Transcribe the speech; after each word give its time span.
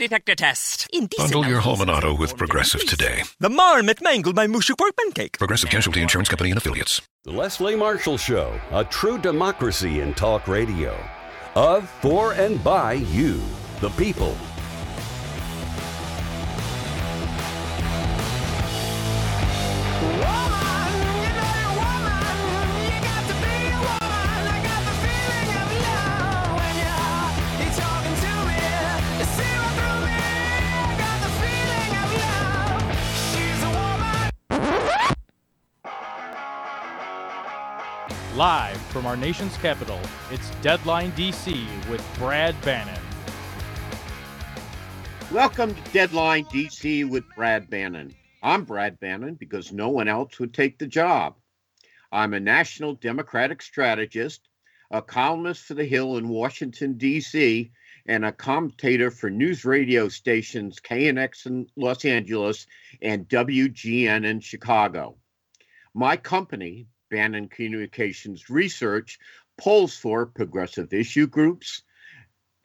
Detector 0.00 0.34
test. 0.34 0.88
Indecent 0.94 1.30
Bundle 1.30 1.50
your 1.50 1.60
home 1.60 1.82
and 1.82 1.90
auto 1.90 2.16
with 2.16 2.34
Progressive 2.34 2.86
today. 2.86 3.22
The 3.38 3.50
marmot 3.50 4.00
mangled 4.00 4.34
my 4.34 4.46
mushy 4.46 4.74
pork 4.74 4.96
pancake. 4.96 5.38
Progressive 5.38 5.68
Casualty 5.68 6.00
Insurance 6.00 6.30
Company 6.30 6.48
and 6.48 6.56
affiliates. 6.56 7.02
The 7.24 7.32
Leslie 7.32 7.76
Marshall 7.76 8.16
Show, 8.16 8.58
a 8.70 8.82
true 8.82 9.18
democracy 9.18 10.00
in 10.00 10.14
talk 10.14 10.48
radio. 10.48 10.98
Of, 11.54 11.86
for, 12.00 12.32
and 12.32 12.64
by 12.64 12.94
you, 12.94 13.42
the 13.82 13.90
people. 13.90 14.34
Live 38.40 38.80
from 38.86 39.04
our 39.04 39.18
nation's 39.18 39.54
capital, 39.58 40.00
it's 40.30 40.48
Deadline 40.62 41.12
DC 41.12 41.90
with 41.90 42.02
Brad 42.18 42.58
Bannon. 42.62 42.98
Welcome 45.30 45.74
to 45.74 45.92
Deadline 45.92 46.46
DC 46.46 47.06
with 47.06 47.22
Brad 47.36 47.68
Bannon. 47.68 48.14
I'm 48.42 48.64
Brad 48.64 48.98
Bannon 48.98 49.34
because 49.34 49.72
no 49.72 49.90
one 49.90 50.08
else 50.08 50.38
would 50.38 50.54
take 50.54 50.78
the 50.78 50.86
job. 50.86 51.34
I'm 52.10 52.32
a 52.32 52.40
national 52.40 52.94
Democratic 52.94 53.60
strategist, 53.60 54.48
a 54.90 55.02
columnist 55.02 55.64
for 55.64 55.74
The 55.74 55.84
Hill 55.84 56.16
in 56.16 56.30
Washington, 56.30 56.96
D.C., 56.96 57.70
and 58.06 58.24
a 58.24 58.32
commentator 58.32 59.10
for 59.10 59.28
news 59.28 59.66
radio 59.66 60.08
stations 60.08 60.80
KNX 60.80 61.44
in 61.44 61.66
Los 61.76 62.06
Angeles 62.06 62.66
and 63.02 63.28
WGN 63.28 64.24
in 64.24 64.40
Chicago. 64.40 65.18
My 65.92 66.16
company, 66.16 66.86
Bannon 67.10 67.48
Communications 67.48 68.48
Research, 68.48 69.18
polls 69.58 69.96
for 69.96 70.26
progressive 70.26 70.92
issue 70.92 71.26
groups, 71.26 71.82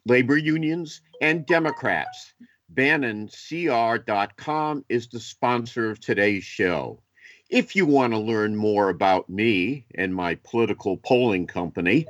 labor 0.06 0.36
unions, 0.36 1.00
and 1.20 1.44
Democrats. 1.46 2.34
BannonCR.com 2.72 4.84
is 4.88 5.08
the 5.08 5.20
sponsor 5.20 5.90
of 5.90 6.00
today's 6.00 6.44
show. 6.44 7.00
If 7.48 7.76
you 7.76 7.86
want 7.86 8.12
to 8.12 8.18
learn 8.18 8.56
more 8.56 8.88
about 8.88 9.30
me 9.30 9.86
and 9.94 10.14
my 10.14 10.34
political 10.42 10.96
polling 10.96 11.46
company, 11.46 12.06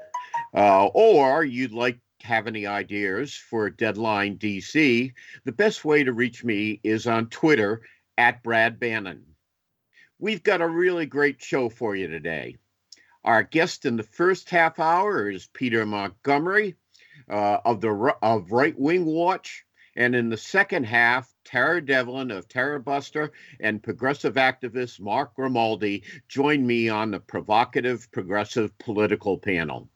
uh, 0.54 0.86
or 0.86 1.44
you'd 1.44 1.72
like 1.72 1.98
to 2.20 2.26
have 2.26 2.46
any 2.46 2.66
ideas 2.66 3.34
for 3.34 3.68
Deadline 3.68 4.38
DC, 4.38 5.12
the 5.44 5.52
best 5.52 5.84
way 5.84 6.04
to 6.04 6.12
reach 6.12 6.42
me 6.42 6.80
is 6.82 7.06
on 7.06 7.28
Twitter 7.28 7.82
at 8.16 8.42
Brad 8.42 8.80
Bannon. 8.80 9.35
We've 10.18 10.42
got 10.42 10.62
a 10.62 10.68
really 10.68 11.04
great 11.04 11.42
show 11.42 11.68
for 11.68 11.94
you 11.94 12.08
today. 12.08 12.56
Our 13.22 13.42
guest 13.42 13.84
in 13.84 13.96
the 13.96 14.02
first 14.02 14.48
half 14.48 14.78
hour 14.78 15.28
is 15.28 15.46
Peter 15.52 15.84
Montgomery 15.84 16.76
uh, 17.28 17.58
of 17.66 17.82
the 17.82 18.14
of 18.22 18.50
Right 18.50 18.78
Wing 18.78 19.04
Watch, 19.04 19.66
and 19.94 20.14
in 20.14 20.30
the 20.30 20.38
second 20.38 20.84
half, 20.84 21.30
Tara 21.44 21.84
Devlin 21.84 22.30
of 22.30 22.48
Tara 22.48 22.80
Buster 22.80 23.32
and 23.60 23.82
progressive 23.82 24.36
activist 24.36 25.00
Mark 25.00 25.34
Grimaldi 25.34 26.04
join 26.28 26.66
me 26.66 26.88
on 26.88 27.10
the 27.10 27.20
provocative 27.20 28.10
progressive 28.10 28.76
political 28.78 29.36
panel. 29.36 29.90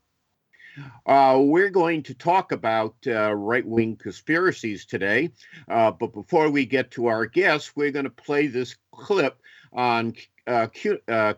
Uh, 1.06 1.41
we're 1.42 1.70
going 1.70 2.03
to 2.03 2.14
talk 2.14 2.53
about 2.53 2.94
uh, 3.06 3.32
right 3.34 3.66
wing 3.66 3.97
conspiracies 3.97 4.84
today, 4.84 5.30
uh, 5.69 5.91
but 5.91 6.12
before 6.12 6.50
we 6.50 6.66
get 6.66 6.91
to 6.91 7.06
our 7.06 7.25
guests, 7.25 7.75
we're 7.75 7.91
going 7.91 8.04
to 8.04 8.10
play 8.10 8.47
this 8.48 8.76
clip 8.92 9.41
on 9.72 10.14
uh, 10.47 10.66
Q, 10.69 10.98
uh, 11.08 11.34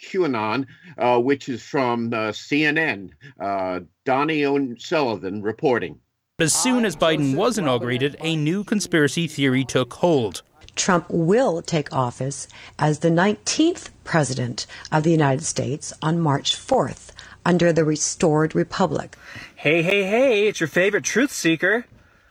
QAnon, 0.00 0.66
uh, 0.98 1.20
which 1.20 1.48
is 1.48 1.62
from 1.62 2.12
uh, 2.12 2.32
CNN. 2.32 3.10
Uh, 3.40 3.80
Donie 4.04 4.44
O'Sullivan 4.44 5.42
reporting. 5.42 6.00
As 6.38 6.54
soon 6.54 6.84
as 6.84 6.96
Biden 6.96 7.34
was 7.34 7.56
inaugurated, 7.56 8.16
a 8.20 8.36
new 8.36 8.62
conspiracy 8.62 9.26
theory 9.26 9.64
took 9.64 9.94
hold. 9.94 10.42
Trump 10.74 11.06
will 11.08 11.62
take 11.62 11.90
office 11.92 12.46
as 12.78 12.98
the 12.98 13.08
19th 13.08 13.88
President 14.04 14.66
of 14.92 15.02
the 15.02 15.10
United 15.10 15.44
States 15.44 15.94
on 16.02 16.20
March 16.20 16.54
4th 16.54 17.12
under 17.46 17.72
the 17.72 17.84
restored 17.84 18.54
Republic. 18.54 19.16
Hey, 19.54 19.82
hey, 19.82 20.04
hey, 20.04 20.48
it's 20.48 20.60
your 20.60 20.68
favorite 20.68 21.04
truth 21.04 21.32
seeker 21.32 21.86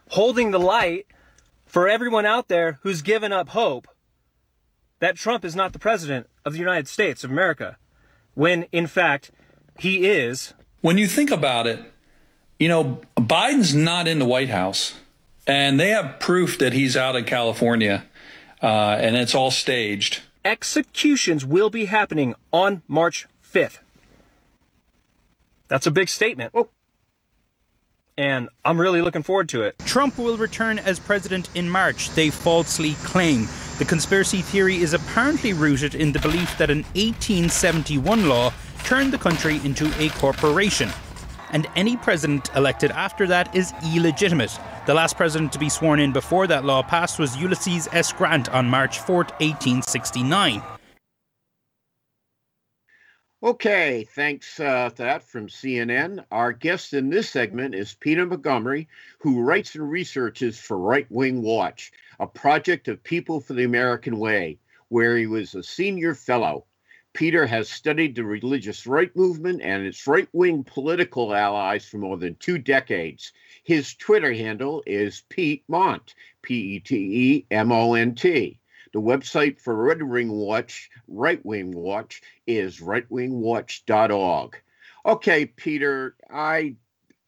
holding 0.10 0.52
the 0.52 0.60
light 0.60 1.08
for 1.66 1.90
everyone 1.90 2.28
out 2.28 2.48
there 2.48 2.80
who's 2.84 3.02
given 3.02 3.34
up 3.34 3.50
hope 3.50 3.88
that 5.00 5.16
Trump 5.16 5.44
is 5.44 5.56
not 5.56 5.74
the 5.74 5.80
president 5.80 6.28
of 6.44 6.54
the 6.54 6.60
United 6.60 6.88
States 6.88 7.24
of 7.24 7.32
America, 7.32 7.78
when 8.34 8.64
in 8.72 8.88
fact 8.88 9.32
he 9.80 10.08
is. 10.08 10.54
When 10.82 10.98
you 10.98 11.08
think 11.08 11.32
about 11.32 11.68
it, 11.68 11.80
you 12.60 12.68
know, 12.68 13.02
Biden's 13.18 13.76
not 13.76 14.08
in 14.08 14.20
the 14.20 14.26
White 14.26 14.50
House, 14.50 14.94
and 15.46 15.80
they 15.80 15.90
have 15.90 16.20
proof 16.20 16.58
that 16.60 16.74
he's 16.74 16.96
out 16.96 17.16
in 17.16 17.26
California, 17.26 18.06
uh, 18.62 18.98
and 19.00 19.16
it's 19.16 19.36
all 19.36 19.52
staged. 19.52 20.22
Executions 20.44 21.46
will 21.46 21.70
be 21.70 21.86
happening 21.86 22.36
on 22.54 22.84
March 22.88 23.28
5th. 23.44 23.80
That's 25.68 25.88
a 25.88 25.92
big 25.92 26.10
statement. 26.10 26.52
Oh 26.54 26.70
And 28.18 28.50
I'm 28.64 28.80
really 28.80 29.02
looking 29.02 29.24
forward 29.24 29.50
to 29.50 29.64
it. 29.64 29.78
Trump 29.86 30.18
will 30.18 30.38
return 30.38 30.80
as 30.80 31.00
president 31.00 31.50
in 31.56 31.70
March, 31.70 32.12
they 32.12 32.30
falsely 32.30 32.94
claim. 33.04 33.48
The 33.78 33.84
conspiracy 33.84 34.42
theory 34.42 34.78
is 34.78 34.94
apparently 34.94 35.52
rooted 35.52 35.96
in 35.96 36.14
the 36.14 36.20
belief 36.20 36.58
that 36.58 36.70
an 36.70 36.84
1871 36.94 38.30
law 38.30 38.54
turned 38.86 39.12
the 39.12 39.18
country 39.18 39.60
into 39.66 39.92
a 40.02 40.08
corporation. 40.12 40.90
And 41.52 41.68
any 41.76 41.98
president 41.98 42.50
elected 42.56 42.92
after 42.92 43.28
that 43.28 43.54
is 43.54 43.74
illegitimate. 43.94 44.58
The 44.86 44.94
last 44.94 45.18
president 45.18 45.52
to 45.54 45.60
be 45.60 45.68
sworn 45.68 46.00
in 46.00 46.14
before 46.14 46.48
that 46.48 46.64
law 46.64 46.84
passed 46.84 47.20
was 47.20 47.36
Ulysses 47.36 47.90
S. 47.92 48.14
Grant 48.14 48.48
on 48.50 48.70
March 48.70 49.00
4, 49.00 49.16
1869. 49.16 50.62
Okay, 53.44 54.08
thanks 54.16 54.60
uh, 54.60 54.90
that 54.96 55.22
from 55.22 55.48
CNN. 55.48 56.24
Our 56.32 56.54
guest 56.54 56.94
in 56.94 57.10
this 57.10 57.30
segment 57.30 57.76
is 57.76 57.94
Peter 57.94 58.26
Montgomery, 58.26 58.88
who 59.20 59.42
writes 59.42 59.76
and 59.76 59.88
researches 59.88 60.58
for 60.58 60.78
Right 60.78 61.06
Wing 61.12 61.42
Watch, 61.42 61.92
a 62.20 62.28
project 62.28 62.88
of 62.88 63.04
People 63.04 63.40
for 63.40 63.54
the 63.54 63.64
American 63.64 64.18
Way, 64.20 64.60
where 64.90 65.18
he 65.18 65.28
was 65.28 65.56
a 65.56 65.64
senior 65.64 66.14
fellow. 66.14 66.66
Peter 67.14 67.48
has 67.48 67.70
studied 67.70 68.14
the 68.14 68.24
religious 68.26 68.86
right 68.86 69.16
movement 69.16 69.62
and 69.62 69.86
its 69.86 70.06
right 70.06 70.28
wing 70.34 70.64
political 70.66 71.34
allies 71.34 71.88
for 71.88 71.98
more 71.98 72.18
than 72.18 72.36
two 72.36 72.58
decades. 72.58 73.32
His 73.64 73.96
Twitter 73.96 74.34
handle 74.34 74.84
is 74.86 75.24
Pete 75.30 75.64
Mont, 75.70 76.14
P 76.42 76.76
E 76.76 76.80
T 76.82 76.96
E 76.96 77.46
M 77.52 77.72
O 77.72 77.94
N 77.94 78.16
T. 78.16 78.60
The 78.92 79.02
website 79.02 79.60
for 79.60 79.76
Red 79.76 80.04
Wing 80.04 80.30
Watch, 80.30 80.90
Right 81.08 81.46
Wing 81.46 81.72
Watch, 81.72 82.22
is 82.48 82.80
rightwingwatch.org. 82.80 84.56
Okay, 85.06 85.46
Peter, 85.46 86.16
I 86.30 86.76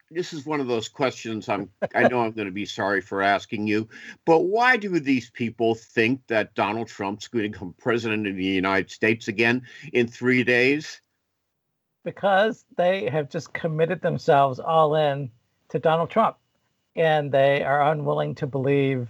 this 0.10 0.34
is 0.34 0.46
one 0.46 0.60
of 0.60 0.68
those 0.68 0.88
questions 0.88 1.50
I'm 1.50 1.70
I 1.94 2.08
know 2.08 2.22
I'm 2.22 2.32
going 2.32 2.48
to 2.48 2.52
be 2.52 2.66
sorry 2.66 3.02
for 3.02 3.22
asking 3.22 3.68
you, 3.68 3.88
but 4.26 4.42
why 4.42 4.78
do 4.78 5.00
these 5.00 5.30
people 5.30 5.76
think 5.76 6.22
that 6.28 6.56
Donald 6.56 6.88
Trump's 6.88 7.28
going 7.28 7.44
to 7.44 7.50
become 7.50 7.74
president 7.78 8.28
of 8.28 8.36
the 8.36 8.44
United 8.44 8.90
States 8.92 9.28
again 9.28 9.64
in 9.94 10.08
3 10.08 10.44
days? 10.44 11.02
because 12.08 12.64
they 12.78 13.10
have 13.10 13.30
just 13.30 13.52
committed 13.52 14.02
themselves 14.02 14.62
all 14.62 14.96
in 14.96 15.30
to 15.68 15.78
Donald 15.78 16.10
Trump. 16.10 16.38
And 16.96 17.34
they 17.34 17.66
are 17.66 17.92
unwilling 17.92 18.34
to 18.36 18.48
believe 18.48 19.10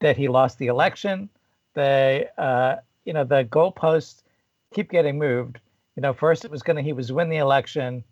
that 0.00 0.18
he 0.18 0.28
lost 0.28 0.58
the 0.58 0.66
election. 0.66 1.30
They, 1.72 2.28
uh, 2.36 2.76
you 3.06 3.14
know, 3.14 3.24
the 3.24 3.46
goalposts 3.46 4.22
keep 4.74 4.90
getting 4.90 5.18
moved. 5.18 5.60
You 5.96 6.02
know, 6.02 6.12
first 6.12 6.44
it 6.44 6.50
was 6.50 6.62
going 6.62 6.76
to, 6.76 6.82
he 6.82 6.92
was 6.92 7.10
win 7.10 7.30
the 7.30 7.38
election. 7.38 8.04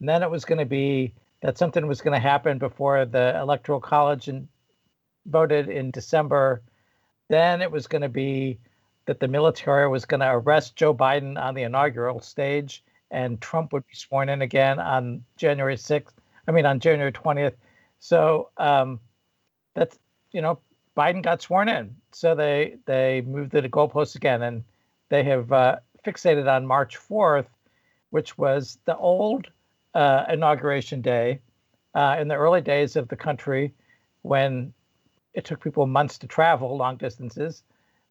And 0.00 0.08
then 0.08 0.22
it 0.22 0.30
was 0.30 0.46
going 0.46 0.58
to 0.58 0.64
be 0.64 1.12
that 1.42 1.58
something 1.58 1.86
was 1.86 2.00
going 2.00 2.14
to 2.14 2.28
happen 2.28 2.58
before 2.58 3.04
the 3.04 3.38
electoral 3.38 3.80
college 3.80 4.28
and 4.28 4.48
voted 5.26 5.68
in 5.68 5.90
December. 5.90 6.62
Then 7.28 7.60
it 7.62 7.70
was 7.70 7.86
going 7.86 8.02
to 8.02 8.08
be 8.08 8.58
that 9.06 9.20
the 9.20 9.28
military 9.28 9.88
was 9.88 10.04
going 10.04 10.20
to 10.20 10.30
arrest 10.30 10.76
Joe 10.76 10.94
Biden 10.94 11.40
on 11.40 11.54
the 11.54 11.62
inaugural 11.62 12.20
stage, 12.20 12.82
and 13.10 13.40
Trump 13.40 13.72
would 13.72 13.86
be 13.86 13.94
sworn 13.94 14.28
in 14.28 14.42
again 14.42 14.78
on 14.78 15.24
January 15.36 15.76
6th. 15.76 16.14
I 16.48 16.52
mean, 16.52 16.66
on 16.66 16.80
January 16.80 17.12
20th. 17.12 17.54
So 17.98 18.50
um, 18.56 19.00
that's 19.74 19.98
you 20.32 20.42
know, 20.42 20.58
Biden 20.96 21.22
got 21.22 21.42
sworn 21.42 21.68
in, 21.68 21.96
so 22.12 22.34
they 22.34 22.76
they 22.86 23.22
moved 23.22 23.52
the 23.52 23.62
goalposts 23.62 24.16
again, 24.16 24.42
and 24.42 24.64
they 25.08 25.22
have 25.24 25.52
uh, 25.52 25.76
fixated 26.04 26.50
on 26.50 26.66
March 26.66 26.98
4th, 26.98 27.46
which 28.10 28.36
was 28.38 28.78
the 28.84 28.96
old 28.96 29.48
uh, 29.96 30.26
inauguration 30.28 31.00
day 31.00 31.40
uh, 31.94 32.16
in 32.20 32.28
the 32.28 32.34
early 32.34 32.60
days 32.60 32.96
of 32.96 33.08
the 33.08 33.16
country 33.16 33.72
when 34.20 34.72
it 35.32 35.44
took 35.44 35.62
people 35.62 35.86
months 35.86 36.18
to 36.18 36.26
travel 36.26 36.76
long 36.76 36.96
distances. 36.96 37.62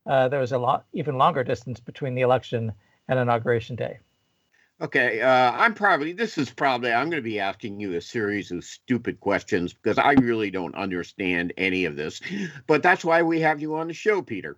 Uh, 0.08 0.28
there 0.28 0.40
was 0.40 0.52
a 0.52 0.58
lot 0.58 0.86
even 0.94 1.18
longer 1.18 1.44
distance 1.44 1.80
between 1.80 2.16
the 2.16 2.22
election 2.22 2.74
and 3.08 3.20
inauguration 3.20 3.76
day. 3.76 4.00
Okay, 4.82 5.22
uh, 5.22 5.52
I'm 5.52 5.74
probably 5.74 6.12
this 6.12 6.38
is 6.38 6.50
probably 6.50 6.92
I'm 6.92 7.10
going 7.10 7.22
to 7.22 7.30
be 7.30 7.40
asking 7.40 7.80
you 7.80 7.94
a 7.94 8.02
series 8.02 8.52
of 8.52 8.64
stupid 8.64 9.20
questions 9.20 9.72
because 9.72 9.98
I 9.98 10.14
really 10.14 10.52
don't 10.52 10.76
understand 10.76 11.54
any 11.56 11.86
of 11.86 11.96
this, 11.96 12.20
but 12.68 12.82
that's 12.84 13.06
why 13.06 13.22
we 13.22 13.40
have 13.42 13.62
you 13.62 13.76
on 13.76 13.88
the 13.88 13.94
show, 13.94 14.22
Peter. 14.22 14.58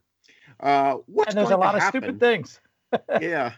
Uh, 0.60 0.96
what's 1.06 1.30
and 1.30 1.38
there's 1.38 1.52
a 1.52 1.58
lot 1.58 1.76
of 1.76 1.84
stupid 1.84 2.20
things. 2.20 2.62
yeah, 3.22 3.52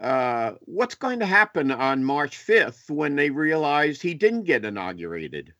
uh, 0.00 0.52
what's 0.60 0.94
going 0.94 1.20
to 1.20 1.26
happen 1.26 1.70
on 1.70 2.04
March 2.04 2.36
5th 2.36 2.90
when 2.90 3.16
they 3.16 3.30
realize 3.30 4.00
he 4.00 4.14
didn't 4.14 4.44
get 4.44 4.64
inaugurated? 4.64 5.52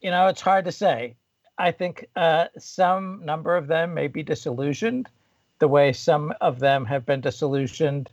You 0.00 0.10
know, 0.10 0.28
it's 0.28 0.40
hard 0.40 0.66
to 0.66 0.72
say. 0.72 1.16
I 1.56 1.70
think 1.70 2.06
uh, 2.16 2.46
some 2.58 3.24
number 3.24 3.56
of 3.56 3.66
them 3.66 3.94
may 3.94 4.08
be 4.08 4.22
disillusioned, 4.22 5.08
the 5.58 5.68
way 5.68 5.92
some 5.92 6.34
of 6.40 6.58
them 6.58 6.84
have 6.84 7.06
been 7.06 7.20
disillusioned 7.20 8.10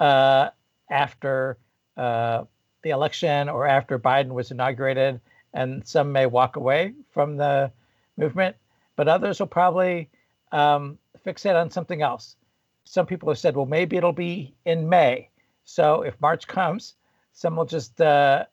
uh, 0.00 0.50
after 0.90 1.56
uh, 1.96 2.44
the 2.82 2.90
election 2.90 3.48
or 3.48 3.66
after 3.66 3.98
Biden 3.98 4.28
was 4.28 4.50
inaugurated, 4.50 5.20
and 5.52 5.86
some 5.86 6.12
may 6.12 6.26
walk 6.26 6.56
away 6.56 6.94
from 7.10 7.36
the 7.36 7.72
movement, 8.16 8.56
but 8.96 9.08
others 9.08 9.40
will 9.40 9.46
probably 9.46 10.08
um, 10.52 10.98
fixate 11.24 11.60
on 11.60 11.70
something 11.70 12.02
else. 12.02 12.36
Some 12.84 13.06
people 13.06 13.28
have 13.28 13.38
said, 13.38 13.56
well, 13.56 13.66
maybe 13.66 13.96
it'll 13.96 14.12
be 14.12 14.54
in 14.64 14.88
May. 14.88 15.30
So 15.64 16.02
if 16.02 16.20
March 16.20 16.46
comes, 16.46 16.94
some 17.32 17.56
will 17.56 17.64
just 17.64 18.00
uh, 18.00 18.44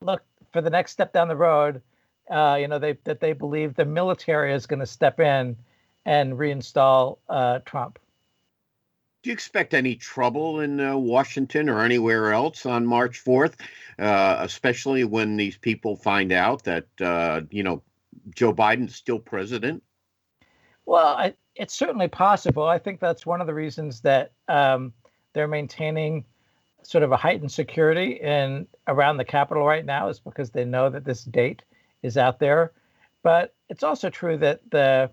look 0.00 0.22
for 0.52 0.60
the 0.60 0.70
next 0.70 0.92
step 0.92 1.12
down 1.12 1.28
the 1.28 1.36
road. 1.36 1.82
Uh, 2.30 2.58
you 2.60 2.68
know, 2.68 2.78
they, 2.78 2.98
that 3.04 3.20
they 3.20 3.32
believe 3.32 3.74
the 3.74 3.84
military 3.84 4.52
is 4.52 4.66
going 4.66 4.80
to 4.80 4.86
step 4.86 5.20
in 5.20 5.56
and 6.04 6.34
reinstall 6.34 7.18
uh, 7.28 7.60
Trump. 7.64 7.98
Do 9.22 9.30
you 9.30 9.34
expect 9.34 9.74
any 9.74 9.96
trouble 9.96 10.60
in 10.60 10.78
uh, 10.78 10.96
Washington 10.96 11.68
or 11.68 11.82
anywhere 11.82 12.32
else 12.32 12.64
on 12.64 12.86
March 12.86 13.24
4th, 13.24 13.54
uh, 13.98 14.36
especially 14.40 15.04
when 15.04 15.36
these 15.36 15.56
people 15.56 15.96
find 15.96 16.30
out 16.30 16.62
that, 16.64 16.86
uh, 17.00 17.40
you 17.50 17.64
know, 17.64 17.82
Joe 18.34 18.54
Biden's 18.54 18.94
still 18.94 19.18
president? 19.18 19.82
Well, 20.84 21.08
I, 21.08 21.34
it's 21.56 21.74
certainly 21.74 22.08
possible. 22.08 22.64
I 22.64 22.78
think 22.78 23.00
that's 23.00 23.26
one 23.26 23.40
of 23.40 23.46
the 23.46 23.54
reasons 23.54 24.00
that 24.02 24.32
um, 24.48 24.92
they're 25.32 25.48
maintaining 25.48 26.24
sort 26.82 27.02
of 27.02 27.12
a 27.12 27.16
heightened 27.16 27.50
security 27.50 28.12
in 28.12 28.66
around 28.86 29.16
the 29.16 29.24
Capitol 29.24 29.66
right 29.66 29.84
now 29.84 30.08
is 30.08 30.20
because 30.20 30.50
they 30.50 30.64
know 30.64 30.88
that 30.88 31.04
this 31.04 31.24
date 31.24 31.62
is 32.02 32.16
out 32.16 32.38
there. 32.38 32.72
But 33.22 33.54
it's 33.68 33.82
also 33.82 34.10
true 34.10 34.36
that 34.38 34.60
the 34.70 35.10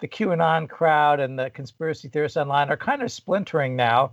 the 0.00 0.06
QAnon 0.06 0.68
crowd 0.68 1.18
and 1.18 1.36
the 1.36 1.50
conspiracy 1.50 2.08
theorists 2.08 2.36
online 2.36 2.70
are 2.70 2.76
kind 2.76 3.02
of 3.02 3.10
splintering 3.10 3.74
now 3.74 4.12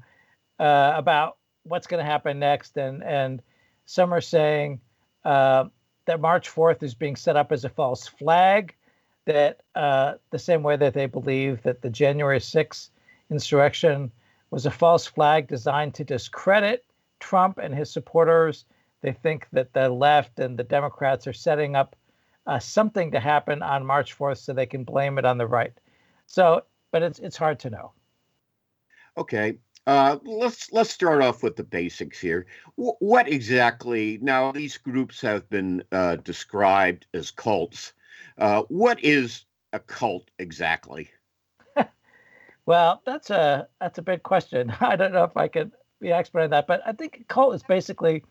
uh, 0.60 0.94
about 0.96 1.38
what's 1.62 1.86
going 1.86 2.04
to 2.04 2.10
happen 2.10 2.40
next, 2.40 2.78
and 2.78 3.04
and 3.04 3.42
some 3.86 4.14
are 4.14 4.22
saying 4.22 4.82
uh, 5.26 5.66
that 6.06 6.20
March 6.22 6.50
4th 6.50 6.82
is 6.82 6.96
being 6.96 7.16
set 7.16 7.36
up 7.36 7.52
as 7.52 7.66
a 7.66 7.70
false 7.70 8.08
flag, 8.08 8.74
that 9.26 9.62
uh, 9.76 10.14
the 10.30 10.40
same 10.40 10.64
way 10.64 10.78
that 10.78 10.94
they 10.94 11.06
believe 11.06 11.62
that 11.64 11.82
the 11.82 11.90
January 11.90 12.40
6th 12.40 12.90
insurrection 13.30 14.12
was 14.52 14.66
a 14.66 14.72
false 14.72 15.06
flag 15.06 15.48
designed 15.48 15.94
to 15.96 16.04
discredit 16.04 16.86
Trump 17.20 17.58
and 17.58 17.74
his 17.74 17.92
supporters. 17.92 18.66
They 19.02 19.14
think 19.14 19.48
that 19.52 19.74
the 19.74 19.90
left 19.90 20.40
and 20.40 20.58
the 20.58 20.64
Democrats 20.64 21.28
are 21.28 21.34
setting 21.34 21.76
up 21.76 21.96
uh, 22.48 22.60
something 22.60 23.12
to 23.12 23.20
happen 23.20 23.62
on 23.62 23.86
March 23.86 24.18
4th 24.18 24.38
so 24.38 24.54
they 24.54 24.66
can 24.66 24.84
blame 24.84 25.18
it 25.18 25.26
on 25.26 25.38
the 25.38 25.48
right. 25.48 25.74
So, 26.28 26.64
but 26.92 27.02
it's 27.02 27.20
it's 27.20 27.38
hard 27.38 27.60
to 27.60 27.70
know. 27.70 27.92
Okay. 29.18 29.58
Uh, 29.88 30.18
let's 30.24 30.72
let's 30.72 30.90
start 30.90 31.22
off 31.22 31.44
with 31.44 31.56
the 31.56 31.64
basics 31.64 32.20
here. 32.20 32.48
W- 32.78 32.96
what 33.00 33.28
exactly? 33.28 34.18
Now, 34.20 34.52
these 34.52 34.78
groups 34.78 35.22
have 35.22 35.48
been 35.50 35.84
uh, 35.92 36.16
described 36.18 37.06
as 37.14 37.30
cults. 37.30 37.94
Uh, 38.38 38.64
what 38.64 39.04
is 39.04 39.46
a 39.74 39.80
cult 39.80 40.30
exactly? 40.40 41.10
Well, 42.68 43.02
that's 43.06 43.30
a 43.30 43.68
that's 43.80 44.00
a 44.00 44.02
big 44.02 44.24
question. 44.24 44.74
I 44.82 44.96
don't 44.96 45.14
know 45.14 45.24
if 45.24 45.38
I 45.38 45.48
could 45.48 45.72
be 46.00 46.12
expert 46.12 46.42
on 46.42 46.50
that, 46.50 46.68
but 46.68 46.82
I 46.86 46.94
think 46.94 47.20
a 47.22 47.24
cult 47.26 47.54
is 47.54 47.64
basically 47.64 48.24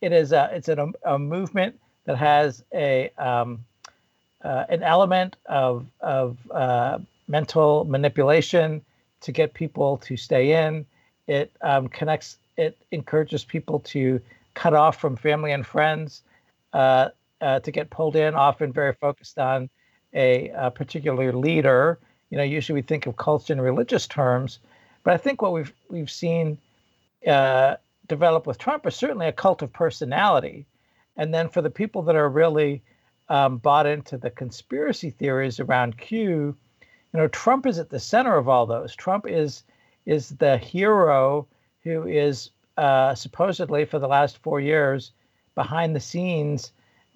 it 0.00 0.12
is 0.12 0.32
a 0.32 0.50
it's 0.52 0.68
an, 0.68 0.92
a 1.04 1.18
movement 1.18 1.80
that 2.04 2.16
has 2.16 2.62
a 2.72 3.10
um, 3.18 3.64
uh, 4.44 4.64
an 4.68 4.82
element 4.82 5.36
of 5.46 5.86
of 6.00 6.38
uh, 6.50 6.98
mental 7.28 7.84
manipulation 7.84 8.82
to 9.22 9.32
get 9.32 9.54
people 9.54 9.96
to 9.98 10.16
stay 10.16 10.66
in. 10.66 10.86
It 11.26 11.52
um, 11.60 11.88
connects. 11.88 12.38
It 12.56 12.76
encourages 12.90 13.44
people 13.44 13.80
to 13.80 14.20
cut 14.54 14.74
off 14.74 15.00
from 15.00 15.16
family 15.16 15.52
and 15.52 15.66
friends 15.66 16.22
uh, 16.72 17.08
uh 17.42 17.60
to 17.60 17.70
get 17.70 17.90
pulled 17.90 18.16
in. 18.16 18.34
Often 18.34 18.72
very 18.72 18.94
focused 18.94 19.38
on 19.38 19.68
a, 20.14 20.50
a 20.50 20.70
particular 20.70 21.32
leader. 21.32 21.98
You 22.30 22.38
know, 22.38 22.44
usually 22.44 22.80
we 22.80 22.86
think 22.86 23.06
of 23.06 23.16
cults 23.16 23.50
in 23.50 23.60
religious 23.60 24.06
terms, 24.06 24.58
but 25.04 25.14
I 25.14 25.16
think 25.18 25.42
what 25.42 25.52
we've 25.52 25.72
we've 25.88 26.10
seen 26.10 26.58
uh, 27.26 27.76
develop 28.08 28.46
with 28.46 28.58
Trump 28.58 28.86
is 28.86 28.96
certainly 28.96 29.26
a 29.26 29.32
cult 29.32 29.62
of 29.62 29.72
personality. 29.72 30.66
And 31.16 31.32
then 31.32 31.48
for 31.48 31.62
the 31.62 31.70
people 31.70 32.02
that 32.02 32.16
are 32.16 32.28
really 32.28 32.82
um, 33.28 33.58
bought 33.58 33.86
into 33.86 34.16
the 34.16 34.30
conspiracy 34.30 35.10
theories 35.10 35.60
around 35.60 35.98
Q, 35.98 36.56
you 36.80 37.20
know, 37.20 37.28
Trump 37.28 37.66
is 37.66 37.78
at 37.78 37.90
the 37.90 38.00
center 38.00 38.36
of 38.36 38.48
all 38.48 38.66
those. 38.66 38.94
Trump 38.94 39.26
is 39.26 39.64
is 40.06 40.30
the 40.30 40.56
hero 40.56 41.46
who 41.84 42.06
is 42.06 42.50
uh, 42.76 43.14
supposedly 43.14 43.84
for 43.84 43.98
the 43.98 44.08
last 44.08 44.38
four 44.38 44.60
years 44.60 45.12
behind 45.54 45.94
the 45.94 46.00
scenes 46.00 46.72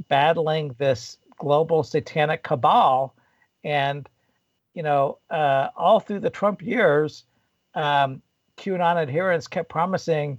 battling 0.09 0.75
this 0.79 1.19
global 1.38 1.83
satanic 1.83 2.43
cabal, 2.43 3.15
and 3.65 4.09
you 4.75 4.83
know, 4.83 5.19
uh, 5.31 5.69
all 5.76 6.00
through 6.00 6.21
the 6.21 6.31
Trump 6.31 6.62
years, 6.62 7.25
um, 7.75 8.23
QAnon 8.59 8.97
adherents 8.97 9.47
kept 9.49 9.69
promising 9.69 10.38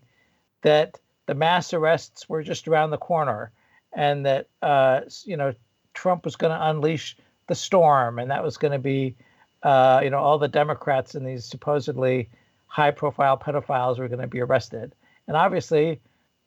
that 0.61 0.99
the 1.25 1.33
mass 1.33 1.73
arrests 1.73 2.29
were 2.29 2.43
just 2.43 2.67
around 2.67 2.91
the 2.91 2.97
corner, 2.97 3.51
and 3.93 4.25
that 4.25 4.47
uh, 4.61 5.01
you 5.23 5.37
know 5.37 5.53
Trump 5.93 6.25
was 6.25 6.35
going 6.35 6.51
to 6.51 6.69
unleash 6.69 7.17
the 7.47 7.55
storm, 7.55 8.19
and 8.19 8.29
that 8.29 8.43
was 8.43 8.57
going 8.57 8.73
to 8.73 8.79
be, 8.79 9.15
uh, 9.63 10.01
you 10.03 10.09
know, 10.09 10.19
all 10.19 10.37
the 10.37 10.47
Democrats 10.47 11.15
and 11.15 11.25
these 11.25 11.45
supposedly 11.45 12.29
high-profile 12.67 13.37
pedophiles 13.37 13.97
were 13.97 14.07
going 14.07 14.21
to 14.21 14.27
be 14.27 14.41
arrested. 14.41 14.93
And 15.27 15.35
obviously, 15.35 15.99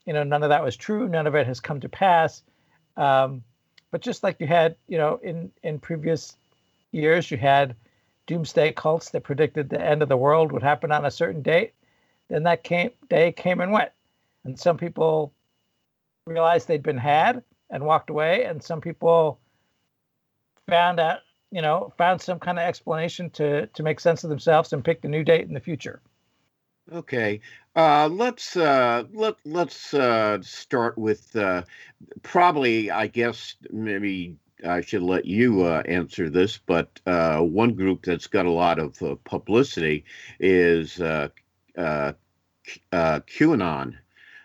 you 0.06 0.12
know, 0.12 0.22
none 0.22 0.42
of 0.42 0.50
that 0.50 0.62
was 0.62 0.76
true. 0.76 1.08
None 1.08 1.26
of 1.26 1.34
it 1.34 1.46
has 1.46 1.60
come 1.60 1.80
to 1.80 1.88
pass. 1.88 2.42
Um, 2.96 3.42
but 3.90 4.02
just 4.02 4.22
like 4.22 4.40
you 4.40 4.46
had, 4.46 4.76
you 4.86 4.98
know, 4.98 5.18
in 5.22 5.50
in 5.62 5.78
previous 5.78 6.36
years, 6.92 7.30
you 7.30 7.36
had 7.36 7.76
doomsday 8.26 8.72
cults 8.72 9.10
that 9.10 9.24
predicted 9.24 9.68
the 9.68 9.80
end 9.80 10.02
of 10.02 10.08
the 10.08 10.16
world 10.16 10.52
would 10.52 10.62
happen 10.62 10.92
on 10.92 11.04
a 11.04 11.10
certain 11.10 11.42
date. 11.42 11.72
Then 12.28 12.44
that 12.44 12.62
came 12.62 12.90
day 13.08 13.32
came 13.32 13.60
and 13.60 13.72
went, 13.72 13.90
and 14.44 14.58
some 14.58 14.76
people 14.76 15.32
realized 16.26 16.68
they'd 16.68 16.82
been 16.82 16.98
had 16.98 17.42
and 17.70 17.84
walked 17.84 18.10
away, 18.10 18.44
and 18.44 18.62
some 18.62 18.80
people 18.80 19.40
found 20.68 21.00
out, 21.00 21.20
you 21.50 21.62
know, 21.62 21.92
found 21.98 22.20
some 22.20 22.38
kind 22.38 22.58
of 22.58 22.64
explanation 22.64 23.30
to 23.30 23.66
to 23.66 23.82
make 23.82 24.00
sense 24.00 24.22
of 24.24 24.30
themselves 24.30 24.72
and 24.72 24.84
picked 24.84 25.04
a 25.04 25.08
new 25.08 25.24
date 25.24 25.46
in 25.48 25.54
the 25.54 25.60
future. 25.60 26.00
Okay, 26.92 27.40
uh, 27.76 28.08
let's 28.08 28.56
uh, 28.56 29.04
let 29.12 29.36
let's 29.44 29.94
uh, 29.94 30.38
start 30.42 30.98
with 30.98 31.34
uh, 31.36 31.62
probably. 32.24 32.90
I 32.90 33.06
guess 33.06 33.54
maybe 33.70 34.36
I 34.66 34.80
should 34.80 35.02
let 35.02 35.24
you 35.24 35.62
uh, 35.62 35.82
answer 35.86 36.28
this, 36.28 36.58
but 36.58 37.00
uh, 37.06 37.40
one 37.40 37.74
group 37.74 38.04
that's 38.04 38.26
got 38.26 38.46
a 38.46 38.50
lot 38.50 38.80
of 38.80 39.00
publicity 39.22 40.04
is 40.40 41.00
uh, 41.00 41.28
uh, 41.78 42.12
uh, 42.90 43.20
QAnon. 43.20 43.94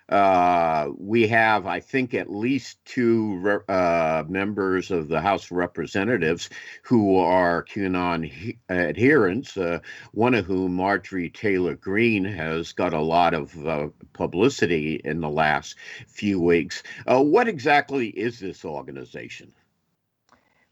Uh, 0.08 0.92
we 0.98 1.28
have, 1.28 1.66
I 1.66 1.80
think, 1.80 2.14
at 2.14 2.30
least 2.30 2.84
two 2.86 3.62
uh, 3.68 4.24
members 4.28 4.92
of 4.92 5.08
the 5.08 5.20
House 5.20 5.46
of 5.46 5.58
Representatives 5.58 6.50
who 6.84 7.18
are 7.18 7.64
QAnon 7.66 8.30
he- 8.30 8.60
adherents, 8.70 9.58
uh, 9.58 9.80
one 10.12 10.36
of 10.36 10.46
whom, 10.46 10.76
Marjorie 10.76 11.32
Taylor 11.32 11.76
Greene, 11.76 12.24
has 12.24 12.72
got 12.72 12.94
a 12.94 13.02
lot 13.02 13.34
of 13.34 13.66
uh, 13.66 13.88
publicity 14.14 15.02
in 15.04 15.22
the 15.22 15.30
last 15.30 15.76
few 16.08 16.40
weeks. 16.40 16.84
Uh, 17.08 17.24
what 17.24 17.48
exactly 17.48 18.10
is 18.10 18.40
this 18.40 18.64
organization? 18.64 19.52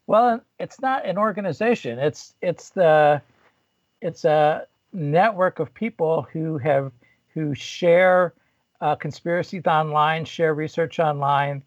Well, 0.06 0.42
it's 0.60 0.80
not 0.80 1.06
an 1.06 1.18
organization. 1.18 1.98
It's 1.98 2.36
it's 2.42 2.70
the 2.70 3.22
it's 4.02 4.26
a 4.26 4.68
network 4.92 5.60
of 5.60 5.74
people 5.74 6.28
who 6.34 6.58
have 6.60 6.92
who 7.34 7.56
share 7.56 8.34
uh, 8.84 8.96
conspiracies 8.96 9.66
online, 9.66 10.26
share 10.26 10.54
research 10.54 11.00
online. 11.00 11.64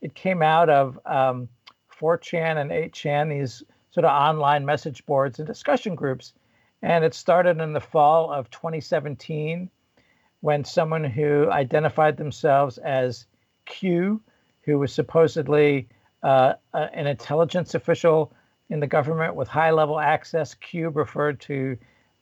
It 0.00 0.14
came 0.14 0.40
out 0.40 0.70
of 0.70 1.00
um, 1.04 1.48
4chan 2.00 2.60
and 2.60 2.70
8chan, 2.70 3.28
these 3.28 3.64
sort 3.90 4.04
of 4.04 4.12
online 4.12 4.64
message 4.64 5.04
boards 5.04 5.40
and 5.40 5.48
discussion 5.48 5.96
groups. 5.96 6.32
And 6.80 7.04
it 7.04 7.12
started 7.12 7.60
in 7.60 7.72
the 7.72 7.80
fall 7.80 8.32
of 8.32 8.50
2017 8.50 9.68
when 10.42 10.64
someone 10.64 11.02
who 11.02 11.50
identified 11.50 12.16
themselves 12.16 12.78
as 12.78 13.26
Q, 13.66 14.22
who 14.62 14.78
was 14.78 14.92
supposedly 14.92 15.88
uh, 16.22 16.52
an 16.72 17.08
intelligence 17.08 17.74
official 17.74 18.32
in 18.68 18.78
the 18.78 18.86
government 18.86 19.34
with 19.34 19.48
high 19.48 19.72
level 19.72 19.98
access, 19.98 20.54
Q 20.54 20.90
referred 20.90 21.40
to 21.40 21.76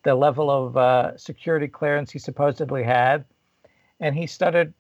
the 0.05 0.15
level 0.15 0.51
of 0.51 0.75
uh, 0.79 1.19
security 1.19 1.69
clearance 1.69 2.11
he 2.11 2.19
supposedly 2.19 2.83
had 2.83 3.27
and 4.01 4.15
he 4.15 4.27
started 4.27 4.73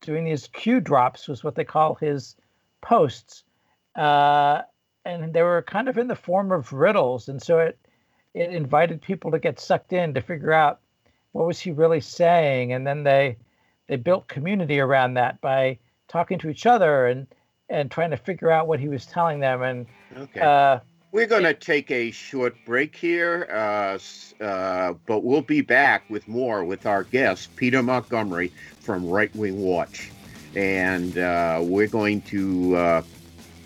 doing 0.00 0.24
these 0.24 0.48
Q 0.48 0.80
drops, 0.80 1.28
was 1.28 1.42
what 1.42 1.54
they 1.54 1.64
call 1.64 1.94
his 1.94 2.36
posts, 2.80 3.44
uh, 3.94 4.62
and 5.04 5.32
they 5.32 5.42
were 5.42 5.62
kind 5.62 5.88
of 5.88 5.98
in 5.98 6.08
the 6.08 6.16
form 6.16 6.52
of 6.52 6.72
riddles, 6.72 7.28
and 7.28 7.42
so 7.42 7.58
it 7.58 7.78
it 8.34 8.50
invited 8.50 9.00
people 9.00 9.30
to 9.30 9.38
get 9.38 9.58
sucked 9.58 9.92
in 9.92 10.12
to 10.14 10.20
figure 10.20 10.52
out 10.52 10.80
what 11.32 11.46
was 11.46 11.60
he 11.60 11.70
really 11.70 12.00
saying, 12.00 12.72
and 12.72 12.86
then 12.86 13.02
they 13.02 13.36
they 13.86 13.96
built 13.96 14.28
community 14.28 14.80
around 14.80 15.14
that 15.14 15.40
by 15.40 15.78
talking 16.08 16.38
to 16.38 16.48
each 16.48 16.66
other 16.66 17.06
and 17.06 17.26
and 17.68 17.90
trying 17.90 18.10
to 18.10 18.16
figure 18.16 18.50
out 18.50 18.68
what 18.68 18.80
he 18.80 18.88
was 18.88 19.06
telling 19.06 19.40
them 19.40 19.62
and 19.62 19.86
okay. 20.16 20.40
Uh, 20.40 20.78
we're 21.12 21.26
going 21.26 21.44
to 21.44 21.54
take 21.54 21.90
a 21.90 22.10
short 22.10 22.56
break 22.64 22.94
here, 22.94 23.48
uh, 23.50 23.98
uh, 24.42 24.94
but 25.06 25.24
we'll 25.24 25.42
be 25.42 25.60
back 25.60 26.08
with 26.10 26.26
more 26.28 26.64
with 26.64 26.86
our 26.86 27.04
guest, 27.04 27.54
Peter 27.56 27.82
Montgomery 27.82 28.52
from 28.80 29.08
Right 29.08 29.34
Wing 29.34 29.60
Watch. 29.60 30.10
And 30.54 31.16
uh, 31.18 31.60
we're 31.62 31.86
going 31.86 32.22
to, 32.22 32.76
uh, 32.76 33.02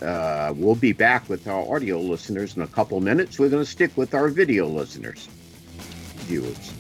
uh, 0.03 0.53
we'll 0.57 0.75
be 0.75 0.93
back 0.93 1.29
with 1.29 1.47
our 1.47 1.75
audio 1.75 1.99
listeners 2.01 2.57
in 2.57 2.63
a 2.63 2.67
couple 2.67 3.01
minutes. 3.01 3.39
We're 3.39 3.49
going 3.49 3.65
to 3.65 3.71
stick 3.71 3.97
with 3.97 4.15
our 4.15 4.29
video 4.29 4.67
listeners, 4.67 5.29
viewers. 6.27 6.73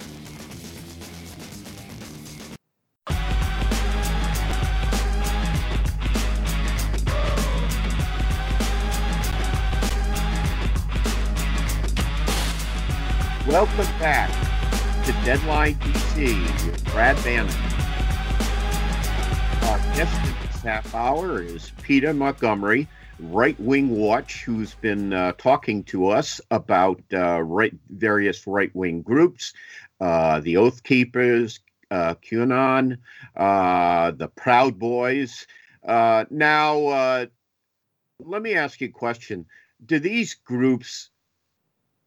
Welcome 13.60 13.98
back 13.98 15.04
to 15.04 15.12
Deadline 15.22 15.74
DC 15.74 16.66
with 16.66 16.82
Brad 16.86 17.14
Bannon. 17.22 17.54
Our 19.68 19.78
guest 19.94 20.18
this 20.22 20.62
half 20.62 20.94
hour 20.94 21.42
is 21.42 21.70
Peter 21.82 22.14
Montgomery, 22.14 22.88
Right 23.18 23.60
Wing 23.60 23.90
Watch, 23.90 24.44
who's 24.44 24.72
been 24.76 25.12
uh, 25.12 25.32
talking 25.36 25.84
to 25.84 26.06
us 26.06 26.40
about 26.50 27.02
uh, 27.12 27.42
right, 27.42 27.74
various 27.90 28.46
right 28.46 28.74
wing 28.74 29.02
groups, 29.02 29.52
uh, 30.00 30.40
the 30.40 30.56
Oath 30.56 30.82
Keepers, 30.82 31.60
uh, 31.90 32.14
QAnon, 32.14 32.96
uh, 33.36 34.10
the 34.12 34.28
Proud 34.28 34.78
Boys. 34.78 35.46
Uh, 35.86 36.24
now, 36.30 37.28
let 38.20 38.40
me 38.40 38.54
ask 38.54 38.80
you 38.80 38.88
a 38.88 38.90
question. 38.90 39.44
Do 39.84 39.98
these 39.98 40.32
groups 40.32 41.10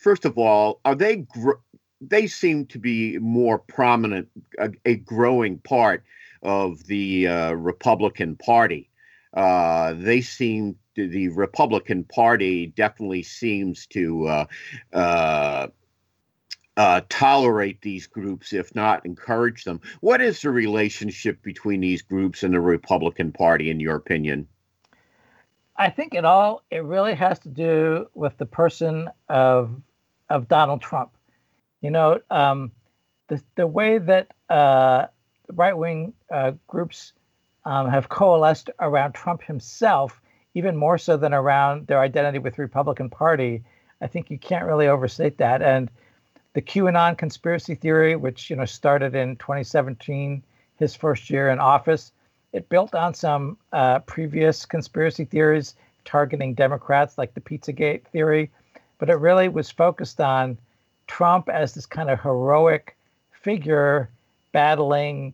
first 0.04 0.26
of 0.26 0.38
all, 0.38 0.82
are 0.86 0.96
they 0.96 1.18
gr- 1.18 1.64
they 2.02 2.28
seem 2.28 2.66
to 2.68 2.80
be 2.80 3.18
more 3.18 3.58
prominent, 3.58 4.28
a, 4.60 4.70
a 4.86 4.96
growing 4.96 5.58
part 5.60 6.04
of 6.42 6.86
the 6.88 7.28
uh, 7.28 7.52
Republican 7.54 8.36
Party. 8.36 8.90
Uh, 9.34 9.94
they 9.94 10.22
seem 10.22 10.76
to, 10.96 11.08
the 11.08 11.30
Republican 11.30 12.04
Party 12.04 12.68
definitely 12.68 13.24
seems 13.24 13.88
to 13.88 14.28
uh, 14.28 14.46
uh, 14.92 15.68
uh, 16.76 17.02
tolerate 17.10 17.82
these 17.82 18.06
groups, 18.08 18.52
if 18.52 18.76
not 18.76 19.06
encourage 19.06 19.64
them. 19.64 19.80
What 20.02 20.22
is 20.22 20.42
the 20.42 20.52
relationship 20.52 21.42
between 21.42 21.80
these 21.80 22.02
groups 22.02 22.44
and 22.44 22.54
the 22.54 22.60
Republican 22.60 23.32
Party, 23.32 23.70
in 23.70 23.80
your 23.80 23.96
opinion? 23.96 24.48
I 25.76 25.90
think 25.90 26.14
it 26.14 26.26
all 26.26 26.62
it 26.70 26.84
really 26.84 27.16
has 27.16 27.40
to 27.40 27.50
do 27.50 28.08
with 28.14 28.38
the 28.38 28.46
person 28.46 29.10
of 29.30 29.82
of 30.34 30.48
Donald 30.48 30.82
Trump. 30.82 31.12
You 31.82 31.92
know, 31.92 32.20
um, 32.30 32.72
the 33.28 33.42
the 33.56 33.68
way 33.68 34.00
that 34.00 34.34
uh, 34.50 35.06
right 35.54 35.78
wing 35.78 36.14
uh, 36.32 36.54
groups 36.68 37.14
um, 37.66 37.88
have 37.90 38.10
coalesced 38.10 38.70
around 38.80 39.14
Trump 39.14 39.44
himself, 39.44 40.20
even 40.56 40.76
more 40.76 40.98
so 40.98 41.16
than 41.18 41.34
around 41.34 41.88
their 41.88 42.00
identity 42.00 42.40
with 42.40 42.56
the 42.56 42.64
Republican 42.64 43.10
Party. 43.10 43.64
I 44.02 44.08
think 44.08 44.32
you 44.32 44.40
can't 44.40 44.66
really 44.66 44.88
overstate 44.88 45.38
that. 45.38 45.62
And 45.62 45.90
the 46.54 46.62
QAnon 46.62 47.18
conspiracy 47.18 47.76
theory, 47.76 48.16
which 48.16 48.50
you 48.50 48.56
know 48.56 48.66
started 48.66 49.14
in 49.16 49.36
2017, 49.36 50.44
his 50.78 50.96
first 50.96 51.30
year 51.30 51.50
in 51.50 51.60
office, 51.60 52.12
it 52.54 52.70
built 52.70 52.96
on 52.96 53.14
some 53.14 53.58
uh, 53.72 54.00
previous 54.00 54.66
conspiracy 54.66 55.26
theories 55.26 55.76
targeting 56.06 56.56
Democrats, 56.56 57.20
like 57.20 57.36
the 57.36 57.42
Pizzagate 57.42 58.06
theory 58.06 58.52
but 59.04 59.10
it 59.10 59.16
really 59.16 59.50
was 59.50 59.70
focused 59.70 60.22
on 60.22 60.58
Trump 61.08 61.50
as 61.50 61.74
this 61.74 61.86
kind 61.86 62.10
of 62.10 62.22
heroic 62.22 62.96
figure 63.34 64.10
battling 64.54 65.34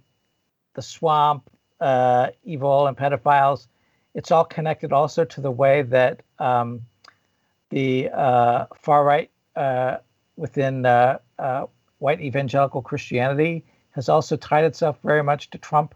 the 0.73 0.81
swamp, 0.81 1.47
uh, 1.79 2.29
evil, 2.43 2.88
and 2.88 2.97
pedophiles. 2.97 3.67
It's 4.15 4.31
all 4.31 4.43
connected 4.43 4.91
also 4.91 5.23
to 5.23 5.39
the 5.41 5.51
way 5.51 5.83
that 5.83 6.23
um, 6.39 6.81
the 7.69 8.09
uh, 8.11 8.65
far 8.75 9.03
right 9.03 9.29
uh, 9.55 9.97
within 10.35 10.88
uh, 10.88 11.19
uh, 11.38 11.67
white 11.99 12.21
evangelical 12.21 12.81
Christianity 12.81 13.63
has 13.91 14.09
also 14.09 14.35
tied 14.35 14.63
itself 14.63 14.97
very 15.03 15.21
much 15.21 15.51
to 15.51 15.59
Trump. 15.59 15.93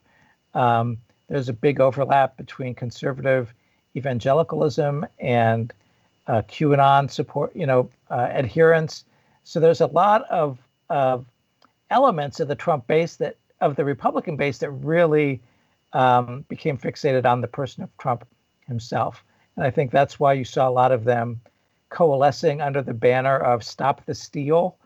Um, 0.54 1.00
there's 1.28 1.50
a 1.50 1.54
big 1.54 1.82
overlap 1.82 2.38
between 2.38 2.76
conservative 2.76 3.52
evangelicalism 3.96 5.08
and 5.18 5.74
uh, 6.28 6.42
QAnon 6.44 7.10
support, 7.10 7.56
you 7.56 7.66
know, 7.66 7.90
uh, 8.10 8.28
adherence. 8.32 9.06
So 9.44 9.60
there's 9.60 9.82
a 9.82 9.88
lot 9.88 10.24
of, 10.30 10.60
of 10.90 11.26
elements 11.90 12.40
of 12.40 12.48
the 12.48 12.56
Trump 12.56 12.88
base 12.88 13.16
that 13.18 13.38
of 13.62 13.76
the 13.76 13.86
Republican 13.86 14.36
base 14.36 14.58
that 14.58 14.72
really 14.72 15.42
um, 15.94 16.46
became 16.50 16.78
fixated 16.78 17.26
on 17.26 17.42
the 17.42 17.48
person 17.48 17.84
of 17.84 17.98
Trump 17.98 18.28
himself. 18.68 19.24
And 19.56 19.66
I 19.66 19.70
think 19.70 19.92
that's 19.92 20.20
why 20.20 20.34
you 20.34 20.44
saw 20.44 20.68
a 20.68 20.72
lot 20.72 20.92
of 20.92 21.04
them 21.04 21.40
coalescing 21.90 22.60
under 22.60 22.82
the 22.82 22.94
banner 22.94 23.38
of 23.38 23.64
"Stop 23.64 24.06
the 24.06 24.16
Steal," 24.16 24.78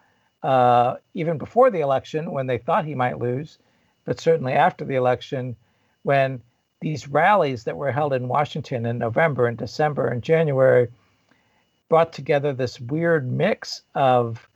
uh, 0.44 0.96
even 1.14 1.38
before 1.38 1.72
the 1.72 1.80
election 1.80 2.32
when 2.32 2.48
they 2.48 2.58
thought 2.58 2.86
he 2.86 2.96
might 2.96 3.20
lose, 3.20 3.58
but 4.06 4.20
certainly 4.20 4.54
after 4.54 4.86
the 4.86 4.96
election 4.96 5.56
when 6.04 6.42
these 6.82 7.08
rallies 7.08 7.64
that 7.64 7.78
were 7.78 7.92
held 7.92 8.14
in 8.14 8.28
Washington 8.28 8.86
in 8.86 8.98
November 8.98 9.48
and 9.48 9.58
December 9.58 10.08
and 10.08 10.22
January 10.22 10.88
brought 11.90 12.14
together 12.14 12.54
this 12.54 12.80
weird 12.80 13.32
mix 13.32 13.82
of 13.96 14.48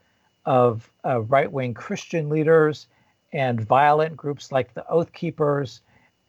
of 0.45 0.91
uh, 1.05 1.21
right 1.21 1.51
wing 1.51 1.73
Christian 1.73 2.29
leaders 2.29 2.88
and 3.31 3.61
violent 3.61 4.17
groups 4.17 4.51
like 4.51 4.73
the 4.73 4.88
Oath 4.88 5.13
Keepers 5.13 5.81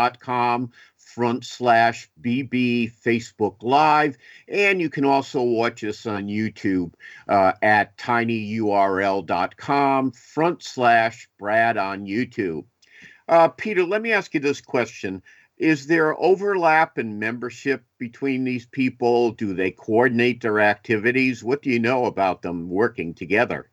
front 0.96 1.44
slash 1.44 2.08
BB 2.20 2.92
Facebook 3.04 3.56
Live. 3.62 4.16
And 4.48 4.80
you 4.80 4.88
can 4.88 5.04
also 5.04 5.42
watch 5.42 5.82
us 5.84 6.06
on 6.06 6.28
YouTube 6.28 6.94
uh, 7.28 7.52
at 7.62 7.96
tinyurl.com 7.98 8.52
front 10.12 10.62
slash 10.62 11.28
Brad 11.38 11.76
on 11.76 12.06
YouTube. 12.06 12.64
Uh, 13.28 13.48
Peter, 13.48 13.84
let 13.84 14.02
me 14.02 14.12
ask 14.12 14.34
you 14.34 14.40
this 14.40 14.60
question. 14.60 15.22
Is 15.56 15.86
there 15.86 16.18
overlap 16.18 16.98
in 16.98 17.18
membership 17.18 17.84
between 17.98 18.44
these 18.44 18.66
people? 18.66 19.32
Do 19.32 19.52
they 19.52 19.70
coordinate 19.72 20.40
their 20.40 20.60
activities? 20.60 21.44
What 21.44 21.60
do 21.60 21.70
you 21.70 21.78
know 21.78 22.06
about 22.06 22.40
them 22.40 22.70
working 22.70 23.12
together? 23.14 23.70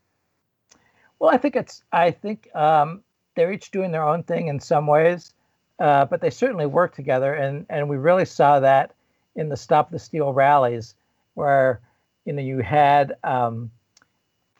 Well, 1.19 1.29
I 1.33 1.37
think 1.37 1.55
it's. 1.55 1.83
I 1.91 2.11
think 2.11 2.53
um, 2.55 3.03
they're 3.35 3.51
each 3.51 3.71
doing 3.71 3.91
their 3.91 4.03
own 4.07 4.23
thing 4.23 4.47
in 4.47 4.59
some 4.59 4.87
ways, 4.87 5.33
uh, 5.79 6.05
but 6.05 6.21
they 6.21 6.29
certainly 6.29 6.65
work 6.65 6.95
together, 6.95 7.33
and 7.33 7.65
and 7.69 7.89
we 7.89 7.97
really 7.97 8.25
saw 8.25 8.59
that 8.59 8.93
in 9.35 9.49
the 9.49 9.57
Stop 9.57 9.89
the 9.91 9.99
Steal 9.99 10.33
rallies, 10.33 10.95
where 11.33 11.81
you 12.25 12.33
know 12.33 12.41
you 12.41 12.59
had 12.59 13.15
um, 13.23 13.71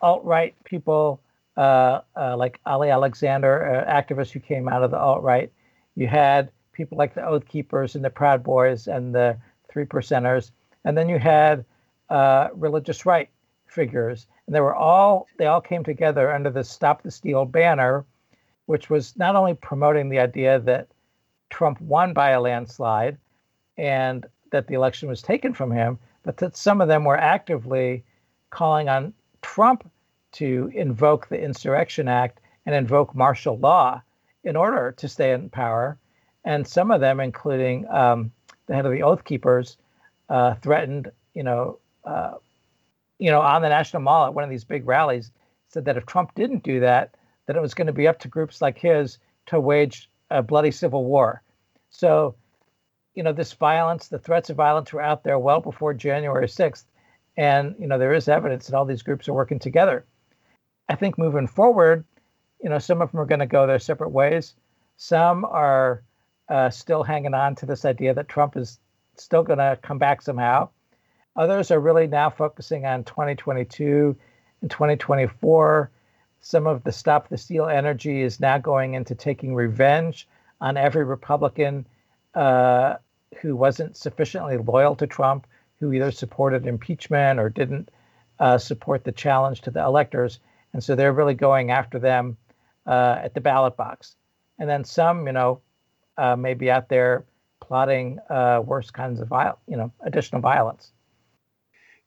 alt 0.02 0.24
right 0.24 0.56
people 0.64 1.20
uh, 1.58 2.02
uh, 2.16 2.36
like 2.38 2.60
Ali 2.66 2.90
Alexander, 2.90 3.86
activists 3.88 4.32
who 4.32 4.40
came 4.40 4.68
out 4.68 4.84
of 4.84 4.92
the 4.92 4.98
alt 4.98 5.22
right. 5.24 5.52
You 5.96 6.08
had 6.08 6.52
people 6.74 6.98
like 6.98 7.14
the 7.14 7.26
Oath 7.26 7.48
Keepers 7.48 7.96
and 7.96 8.06
the 8.06 8.10
Proud 8.10 8.44
Boys 8.44 8.88
and 8.88 9.14
the 9.14 9.38
Three 9.70 9.86
Percenters, 9.86 10.52
and 10.86 10.98
then 10.98 11.08
you 11.08 11.20
had 11.20 11.66
uh, 12.10 12.48
religious 12.54 13.06
right 13.06 13.30
figures 13.68 14.28
and 14.48 14.56
they 14.56 14.62
were 14.62 14.76
all 14.76 15.28
they 15.38 15.46
all 15.46 15.62
came 15.62 15.84
together 15.84 16.32
under 16.32 16.50
the 16.50 16.64
Stop 16.64 17.04
the 17.04 17.12
Steal 17.12 17.46
banner, 17.46 18.06
which 18.66 18.90
was 18.90 19.16
not 19.18 19.36
only 19.36 19.54
promoting 19.54 20.10
the 20.10 20.20
idea 20.20 20.60
that 20.60 20.88
Trump 21.50 21.80
won 21.82 22.14
by 22.14 22.32
a 22.32 22.42
landslide 22.42 23.18
and 23.78 24.26
that 24.52 24.68
the 24.68 24.74
election 24.74 25.10
was 25.10 25.22
taken 25.22 25.54
from 25.54 25.72
him, 25.72 26.00
but 26.24 26.38
that 26.38 26.58
some 26.58 26.82
of 26.82 26.88
them 26.88 27.04
were 27.04 27.18
actively 27.18 28.04
calling 28.50 28.90
on 28.90 29.14
Trump 29.42 29.90
to 30.32 30.72
invoke 30.74 31.28
the 31.28 31.42
Insurrection 31.42 32.08
Act 32.08 32.40
and 32.66 32.74
invoke 32.76 33.16
martial 33.16 33.58
law 33.58 34.02
in 34.44 34.56
order 34.56 34.94
to 34.94 35.08
stay 35.08 35.32
in 35.34 35.50
power. 35.50 35.98
And 36.46 36.66
some 36.66 36.92
of 36.92 37.02
them, 37.02 37.20
including 37.20 37.88
um, 37.90 38.32
the 38.68 38.76
head 38.76 38.86
of 38.86 38.92
the 38.92 39.04
Oath 39.04 39.24
Keepers, 39.26 39.78
uh, 40.30 40.56
threatened, 40.56 41.12
you 41.34 41.44
know, 41.44 41.80
uh, 42.06 42.36
you 43.20 43.32
know, 43.32 43.42
on 43.42 43.62
the 43.62 43.70
National 43.70 44.02
Mall 44.02 44.28
at 44.28 44.34
one 44.34 44.44
of 44.44 44.50
these 44.50 44.64
big 44.64 44.88
rallies, 44.88 45.32
said 45.70 45.86
that 45.86 45.98
if 45.98 46.06
Trump 46.06 46.34
didn't 46.36 46.64
do 46.64 46.80
that, 46.80 47.16
that 47.46 47.56
it 47.56 47.62
was 47.62 47.74
going 47.74 47.88
to 47.88 47.94
be 47.94 48.08
up 48.08 48.20
to 48.20 48.28
groups 48.28 48.62
like 48.62 48.78
his 48.78 49.18
to 49.48 49.60
wage 49.60 50.10
a 50.30 50.44
bloody 50.44 50.72
civil 50.72 51.06
war. 51.06 51.42
So, 51.90 52.36
you 53.16 53.24
know, 53.24 53.34
this 53.34 53.54
violence, 53.54 54.08
the 54.08 54.20
threats 54.20 54.50
of 54.50 54.58
violence 54.58 54.94
were 54.94 55.02
out 55.02 55.24
there 55.24 55.40
well 55.40 55.62
before 55.62 55.94
January 55.94 56.48
6th. 56.48 56.86
And, 57.38 57.76
you 57.80 57.88
know, 57.88 57.98
there 57.98 58.14
is 58.14 58.28
evidence 58.28 58.68
that 58.68 58.76
all 58.76 58.86
these 58.86 59.04
groups 59.04 59.28
are 59.28 59.34
working 59.34 59.60
together. 59.60 60.06
I 60.90 60.96
think 60.96 61.18
moving 61.18 61.48
forward, 61.48 62.06
you 62.62 62.70
know, 62.70 62.80
some 62.80 63.02
of 63.02 63.12
them 63.12 63.20
are 63.20 63.26
going 63.26 63.40
to 63.40 63.46
go 63.46 63.68
their 63.68 63.80
separate 63.80 64.10
ways. 64.10 64.56
Some 64.98 65.46
are 65.46 66.04
uh, 66.50 66.70
still 66.70 67.04
hanging 67.04 67.34
on 67.34 67.56
to 67.56 67.66
this 67.66 67.86
idea 67.86 68.14
that 68.14 68.28
Trump 68.28 68.58
is 68.58 68.80
still 69.16 69.44
going 69.44 69.60
to 69.60 69.78
come 69.82 69.98
back 69.98 70.22
somehow. 70.22 70.70
Others 71.38 71.70
are 71.70 71.80
really 71.80 72.08
now 72.08 72.32
focusing 72.32 72.86
on 72.86 73.04
2022 73.04 74.18
and 74.62 74.72
2024. 74.72 75.92
Some 76.40 76.66
of 76.66 76.84
the 76.84 76.92
Stop 76.92 77.30
the 77.30 77.38
Steal 77.38 77.68
energy 77.68 78.22
is 78.22 78.40
now 78.40 78.58
going 78.58 78.96
into 78.96 79.14
taking 79.14 79.54
revenge 79.54 80.28
on 80.60 80.78
every 80.78 81.04
Republican 81.04 81.86
uh, 82.34 82.96
who 83.42 83.56
wasn't 83.56 83.96
sufficiently 83.96 84.58
loyal 84.58 84.96
to 84.96 85.06
Trump, 85.06 85.46
who 85.80 85.94
either 85.94 86.12
supported 86.12 86.66
impeachment 86.66 87.40
or 87.40 87.50
didn't 87.50 87.90
uh, 88.40 88.58
support 88.58 89.04
the 89.04 89.12
challenge 89.12 89.62
to 89.62 89.72
the 89.72 89.84
electors. 89.84 90.40
And 90.74 90.84
so 90.84 90.96
they're 90.96 91.14
really 91.14 91.36
going 91.36 91.70
after 91.70 92.00
them 92.00 92.38
uh, 92.88 93.20
at 93.24 93.36
the 93.36 93.42
ballot 93.42 93.78
box. 93.78 94.16
And 94.58 94.68
then 94.68 94.84
some, 94.84 95.28
you 95.28 95.34
know, 95.34 95.62
uh, 96.18 96.36
may 96.36 96.56
be 96.56 96.72
out 96.72 96.90
there 96.90 97.26
plotting 97.60 98.18
uh, 98.30 98.62
worse 98.66 98.90
kinds 98.90 99.20
of 99.20 99.28
violence, 99.28 99.60
you 99.68 99.78
know, 99.78 99.92
additional 100.02 100.42
violence. 100.42 100.92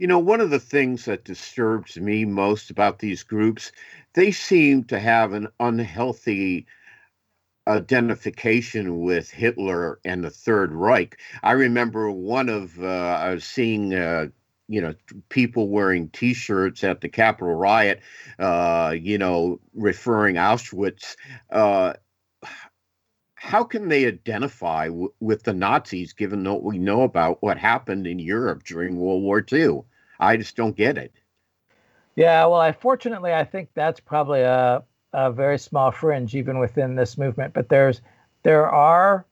You 0.00 0.08
know, 0.08 0.18
one 0.18 0.40
of 0.40 0.50
the 0.50 0.58
things 0.58 1.04
that 1.04 1.22
disturbs 1.24 1.96
me 1.96 2.24
most 2.24 2.70
about 2.70 2.98
these 2.98 3.22
groups, 3.22 3.70
they 4.14 4.32
seem 4.32 4.82
to 4.86 4.98
have 4.98 5.32
an 5.32 5.46
unhealthy 5.60 6.66
identification 7.68 9.00
with 9.00 9.30
Hitler 9.30 10.00
and 10.04 10.24
the 10.24 10.30
Third 10.30 10.72
Reich. 10.72 11.18
I 11.42 11.52
remember 11.52 12.10
one 12.10 12.48
of 12.48 12.78
uh, 12.82 12.86
I 12.86 13.34
was 13.34 13.44
seeing. 13.44 13.94
Uh, 13.94 14.26
you 14.72 14.80
know, 14.80 14.94
people 15.30 15.68
wearing 15.68 16.08
T-shirts 16.10 16.84
at 16.84 17.00
the 17.00 17.08
Capitol 17.08 17.52
riot, 17.56 18.00
uh, 18.38 18.94
you 18.96 19.18
know, 19.18 19.58
referring 19.74 20.36
Auschwitz. 20.36 21.16
Uh, 21.50 21.94
how 23.34 23.64
can 23.64 23.88
they 23.88 24.06
identify 24.06 24.86
w- 24.86 25.12
with 25.18 25.42
the 25.42 25.52
Nazis, 25.52 26.12
given 26.12 26.44
what 26.44 26.62
we 26.62 26.78
know 26.78 27.02
about 27.02 27.42
what 27.42 27.58
happened 27.58 28.06
in 28.06 28.20
Europe 28.20 28.62
during 28.62 28.96
World 29.00 29.22
War 29.24 29.40
II? 29.40 29.84
I 30.20 30.36
just 30.36 30.54
don't 30.54 30.76
get 30.76 30.98
it. 30.98 31.12
Yeah, 32.14 32.44
well, 32.46 32.60
I 32.60 32.72
fortunately 32.72 33.32
I 33.32 33.44
think 33.44 33.70
that's 33.74 34.00
probably 34.00 34.42
a, 34.42 34.82
a 35.12 35.32
very 35.32 35.58
small 35.58 35.90
fringe 35.90 36.36
even 36.36 36.58
within 36.58 36.94
this 36.94 37.16
movement. 37.16 37.54
But 37.54 37.68
there's 37.68 38.02
there 38.42 38.68
are 38.68 39.24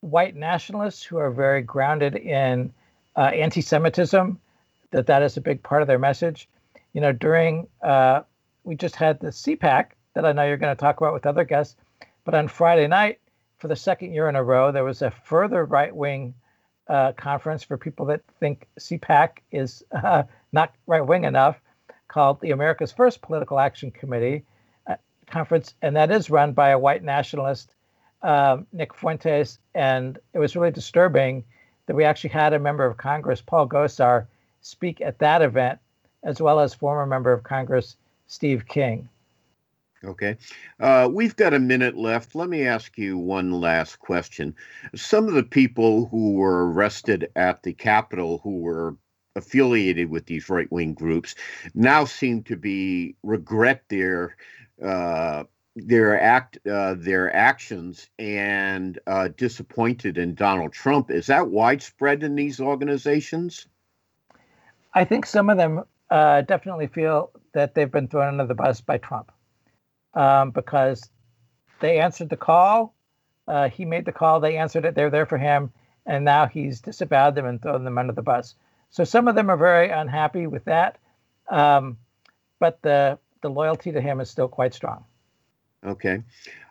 white 0.00 0.36
nationalists 0.36 1.02
who 1.02 1.16
are 1.16 1.30
very 1.30 1.62
grounded 1.62 2.14
in 2.16 2.72
uh, 3.16 3.30
anti-Semitism. 3.32 4.38
That 4.90 5.06
that 5.06 5.22
is 5.22 5.36
a 5.36 5.40
big 5.40 5.62
part 5.62 5.82
of 5.82 5.88
their 5.88 5.98
message. 5.98 6.48
You 6.92 7.00
know, 7.00 7.12
during 7.12 7.66
uh, 7.82 8.22
we 8.64 8.76
just 8.76 8.96
had 8.96 9.18
the 9.18 9.28
CPAC 9.28 9.86
that 10.14 10.24
I 10.24 10.32
know 10.32 10.44
you're 10.44 10.56
going 10.56 10.74
to 10.74 10.80
talk 10.80 11.00
about 11.00 11.14
with 11.14 11.26
other 11.26 11.44
guests, 11.44 11.76
but 12.24 12.34
on 12.34 12.46
Friday 12.46 12.86
night, 12.86 13.18
for 13.58 13.68
the 13.68 13.76
second 13.76 14.12
year 14.12 14.28
in 14.28 14.36
a 14.36 14.44
row, 14.44 14.70
there 14.70 14.84
was 14.84 15.02
a 15.02 15.10
further 15.10 15.64
right-wing 15.64 16.34
uh, 16.88 17.12
conference 17.12 17.62
for 17.62 17.76
people 17.76 18.06
that 18.06 18.20
think 18.40 18.66
CPAC 18.78 19.38
is 19.50 19.82
uh, 19.92 20.24
not 20.52 20.74
right 20.86 21.06
wing 21.06 21.24
enough, 21.24 21.60
called 22.08 22.40
the 22.40 22.50
America's 22.50 22.92
First 22.92 23.22
Political 23.22 23.58
Action 23.58 23.90
Committee 23.90 24.44
uh, 24.86 24.96
conference, 25.26 25.74
and 25.82 25.96
that 25.96 26.10
is 26.10 26.30
run 26.30 26.52
by 26.52 26.70
a 26.70 26.78
white 26.78 27.02
nationalist, 27.02 27.74
um, 28.22 28.66
Nick 28.72 28.94
Fuentes. 28.94 29.58
And 29.74 30.18
it 30.32 30.38
was 30.38 30.54
really 30.54 30.70
disturbing 30.70 31.44
that 31.86 31.96
we 31.96 32.04
actually 32.04 32.30
had 32.30 32.52
a 32.52 32.58
member 32.58 32.84
of 32.86 32.96
Congress, 32.96 33.40
Paul 33.40 33.68
Gosar, 33.68 34.26
speak 34.60 35.00
at 35.00 35.18
that 35.18 35.42
event, 35.42 35.78
as 36.22 36.40
well 36.40 36.60
as 36.60 36.72
former 36.72 37.06
member 37.06 37.32
of 37.32 37.42
Congress, 37.42 37.96
Steve 38.26 38.66
King. 38.66 39.08
Okay. 40.04 40.36
Uh, 40.80 41.08
we've 41.10 41.36
got 41.36 41.54
a 41.54 41.58
minute 41.58 41.96
left. 41.96 42.34
Let 42.34 42.48
me 42.48 42.66
ask 42.66 42.98
you 42.98 43.16
one 43.16 43.52
last 43.52 43.98
question. 43.98 44.54
Some 44.94 45.28
of 45.28 45.34
the 45.34 45.42
people 45.42 46.06
who 46.06 46.34
were 46.34 46.70
arrested 46.70 47.30
at 47.36 47.62
the 47.62 47.72
Capitol 47.72 48.40
who 48.42 48.58
were 48.58 48.96
affiliated 49.36 50.10
with 50.10 50.26
these 50.26 50.48
right 50.48 50.70
wing 50.70 50.94
groups 50.94 51.34
now 51.74 52.04
seem 52.04 52.42
to 52.44 52.56
be 52.56 53.16
regret 53.22 53.82
their 53.88 54.36
uh, 54.84 55.44
their 55.76 56.20
act 56.20 56.58
uh, 56.66 56.94
their 56.96 57.34
actions 57.34 58.08
and 58.18 58.98
uh, 59.06 59.28
disappointed 59.36 60.18
in 60.18 60.34
Donald 60.34 60.72
Trump. 60.72 61.10
Is 61.10 61.26
that 61.26 61.48
widespread 61.48 62.22
in 62.22 62.36
these 62.36 62.60
organizations? 62.60 63.66
I 64.92 65.04
think 65.04 65.26
some 65.26 65.50
of 65.50 65.56
them 65.56 65.82
uh, 66.10 66.42
definitely 66.42 66.86
feel 66.86 67.30
that 67.54 67.74
they've 67.74 67.90
been 67.90 68.06
thrown 68.06 68.28
under 68.28 68.46
the 68.46 68.54
bus 68.54 68.80
by 68.80 68.98
Trump 68.98 69.32
um, 70.14 70.50
because 70.50 71.10
they 71.80 72.00
answered 72.00 72.30
the 72.30 72.36
call. 72.36 72.94
Uh, 73.46 73.68
he 73.68 73.84
made 73.84 74.04
the 74.04 74.12
call. 74.12 74.40
They 74.40 74.56
answered 74.56 74.84
it. 74.84 74.94
They're 74.94 75.10
there 75.10 75.26
for 75.26 75.38
him, 75.38 75.72
and 76.06 76.24
now 76.24 76.46
he's 76.46 76.80
disavowed 76.80 77.34
them 77.34 77.46
and 77.46 77.60
thrown 77.60 77.84
them 77.84 77.98
under 77.98 78.12
the 78.12 78.22
bus. 78.22 78.54
So 78.90 79.04
some 79.04 79.28
of 79.28 79.34
them 79.34 79.50
are 79.50 79.56
very 79.56 79.90
unhappy 79.90 80.46
with 80.46 80.64
that, 80.64 80.98
um, 81.48 81.98
but 82.58 82.80
the 82.82 83.18
the 83.42 83.50
loyalty 83.50 83.92
to 83.92 84.00
him 84.00 84.20
is 84.20 84.30
still 84.30 84.48
quite 84.48 84.72
strong. 84.72 85.04
Okay. 85.84 86.22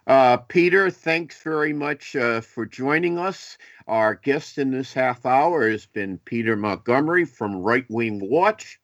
Uh, 0.08 0.38
Peter, 0.38 0.90
thanks 0.90 1.42
very 1.44 1.72
much 1.72 2.16
uh, 2.16 2.42
for 2.42 2.66
joining 2.66 3.18
us. 3.18 3.58
Our 3.88 4.16
guest 4.16 4.58
in 4.58 4.72
this 4.72 4.94
half 4.94 5.26
hour 5.26 5.70
has 5.70 5.86
been 5.86 6.18
Peter 6.26 6.56
Montgomery 6.56 7.26
from 7.26 7.62
Right 7.62 7.86
Wing 7.90 8.20
Watch. 8.22 8.80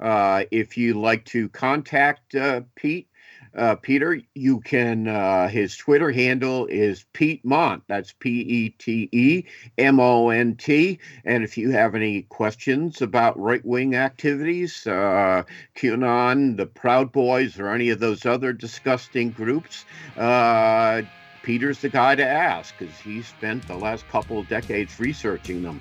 Uh, 0.00 0.44
if 0.50 0.78
you'd 0.78 0.96
like 0.96 1.24
to 1.26 1.48
contact 1.50 2.34
uh, 2.34 2.62
Pete, 2.76 3.08
uh, 3.56 3.76
Peter, 3.76 4.20
you 4.34 4.60
can. 4.60 5.06
Uh, 5.06 5.48
his 5.48 5.76
Twitter 5.76 6.10
handle 6.10 6.66
is 6.66 7.04
Pete 7.12 7.44
Mont. 7.44 7.82
That's 7.88 8.12
P 8.12 8.30
E 8.30 8.70
T 8.70 9.08
E 9.12 9.44
M 9.78 10.00
O 10.00 10.30
N 10.30 10.56
T. 10.56 10.98
And 11.24 11.44
if 11.44 11.56
you 11.56 11.70
have 11.70 11.94
any 11.94 12.22
questions 12.22 13.00
about 13.00 13.38
right 13.38 13.64
wing 13.64 13.94
activities, 13.94 14.86
uh, 14.86 15.44
QAnon, 15.76 16.56
the 16.56 16.66
Proud 16.66 17.12
Boys, 17.12 17.58
or 17.58 17.68
any 17.68 17.90
of 17.90 18.00
those 18.00 18.26
other 18.26 18.52
disgusting 18.52 19.30
groups, 19.30 19.84
uh, 20.16 21.02
Peter's 21.42 21.80
the 21.80 21.90
guy 21.90 22.14
to 22.14 22.26
ask 22.26 22.74
because 22.78 22.98
he 22.98 23.22
spent 23.22 23.66
the 23.68 23.76
last 23.76 24.08
couple 24.08 24.38
of 24.38 24.48
decades 24.48 24.98
researching 24.98 25.62
them. 25.62 25.80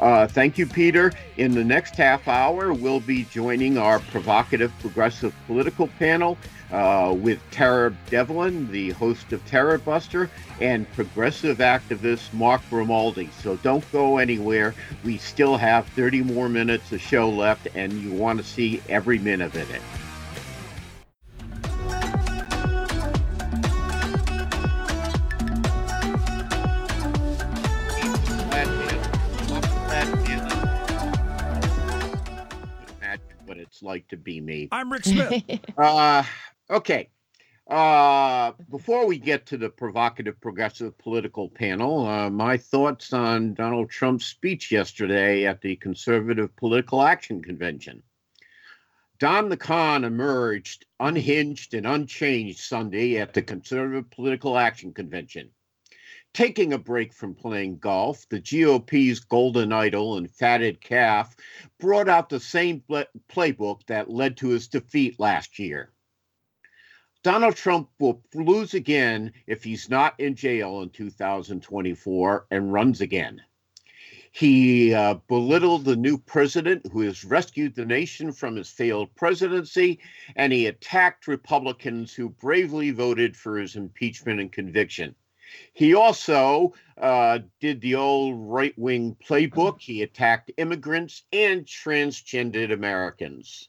Uh, 0.00 0.26
thank 0.26 0.58
you, 0.58 0.66
Peter. 0.66 1.12
In 1.36 1.52
the 1.52 1.64
next 1.64 1.96
half 1.96 2.28
hour, 2.28 2.72
we'll 2.72 3.00
be 3.00 3.24
joining 3.24 3.78
our 3.78 3.98
provocative 3.98 4.72
progressive 4.80 5.34
political 5.46 5.88
panel 5.98 6.36
uh, 6.70 7.14
with 7.16 7.40
Tara 7.50 7.96
Devlin, 8.10 8.70
the 8.70 8.90
host 8.90 9.32
of 9.32 9.44
Tara 9.46 9.78
Buster, 9.78 10.30
and 10.60 10.90
progressive 10.92 11.58
activist 11.58 12.32
Mark 12.32 12.60
Grimaldi. 12.68 13.30
So 13.42 13.56
don't 13.58 13.90
go 13.92 14.18
anywhere. 14.18 14.74
We 15.04 15.16
still 15.18 15.56
have 15.56 15.86
30 15.88 16.22
more 16.22 16.48
minutes 16.48 16.92
of 16.92 17.00
show 17.00 17.28
left, 17.28 17.68
and 17.74 17.92
you 17.92 18.12
want 18.12 18.38
to 18.38 18.44
see 18.44 18.82
every 18.88 19.18
minute 19.18 19.54
of 19.54 19.70
it. 19.70 19.80
Be 34.26 34.40
me. 34.40 34.68
I'm 34.72 34.92
Rick 34.92 35.04
Smith. 35.04 35.44
uh, 35.78 36.24
okay. 36.68 37.08
Uh, 37.70 38.52
before 38.70 39.06
we 39.06 39.18
get 39.18 39.46
to 39.46 39.56
the 39.56 39.70
provocative 39.70 40.40
progressive 40.40 40.98
political 40.98 41.48
panel, 41.48 42.06
uh, 42.06 42.28
my 42.28 42.56
thoughts 42.56 43.12
on 43.12 43.54
Donald 43.54 43.88
Trump's 43.88 44.26
speech 44.26 44.70
yesterday 44.70 45.46
at 45.46 45.60
the 45.60 45.76
Conservative 45.76 46.54
Political 46.56 47.02
Action 47.02 47.42
Convention. 47.42 48.02
Don 49.18 49.48
the 49.48 49.56
Con 49.56 50.04
emerged 50.04 50.84
unhinged 51.00 51.72
and 51.74 51.86
unchanged 51.86 52.58
Sunday 52.58 53.18
at 53.18 53.32
the 53.32 53.42
Conservative 53.42 54.10
Political 54.10 54.58
Action 54.58 54.92
Convention. 54.92 55.50
Taking 56.36 56.74
a 56.74 56.78
break 56.78 57.14
from 57.14 57.34
playing 57.34 57.78
golf, 57.78 58.28
the 58.28 58.40
GOP's 58.40 59.20
golden 59.20 59.72
idol 59.72 60.18
and 60.18 60.30
fatted 60.30 60.82
calf 60.82 61.34
brought 61.80 62.10
out 62.10 62.28
the 62.28 62.38
same 62.38 62.82
playbook 63.30 63.86
that 63.86 64.10
led 64.10 64.36
to 64.36 64.50
his 64.50 64.68
defeat 64.68 65.18
last 65.18 65.58
year. 65.58 65.92
Donald 67.22 67.56
Trump 67.56 67.88
will 67.98 68.22
lose 68.34 68.74
again 68.74 69.32
if 69.46 69.64
he's 69.64 69.88
not 69.88 70.20
in 70.20 70.34
jail 70.34 70.82
in 70.82 70.90
2024 70.90 72.46
and 72.50 72.70
runs 72.70 73.00
again. 73.00 73.40
He 74.30 74.92
uh, 74.92 75.14
belittled 75.28 75.86
the 75.86 75.96
new 75.96 76.18
president 76.18 76.86
who 76.92 77.00
has 77.00 77.24
rescued 77.24 77.74
the 77.74 77.86
nation 77.86 78.30
from 78.30 78.56
his 78.56 78.68
failed 78.68 79.08
presidency, 79.14 80.00
and 80.36 80.52
he 80.52 80.66
attacked 80.66 81.28
Republicans 81.28 82.12
who 82.12 82.28
bravely 82.28 82.90
voted 82.90 83.38
for 83.38 83.56
his 83.56 83.74
impeachment 83.74 84.38
and 84.38 84.52
conviction. 84.52 85.14
He 85.72 85.94
also 85.94 86.74
uh, 87.00 87.40
did 87.60 87.80
the 87.80 87.96
old 87.96 88.36
right 88.38 88.76
wing 88.78 89.16
playbook. 89.24 89.80
He 89.80 90.02
attacked 90.02 90.50
immigrants 90.56 91.22
and 91.32 91.64
transgendered 91.64 92.72
Americans. 92.72 93.68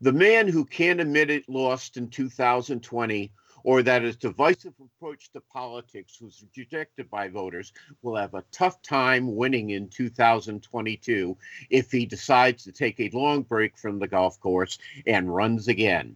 The 0.00 0.12
man 0.12 0.48
who 0.48 0.64
can't 0.64 1.00
admit 1.00 1.30
it 1.30 1.48
lost 1.48 1.96
in 1.96 2.08
2020 2.08 3.32
or 3.64 3.82
that 3.82 4.02
his 4.02 4.16
divisive 4.16 4.74
approach 4.78 5.32
to 5.32 5.40
politics 5.40 6.20
was 6.20 6.44
rejected 6.56 7.10
by 7.10 7.28
voters 7.28 7.72
will 8.02 8.14
have 8.14 8.34
a 8.34 8.44
tough 8.52 8.80
time 8.82 9.34
winning 9.34 9.70
in 9.70 9.88
2022 9.88 11.36
if 11.70 11.90
he 11.90 12.06
decides 12.06 12.62
to 12.62 12.72
take 12.72 13.00
a 13.00 13.10
long 13.10 13.42
break 13.42 13.76
from 13.76 13.98
the 13.98 14.06
golf 14.06 14.38
course 14.38 14.78
and 15.06 15.34
runs 15.34 15.66
again. 15.66 16.14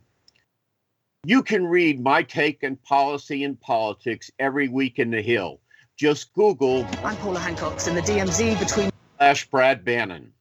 You 1.27 1.43
can 1.43 1.67
read 1.67 2.01
my 2.01 2.23
take 2.23 2.63
on 2.63 2.77
policy 2.77 3.43
and 3.43 3.61
politics 3.61 4.31
every 4.39 4.69
week 4.69 5.01
in 5.01 5.11
the 5.11 5.21
Hill. 5.21 5.61
Just 5.97 6.33
Google. 6.33 6.87
I'm 7.03 7.17
Paula 7.17 7.41
Hancocks 7.41 7.89
in 7.89 7.97
the 7.97 8.03
DMZ 8.03 8.57
between. 8.61 8.91
Slash 9.17 9.51
Brad 9.51 9.85
Bannon. 9.85 10.33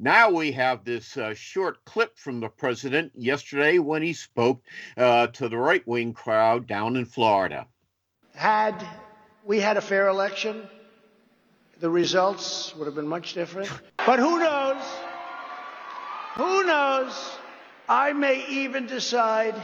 Now 0.00 0.30
we 0.30 0.50
have 0.50 0.84
this 0.84 1.16
uh, 1.16 1.34
short 1.34 1.84
clip 1.84 2.18
from 2.18 2.40
the 2.40 2.48
president 2.48 3.12
yesterday 3.14 3.78
when 3.78 4.02
he 4.02 4.12
spoke 4.12 4.64
uh, 4.96 5.28
to 5.28 5.48
the 5.48 5.56
right 5.56 5.86
wing 5.86 6.12
crowd 6.12 6.66
down 6.66 6.96
in 6.96 7.04
Florida. 7.04 7.68
Had 8.34 8.84
we 9.44 9.60
had 9.60 9.76
a 9.76 9.80
fair 9.80 10.08
election, 10.08 10.68
the 11.78 11.88
results 11.88 12.74
would 12.74 12.86
have 12.86 12.96
been 12.96 13.08
much 13.08 13.34
different. 13.34 13.70
But 14.04 14.18
who 14.18 14.40
knows? 14.40 14.82
Who 16.34 16.64
knows? 16.64 17.38
I 17.88 18.12
may 18.12 18.44
even 18.48 18.86
decide 18.86 19.54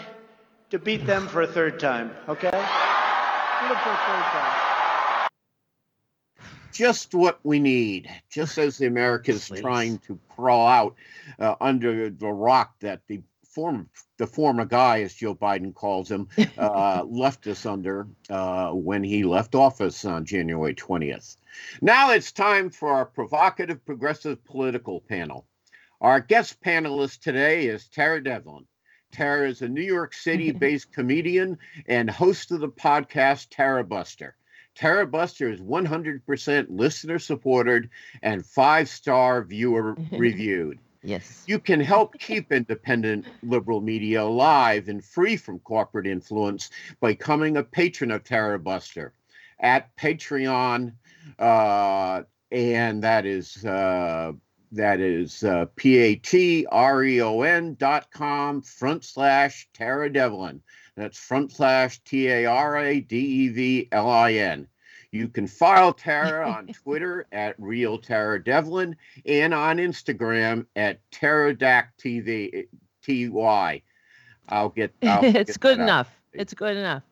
to 0.71 0.79
beat 0.79 1.07
them 1.07 1.29
for 1.29 1.43
a 1.43 1.47
third 1.47 1.79
time, 1.79 2.11
okay? 2.29 2.51
for 2.51 2.57
a 2.57 3.77
third 3.77 4.23
time. 4.33 5.29
Just 6.73 7.15
what 7.15 7.41
we 7.43 7.59
need, 7.59 8.11
just 8.31 8.59
as 8.59 8.77
the 8.77 8.87
Americans 8.87 9.49
Please. 9.49 9.61
trying 9.61 9.99
to 10.01 10.19
crawl 10.29 10.67
out 10.67 10.95
uh, 11.39 11.55
under 11.61 12.11
the 12.11 12.29
rock 12.29 12.75
that 12.81 13.01
the 13.07 13.23
former 13.45 13.87
the 14.19 14.27
former 14.27 14.67
guy, 14.67 15.03
as 15.03 15.15
Joe 15.15 15.35
Biden 15.35 15.75
calls 15.75 16.11
him, 16.11 16.29
uh, 16.59 17.03
left 17.07 17.47
us 17.47 17.65
under 17.65 18.07
uh, 18.29 18.73
when 18.73 19.03
he 19.03 19.25
left 19.25 19.55
office 19.55 20.05
on 20.05 20.27
January 20.27 20.75
20th. 20.75 21.37
Now 21.81 22.11
it's 22.11 22.33
time 22.33 22.71
for 22.71 22.93
our 22.93 23.07
provocative 23.07 23.85
progressive 23.87 24.45
political 24.45 25.01
panel. 25.01 25.47
Our 26.01 26.21
guest 26.21 26.61
panelist 26.61 27.21
today 27.21 27.69
is 27.69 27.89
Tara 27.89 28.23
Devlin. 28.23 28.67
Tara 29.13 29.49
is 29.49 29.63
a 29.63 29.69
New 29.69 29.83
York 29.83 30.15
City 30.15 30.53
based 30.67 30.93
comedian 30.93 31.59
and 31.87 32.11
host 32.11 32.51
of 32.51 32.61
the 32.61 32.69
podcast 32.69 33.49
Tara 33.51 33.85
Buster. 33.85 34.37
Tara 34.75 35.07
Buster 35.07 35.51
is 35.51 35.61
100% 35.61 36.67
listener 36.69 37.19
supported 37.19 37.89
and 38.23 38.45
five 38.45 38.89
star 38.89 39.43
viewer 39.43 39.97
reviewed. 40.13 40.79
Yes. 41.03 41.45
You 41.47 41.59
can 41.59 41.81
help 41.81 42.15
keep 42.19 42.53
independent 42.53 43.27
liberal 43.43 43.81
media 43.81 44.23
alive 44.23 44.89
and 44.89 45.05
free 45.05 45.37
from 45.37 45.61
corporate 45.61 46.07
influence 46.07 46.71
by 47.01 47.13
becoming 47.13 47.57
a 47.57 47.63
patron 47.63 48.11
of 48.11 48.25
Tara 48.25 48.59
Buster 48.59 49.13
at 49.59 49.97
Patreon. 49.97 50.93
Uh, 51.39 52.23
and 52.51 53.03
that 53.03 53.25
is 53.25 53.65
uh, 53.65 54.33
that 54.73 55.01
is 55.01 55.45
uh, 55.45 55.67
p-a-t-r-e-o-n 55.77 56.67
dot 57.79 58.11
com 58.11 58.63
front 58.63 59.05
slash 59.05 59.69
Tara 59.73 60.13
Devlin. 60.13 60.61
That's 60.97 61.19
front 61.19 61.53
slash 61.53 62.01
T-A-R-A-D-E-V-L-I-N. 62.05 62.49
You 65.13 65.29
can 65.29 65.47
follow 65.47 65.93
Tara 65.93 66.51
on 66.51 66.67
Twitter 66.83 67.27
at 67.33 67.55
Real 67.59 67.99
Tara 67.99 68.43
Devlin 68.43 68.97
and 69.25 69.55
on 69.55 69.77
Instagram 69.79 70.67
at 70.75 71.01
Terradac 71.11 71.89
TV 71.99 72.67
T-Y. 73.03 73.83
I'll 74.49 74.69
get. 74.71 74.95
I'll 75.03 75.25
it's 75.25 75.53
get 75.53 75.61
good 75.61 75.79
enough. 75.81 76.09
Out. 76.09 76.41
It's 76.41 76.55
good 76.55 76.77
enough. 76.77 77.03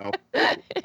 oh, 0.00 0.12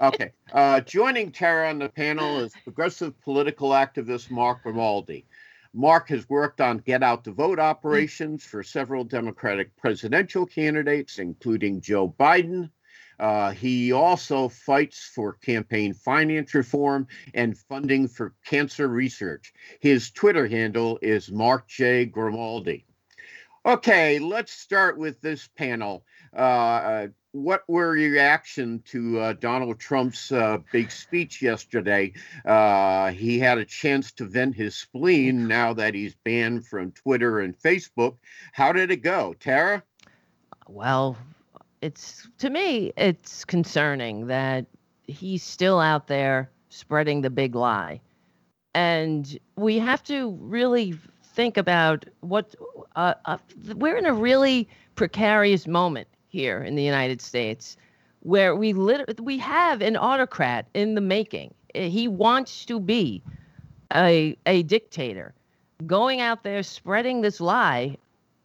okay. 0.02 0.32
Uh, 0.52 0.82
joining 0.82 1.32
Tara 1.32 1.70
on 1.70 1.80
the 1.80 1.88
panel 1.90 2.40
is 2.40 2.54
progressive 2.64 3.20
political 3.22 3.70
activist 3.70 4.30
Mark 4.30 4.64
Grimaldi. 4.64 5.26
Mark 5.74 6.10
has 6.10 6.28
worked 6.28 6.62
on 6.62 6.80
get 6.80 7.04
out 7.04 7.24
the 7.24 7.32
vote 7.32 7.60
operations 7.60 8.44
for 8.44 8.64
several 8.64 9.04
Democratic 9.04 9.76
presidential 9.78 10.46
candidates, 10.46 11.20
including 11.20 11.82
Joe 11.82 12.14
Biden. 12.20 12.72
Uh, 13.20 13.52
he 13.52 13.92
also 13.92 14.48
fights 14.48 15.12
for 15.14 15.34
campaign 15.34 15.94
finance 15.94 16.54
reform 16.54 17.08
and 17.34 17.58
funding 17.58 18.08
for 18.08 18.34
cancer 18.46 18.88
research. 18.88 19.54
His 19.82 20.10
Twitter 20.10 20.48
handle 20.48 20.98
is 21.02 21.32
Mark 21.32 21.68
J. 21.68 22.06
Grimaldi. 22.06 22.86
Okay, 23.66 24.20
let's 24.20 24.54
start 24.54 24.98
with 24.98 25.20
this 25.22 25.50
panel. 25.58 26.06
Uh, 26.34 26.40
uh 26.40 27.08
what 27.32 27.64
were 27.68 27.96
your 27.96 28.12
reaction 28.12 28.82
to 28.86 29.20
uh, 29.20 29.34
Donald 29.34 29.80
Trump's 29.80 30.32
uh, 30.32 30.58
big 30.72 30.92
speech 30.92 31.42
yesterday? 31.42 32.14
Uh, 32.46 33.12
he 33.12 33.40
had 33.40 33.58
a 33.58 33.66
chance 33.66 34.12
to 34.14 34.26
vent 34.26 34.56
his 34.56 34.76
spleen 34.76 35.48
now 35.48 35.74
that 35.74 35.94
he's 35.94 36.16
banned 36.24 36.66
from 36.66 36.92
Twitter 36.92 37.40
and 37.40 37.58
Facebook. 37.58 38.18
How 38.54 38.72
did 38.72 38.92
it 38.92 38.98
go, 38.98 39.36
Tara? 39.40 39.84
Well, 40.68 41.18
it's 41.82 42.28
to 42.40 42.50
me, 42.50 42.94
it's 42.98 43.46
concerning 43.46 44.28
that 44.28 44.66
he's 45.08 45.44
still 45.44 45.80
out 45.80 46.08
there 46.08 46.50
spreading 46.70 47.22
the 47.22 47.30
big 47.30 47.56
lie. 47.56 48.02
And 48.76 49.40
we 49.56 49.80
have 49.80 50.04
to 50.04 50.38
really 50.40 50.94
think 51.24 51.58
about 51.58 52.06
what 52.22 52.54
uh, 52.96 53.16
uh, 53.26 53.38
we're 53.76 53.98
in 53.98 54.06
a 54.06 54.14
really 54.14 54.68
precarious 54.96 55.66
moment 55.66 56.08
here 56.30 56.64
in 56.64 56.76
the 56.76 56.84
United 56.84 57.22
States 57.22 57.76
where 58.22 58.56
we 58.56 58.74
lit- 58.74 59.20
we 59.20 59.38
have 59.38 59.82
an 59.82 59.96
autocrat 59.98 60.66
in 60.74 60.96
the 60.96 61.02
making. 61.02 61.54
He 61.74 62.08
wants 62.08 62.66
to 62.66 62.80
be 62.80 63.22
a 63.94 64.38
a 64.46 64.64
dictator, 64.64 65.34
going 65.86 66.22
out 66.22 66.44
there 66.44 66.64
spreading 66.64 67.22
this 67.22 67.40
lie. 67.40 67.98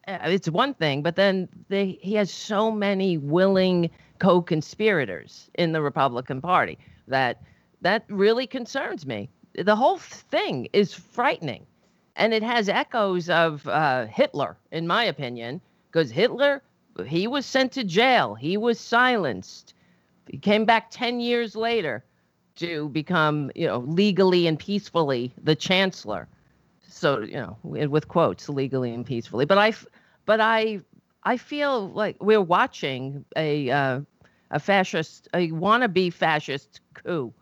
uh, 0.07 0.19
It's 0.23 0.49
one 0.49 0.73
thing, 0.73 1.01
but 1.03 1.15
then 1.15 1.47
they, 1.69 1.97
he 2.01 2.13
has 2.15 2.31
so 2.31 2.71
many 2.71 3.17
willing 3.17 3.89
co-conspirators 4.19 5.49
in 5.55 5.71
the 5.71 5.81
Republican 5.81 6.41
Party 6.41 6.77
that 7.07 7.41
that 7.81 8.05
really 8.09 8.47
concerns 8.47 9.05
me. 9.05 9.29
The 9.53 9.75
whole 9.75 9.97
thing 9.97 10.67
is 10.73 10.93
frightening, 10.93 11.65
and 12.15 12.33
it 12.33 12.43
has 12.43 12.69
echoes 12.69 13.29
of 13.29 13.67
uh, 13.67 14.05
Hitler, 14.07 14.57
in 14.71 14.87
my 14.87 15.03
opinion, 15.03 15.61
because 15.91 16.11
Hitler 16.11 16.61
he 17.03 17.27
was 17.27 17.45
sent 17.45 17.71
to 17.73 17.83
jail, 17.83 18.35
he 18.35 18.57
was 18.57 18.79
silenced, 18.79 19.73
he 20.27 20.37
came 20.37 20.65
back 20.65 20.89
ten 20.91 21.19
years 21.19 21.55
later 21.55 22.03
to 22.55 22.89
become, 22.89 23.51
you 23.55 23.67
know, 23.67 23.79
legally 23.79 24.47
and 24.47 24.57
peacefully 24.57 25.33
the 25.43 25.55
chancellor. 25.55 26.27
So, 26.87 27.19
you 27.19 27.33
know, 27.33 27.57
with 27.63 28.07
quotes, 28.07 28.47
legally 28.47 28.93
and 28.93 29.05
peacefully. 29.05 29.45
But 29.45 29.57
I, 29.57 29.73
but 30.25 30.39
I, 30.39 30.79
I 31.23 31.35
feel 31.37 31.89
like 31.89 32.15
we're 32.23 32.41
watching 32.41 33.25
a 33.35 33.69
uh, 33.69 34.01
a 34.51 34.59
fascist, 34.59 35.27
a 35.33 35.49
wannabe 35.49 36.13
fascist 36.13 36.79
coup, 36.93 37.33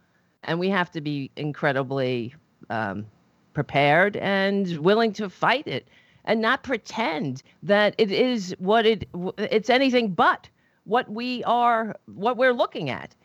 and 0.43 0.57
we 0.59 0.69
have 0.69 0.89
to 0.91 1.01
be 1.01 1.29
incredibly 1.35 2.33
um, 2.69 3.05
prepared 3.53 4.17
and 4.17 4.77
willing 4.79 5.13
to 5.13 5.29
fight 5.29 5.67
it, 5.67 5.87
and 6.25 6.41
not 6.41 6.63
pretend 6.63 7.43
that 7.63 7.95
it 7.97 8.11
is 8.11 8.55
what 8.59 8.85
it 8.85 9.07
it's 9.37 9.69
anything 9.69 10.13
but 10.13 10.49
what 10.85 11.09
we 11.09 11.43
are, 11.45 11.95
what 12.13 12.35
we're 12.35 12.53
looking 12.53 12.89
at 12.89 13.15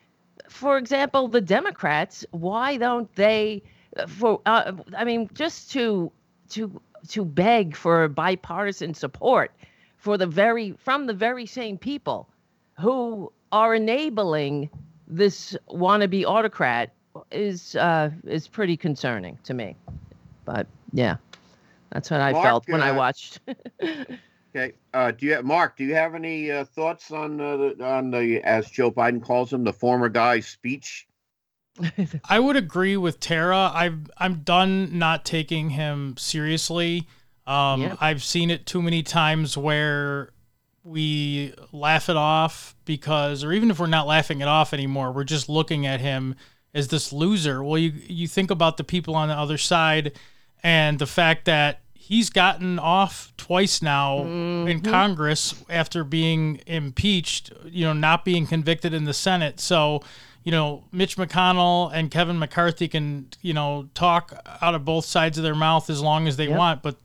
for 0.48 0.78
example, 0.78 1.28
the 1.28 1.40
Democrats, 1.40 2.24
why 2.30 2.76
don't 2.76 3.12
they 3.14 3.62
for 4.06 4.40
uh, 4.46 4.72
I 4.96 5.04
mean 5.04 5.28
just 5.34 5.70
to 5.72 6.10
to 6.50 6.80
to 7.08 7.24
beg 7.24 7.76
for 7.76 8.08
bipartisan 8.08 8.94
support 8.94 9.52
for 9.96 10.16
the 10.16 10.26
very 10.26 10.72
from 10.72 11.06
the 11.06 11.14
very 11.14 11.46
same 11.46 11.78
people 11.78 12.28
who 12.78 13.32
are 13.52 13.74
enabling 13.74 14.70
this 15.06 15.56
wannabe 15.70 16.24
autocrat 16.24 16.92
is 17.30 17.76
uh, 17.76 18.10
is 18.24 18.48
pretty 18.48 18.76
concerning 18.76 19.38
to 19.44 19.54
me. 19.54 19.76
But 20.44 20.66
yeah, 20.92 21.16
that's 21.92 22.10
what 22.10 22.20
I 22.20 22.32
Mark, 22.32 22.44
felt 22.44 22.68
when 22.68 22.82
I 22.82 22.90
uh, 22.90 22.94
watched. 22.94 23.40
Okay. 24.56 24.72
Uh, 24.94 25.10
do 25.10 25.26
you, 25.26 25.34
have, 25.34 25.44
Mark? 25.44 25.76
Do 25.76 25.84
you 25.84 25.94
have 25.94 26.14
any 26.14 26.50
uh, 26.50 26.64
thoughts 26.64 27.10
on 27.10 27.40
uh, 27.40 27.56
the, 27.56 27.84
on 27.84 28.10
the, 28.10 28.40
as 28.42 28.70
Joe 28.70 28.90
Biden 28.90 29.22
calls 29.22 29.52
him, 29.52 29.62
the 29.62 29.72
former 29.72 30.08
guy's 30.08 30.46
speech? 30.46 31.06
I 32.28 32.40
would 32.40 32.56
agree 32.56 32.96
with 32.96 33.20
Tara. 33.20 33.70
I've 33.72 34.10
I'm 34.16 34.40
done 34.40 34.98
not 34.98 35.24
taking 35.24 35.70
him 35.70 36.16
seriously. 36.16 37.06
Um, 37.46 37.82
Yeah. 37.82 37.96
I've 38.00 38.22
seen 38.24 38.50
it 38.50 38.66
too 38.66 38.82
many 38.82 39.02
times 39.02 39.56
where 39.56 40.32
we 40.82 41.54
laugh 41.70 42.08
it 42.08 42.16
off 42.16 42.74
because, 42.84 43.44
or 43.44 43.52
even 43.52 43.70
if 43.70 43.78
we're 43.78 43.86
not 43.86 44.06
laughing 44.06 44.40
it 44.40 44.48
off 44.48 44.72
anymore, 44.72 45.12
we're 45.12 45.24
just 45.24 45.48
looking 45.48 45.86
at 45.86 46.00
him 46.00 46.34
as 46.74 46.88
this 46.88 47.12
loser. 47.12 47.62
Well, 47.62 47.78
you 47.78 47.92
you 48.06 48.26
think 48.26 48.50
about 48.50 48.76
the 48.76 48.84
people 48.84 49.14
on 49.14 49.28
the 49.28 49.34
other 49.34 49.58
side 49.58 50.18
and 50.62 50.98
the 50.98 51.06
fact 51.06 51.44
that 51.44 51.80
he's 51.94 52.30
gotten 52.30 52.78
off 52.78 53.32
twice 53.36 53.82
now 53.82 54.20
in 54.20 54.80
mm-hmm. 54.80 54.90
Congress 54.90 55.54
after 55.68 56.04
being 56.04 56.60
impeached, 56.66 57.52
you 57.66 57.84
know, 57.84 57.92
not 57.92 58.24
being 58.24 58.46
convicted 58.46 58.94
in 58.94 59.04
the 59.04 59.12
Senate. 59.12 59.60
So, 59.60 60.00
you 60.42 60.50
know, 60.50 60.84
Mitch 60.90 61.16
McConnell 61.16 61.90
and 61.92 62.10
Kevin 62.10 62.38
McCarthy 62.38 62.88
can, 62.88 63.28
you 63.42 63.52
know, 63.52 63.90
talk 63.92 64.32
out 64.62 64.74
of 64.74 64.86
both 64.86 65.04
sides 65.04 65.36
of 65.36 65.44
their 65.44 65.54
mouth 65.54 65.90
as 65.90 66.00
long 66.00 66.26
as 66.26 66.38
they 66.38 66.48
want, 66.48 66.82
but 66.82 66.96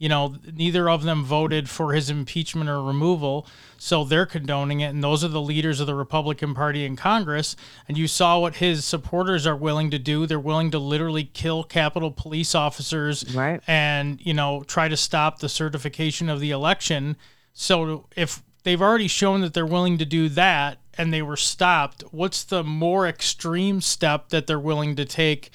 you 0.00 0.08
know, 0.08 0.34
neither 0.54 0.88
of 0.88 1.02
them 1.02 1.22
voted 1.22 1.68
for 1.68 1.92
his 1.92 2.08
impeachment 2.08 2.70
or 2.70 2.82
removal, 2.82 3.46
so 3.76 4.02
they're 4.02 4.24
condoning 4.24 4.80
it. 4.80 4.86
And 4.86 5.04
those 5.04 5.22
are 5.22 5.28
the 5.28 5.42
leaders 5.42 5.78
of 5.78 5.86
the 5.86 5.94
Republican 5.94 6.54
Party 6.54 6.86
in 6.86 6.96
Congress. 6.96 7.54
And 7.86 7.98
you 7.98 8.08
saw 8.08 8.38
what 8.38 8.56
his 8.56 8.82
supporters 8.86 9.46
are 9.46 9.54
willing 9.54 9.90
to 9.90 9.98
do. 9.98 10.24
They're 10.24 10.40
willing 10.40 10.70
to 10.70 10.78
literally 10.78 11.24
kill 11.24 11.64
Capitol 11.64 12.10
police 12.10 12.54
officers 12.54 13.34
right. 13.34 13.60
and, 13.66 14.18
you 14.24 14.32
know, 14.32 14.62
try 14.66 14.88
to 14.88 14.96
stop 14.96 15.40
the 15.40 15.50
certification 15.50 16.30
of 16.30 16.40
the 16.40 16.50
election. 16.50 17.16
So 17.52 18.06
if 18.16 18.42
they've 18.62 18.80
already 18.80 19.08
shown 19.08 19.42
that 19.42 19.52
they're 19.52 19.66
willing 19.66 19.98
to 19.98 20.06
do 20.06 20.30
that 20.30 20.78
and 20.96 21.12
they 21.12 21.20
were 21.20 21.36
stopped, 21.36 22.04
what's 22.10 22.42
the 22.42 22.64
more 22.64 23.06
extreme 23.06 23.82
step 23.82 24.30
that 24.30 24.46
they're 24.46 24.58
willing 24.58 24.96
to 24.96 25.04
take? 25.04 25.50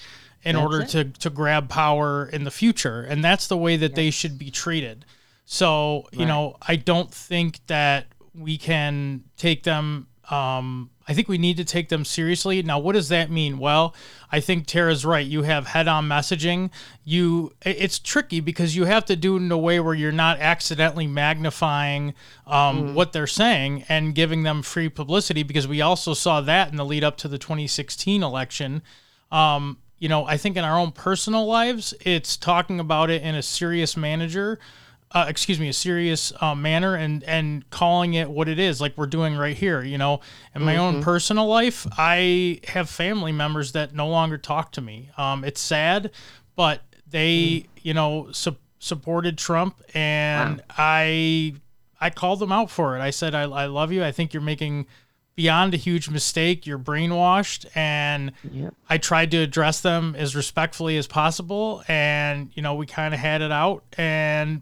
In 0.45 0.55
That's 0.55 0.63
order 0.63 0.81
it. 0.83 0.89
to 0.89 1.03
to 1.05 1.29
grab 1.29 1.67
power 1.69 2.27
in 2.31 2.43
the 2.45 2.51
future. 2.51 3.01
And 3.01 3.23
that's 3.23 3.47
the 3.47 3.57
way 3.57 3.75
that 3.77 3.95
they 3.95 4.11
should 4.11 4.37
be 4.37 4.51
treated. 4.51 5.03
So 5.45 6.07
you 6.13 6.19
Right. 6.19 6.27
know 6.27 6.55
i 6.61 6.75
don't 6.75 7.11
think 7.13 7.59
that 7.67 8.05
we 8.33 8.57
can 8.57 9.23
take 9.37 9.63
them 9.63 10.07
um 10.29 10.89
i 11.07 11.13
think 11.13 11.27
we 11.27 11.37
need 11.37 11.55
to 11.57 11.63
take 11.63 11.89
them 11.89 12.03
seriously. 12.03 12.61
Now 12.63 12.79
what 12.79 12.93
does 12.93 13.09
that 13.09 13.29
mean? 13.29 13.57
Well 13.59 13.93
i 14.31 14.39
think 14.39 14.65
tara's 14.67 15.05
right. 15.05 15.25
You 15.25 15.43
have 15.43 15.67
head-on 15.67 16.07
messaging. 16.07 16.69
You 17.03 17.53
it's 17.63 17.99
tricky 17.99 18.39
because 18.39 18.75
you 18.75 18.85
have 18.85 19.05
to 19.05 19.15
do 19.15 19.35
it 19.35 19.39
in 19.39 19.51
a 19.51 19.57
way 19.57 19.79
where 19.79 19.93
you're 19.93 20.11
not 20.11 20.39
accidentally 20.39 21.05
magnifying 21.07 22.13
um, 22.47 22.93
what 22.95 23.13
they're 23.13 23.27
saying 23.27 23.85
and 23.87 24.13
giving 24.15 24.43
them 24.43 24.61
free 24.63 24.89
publicity 24.89 25.43
because 25.43 25.67
we 25.67 25.79
also 25.81 26.13
saw 26.13 26.41
that 26.41 26.69
in 26.71 26.75
the 26.77 26.85
lead 26.85 27.03
up 27.03 27.17
to 27.17 27.27
the 27.27 27.37
2016 27.37 28.21
election. 28.23 28.81
Um, 29.31 29.77
you 30.05 30.09
know, 30.09 30.23
I 30.27 30.37
think 30.37 30.55
in 30.55 30.63
our 30.63 30.77
own 30.77 30.91
personal 30.91 31.47
lives, 31.47 31.91
it's 32.01 32.37
talking 32.37 32.79
about 32.79 33.09
it 33.09 33.23
in 33.23 33.33
a 33.33 33.41
serious 33.41 33.97
manager, 33.97 34.59
uh, 35.09 35.25
excuse 35.27 35.59
me, 35.59 35.67
a 35.67 35.73
serious 35.73 36.31
uh, 36.39 36.53
manner, 36.53 36.93
and 36.93 37.23
and 37.23 37.67
calling 37.71 38.13
it 38.13 38.29
what 38.29 38.47
it 38.47 38.59
is, 38.59 38.79
like 38.79 38.95
we're 38.99 39.07
doing 39.07 39.35
right 39.35 39.57
here. 39.57 39.81
You 39.81 39.97
know, 39.97 40.19
in 40.53 40.61
my 40.61 40.77
own 40.77 40.97
Mhm. 40.97 41.01
personal 41.01 41.47
life, 41.47 41.87
I 41.97 42.59
have 42.67 42.87
family 42.87 43.31
members 43.31 43.71
that 43.71 43.95
no 43.95 44.07
longer 44.07 44.37
talk 44.37 44.71
to 44.73 44.81
me. 44.81 45.09
Um, 45.17 45.43
it's 45.43 45.59
sad, 45.59 46.11
but 46.55 46.83
they, 47.09 47.65
you 47.81 47.95
know, 47.95 48.27
su- 48.31 48.57
supported 48.77 49.39
Trump, 49.39 49.81
and 49.95 50.61
I 50.77 51.55
I 51.99 52.11
called 52.11 52.37
them 52.37 52.51
out 52.51 52.69
for 52.69 52.95
it. 52.95 53.01
I 53.01 53.09
said, 53.09 53.33
I, 53.33 53.43
I 53.43 53.65
love 53.65 53.91
you. 53.91 54.03
I 54.03 54.11
think 54.11 54.33
you're 54.35 54.43
making 54.53 54.85
beyond 55.35 55.73
a 55.73 55.77
huge 55.77 56.09
mistake. 56.09 56.65
You're 56.65 56.79
brainwashed. 56.79 57.65
And 57.75 58.31
I 58.89 58.97
tried 58.97 59.31
to 59.31 59.37
address 59.37 59.81
them 59.81 60.15
as 60.17 60.35
respectfully 60.35 60.97
as 60.97 61.07
possible. 61.07 61.83
And, 61.87 62.49
you 62.53 62.61
know, 62.61 62.75
we 62.75 62.85
kind 62.85 63.13
of 63.13 63.19
had 63.19 63.41
it 63.41 63.51
out 63.51 63.83
and 63.97 64.61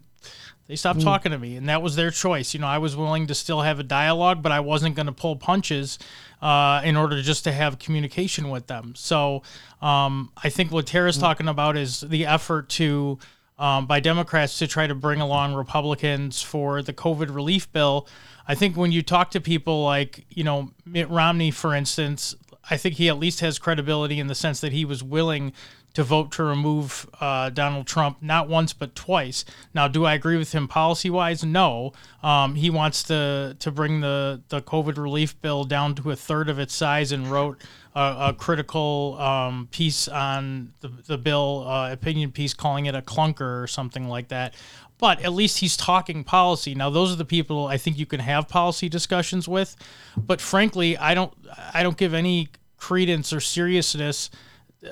they 0.66 0.76
stopped 0.76 1.00
Mm. 1.00 1.04
talking 1.04 1.32
to 1.32 1.38
me. 1.38 1.56
And 1.56 1.68
that 1.68 1.82
was 1.82 1.94
their 1.94 2.10
choice. 2.10 2.54
You 2.54 2.60
know, 2.60 2.66
I 2.66 2.78
was 2.78 2.96
willing 2.96 3.26
to 3.28 3.34
still 3.34 3.60
have 3.62 3.78
a 3.78 3.82
dialogue, 3.82 4.42
but 4.42 4.50
I 4.50 4.60
wasn't 4.60 4.96
going 4.96 5.06
to 5.06 5.12
pull 5.12 5.36
punches 5.36 5.98
uh, 6.42 6.80
in 6.84 6.96
order 6.96 7.22
just 7.22 7.44
to 7.44 7.52
have 7.52 7.78
communication 7.78 8.50
with 8.50 8.66
them. 8.66 8.94
So 8.96 9.42
um, 9.80 10.30
I 10.42 10.48
think 10.48 10.72
what 10.72 10.86
Tara's 10.86 11.18
talking 11.18 11.48
about 11.48 11.76
is 11.76 12.00
the 12.00 12.26
effort 12.26 12.68
to 12.70 13.18
um, 13.58 13.86
by 13.86 14.00
Democrats 14.00 14.58
to 14.58 14.66
try 14.66 14.86
to 14.86 14.94
bring 14.94 15.20
along 15.20 15.54
Republicans 15.54 16.42
for 16.42 16.82
the 16.82 16.92
COVID 16.92 17.34
relief 17.34 17.70
bill. 17.72 18.08
I 18.46 18.54
think 18.54 18.76
when 18.76 18.92
you 18.92 19.02
talk 19.02 19.30
to 19.32 19.40
people 19.40 19.82
like, 19.82 20.26
you 20.28 20.44
know, 20.44 20.72
Mitt 20.84 21.08
Romney, 21.08 21.50
for 21.50 21.74
instance, 21.74 22.34
I 22.68 22.76
think 22.76 22.96
he 22.96 23.08
at 23.08 23.18
least 23.18 23.40
has 23.40 23.58
credibility 23.58 24.18
in 24.18 24.26
the 24.26 24.34
sense 24.34 24.60
that 24.60 24.72
he 24.72 24.84
was 24.84 25.02
willing 25.02 25.52
to 25.94 26.02
vote 26.02 26.32
to 26.32 26.42
remove 26.42 27.08
uh, 27.20 27.50
Donald 27.50 27.86
Trump 27.86 28.18
not 28.20 28.48
once 28.48 28.72
but 28.72 28.94
twice. 28.94 29.44
Now, 29.72 29.88
do 29.88 30.04
I 30.04 30.14
agree 30.14 30.36
with 30.36 30.52
him 30.52 30.66
policy 30.66 31.08
wise? 31.08 31.44
No. 31.44 31.92
Um, 32.22 32.56
he 32.56 32.68
wants 32.68 33.04
to 33.04 33.56
to 33.60 33.70
bring 33.70 34.00
the 34.00 34.42
the 34.48 34.60
COVID 34.60 34.98
relief 34.98 35.40
bill 35.40 35.64
down 35.64 35.94
to 35.96 36.10
a 36.10 36.16
third 36.16 36.48
of 36.48 36.58
its 36.58 36.74
size 36.74 37.12
and 37.12 37.30
wrote 37.30 37.62
a, 37.94 38.16
a 38.28 38.34
critical 38.36 39.16
um, 39.20 39.68
piece 39.70 40.08
on 40.08 40.72
the 40.80 40.88
the 41.06 41.18
bill, 41.18 41.64
uh, 41.66 41.92
opinion 41.92 42.32
piece, 42.32 42.54
calling 42.54 42.86
it 42.86 42.94
a 42.94 43.02
clunker 43.02 43.62
or 43.62 43.66
something 43.66 44.08
like 44.08 44.28
that. 44.28 44.54
But 44.98 45.20
at 45.22 45.32
least 45.32 45.58
he's 45.58 45.76
talking 45.76 46.24
policy. 46.24 46.74
Now, 46.74 46.88
those 46.88 47.12
are 47.12 47.16
the 47.16 47.24
people 47.24 47.66
I 47.66 47.76
think 47.76 47.98
you 47.98 48.06
can 48.06 48.20
have 48.20 48.48
policy 48.48 48.88
discussions 48.88 49.48
with. 49.48 49.76
But 50.16 50.40
frankly, 50.40 50.96
I 50.96 51.14
don't 51.14 51.32
I 51.72 51.82
don't 51.82 51.96
give 51.96 52.14
any 52.14 52.48
credence 52.78 53.32
or 53.32 53.40
seriousness 53.40 54.30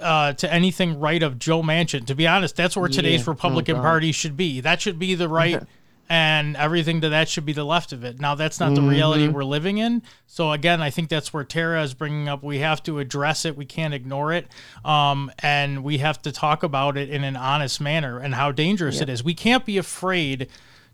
uh, 0.01 0.33
to 0.35 0.53
anything 0.53 0.99
right 0.99 1.23
of 1.23 1.39
Joe 1.39 1.63
Manchin. 1.63 2.07
To 2.07 2.15
be 2.15 2.27
honest, 2.27 2.57
that's 2.57 2.77
where 2.77 2.89
today's 2.89 3.21
Yeah. 3.21 3.31
Oh, 3.31 3.33
Republican 3.33 3.77
God. 3.77 3.83
Party 3.83 4.13
should 4.13 4.37
be. 4.37 4.61
That 4.61 4.81
should 4.81 4.99
be 4.99 5.15
the 5.15 5.29
right 5.29 5.63
and 6.09 6.57
everything 6.57 7.01
to 7.01 7.09
that 7.11 7.29
should 7.29 7.47
be 7.47 7.53
the 7.53 7.65
left 7.65 7.93
of 7.93 8.05
it. 8.05 8.21
Now 8.21 8.35
that's 8.35 8.61
not 8.61 8.75
the 8.75 8.83
reality 8.83 9.27
Mhm. 9.29 9.33
we're 9.33 9.45
living 9.45 9.79
in. 9.79 10.03
So 10.27 10.53
again, 10.53 10.83
I 10.83 10.91
think 10.91 11.09
that's 11.09 11.33
where 11.33 11.45
Tara 11.45 11.83
is 11.83 11.95
bringing 11.95 12.29
up. 12.29 12.43
We 12.43 12.59
have 12.59 12.83
to 12.85 12.99
address 12.99 13.45
it. 13.45 13.57
We 13.57 13.65
can't 13.65 13.95
ignore 13.95 14.33
it, 14.33 14.47
um, 14.85 15.31
and 15.39 15.83
we 15.85 15.99
have 15.99 16.21
to 16.23 16.33
talk 16.33 16.63
about 16.63 16.97
it 16.97 17.09
in 17.09 17.25
an 17.25 17.37
honest 17.37 17.81
manner 17.81 18.19
and 18.19 18.35
how 18.35 18.53
dangerous 18.53 18.97
Yep. 18.97 19.03
it 19.09 19.13
is. 19.13 19.25
We 19.25 19.35
can't 19.35 19.65
be 19.65 19.79
afraid 19.79 20.49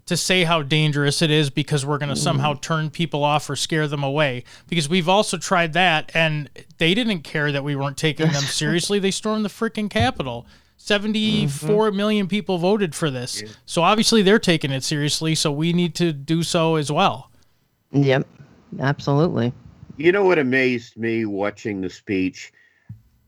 to 0.06 0.16
say 0.16 0.44
how 0.44 0.62
dangerous 0.62 1.20
it 1.20 1.30
is 1.30 1.50
because 1.50 1.84
we're 1.84 1.98
going 1.98 2.08
to 2.08 2.16
somehow 2.16 2.54
turn 2.54 2.88
people 2.88 3.22
off 3.22 3.50
or 3.50 3.54
scare 3.56 3.86
them 3.86 4.02
away. 4.02 4.42
Because 4.66 4.88
we've 4.88 5.08
also 5.08 5.36
tried 5.36 5.74
that, 5.74 6.10
and 6.14 6.48
they 6.78 6.94
didn't 6.94 7.22
care 7.24 7.52
that 7.52 7.62
we 7.62 7.76
weren't 7.76 7.98
taking 7.98 8.28
them 8.32 8.42
seriously. 8.42 8.98
They 8.98 9.10
stormed 9.10 9.44
the 9.44 9.50
freaking 9.50 9.90
Capitol. 9.90 10.46
Seventy-four 10.88 11.92
million 11.92 12.28
people 12.28 12.56
voted 12.56 12.94
for 12.94 13.10
this. 13.10 13.42
So 13.66 13.82
obviously 13.82 14.22
they're 14.22 14.38
taking 14.38 14.70
it 14.70 14.82
seriously. 14.82 15.34
So 15.34 15.52
we 15.52 15.74
need 15.74 15.94
to 15.96 16.14
do 16.14 16.42
so 16.42 16.76
as 16.76 16.90
well. 16.90 17.30
Yep, 17.92 18.26
absolutely. 18.80 19.52
You 19.98 20.12
know 20.12 20.24
what 20.24 20.38
amazed 20.38 20.96
me 20.96 21.26
watching 21.26 21.82
the 21.82 21.90
speech? 21.90 22.52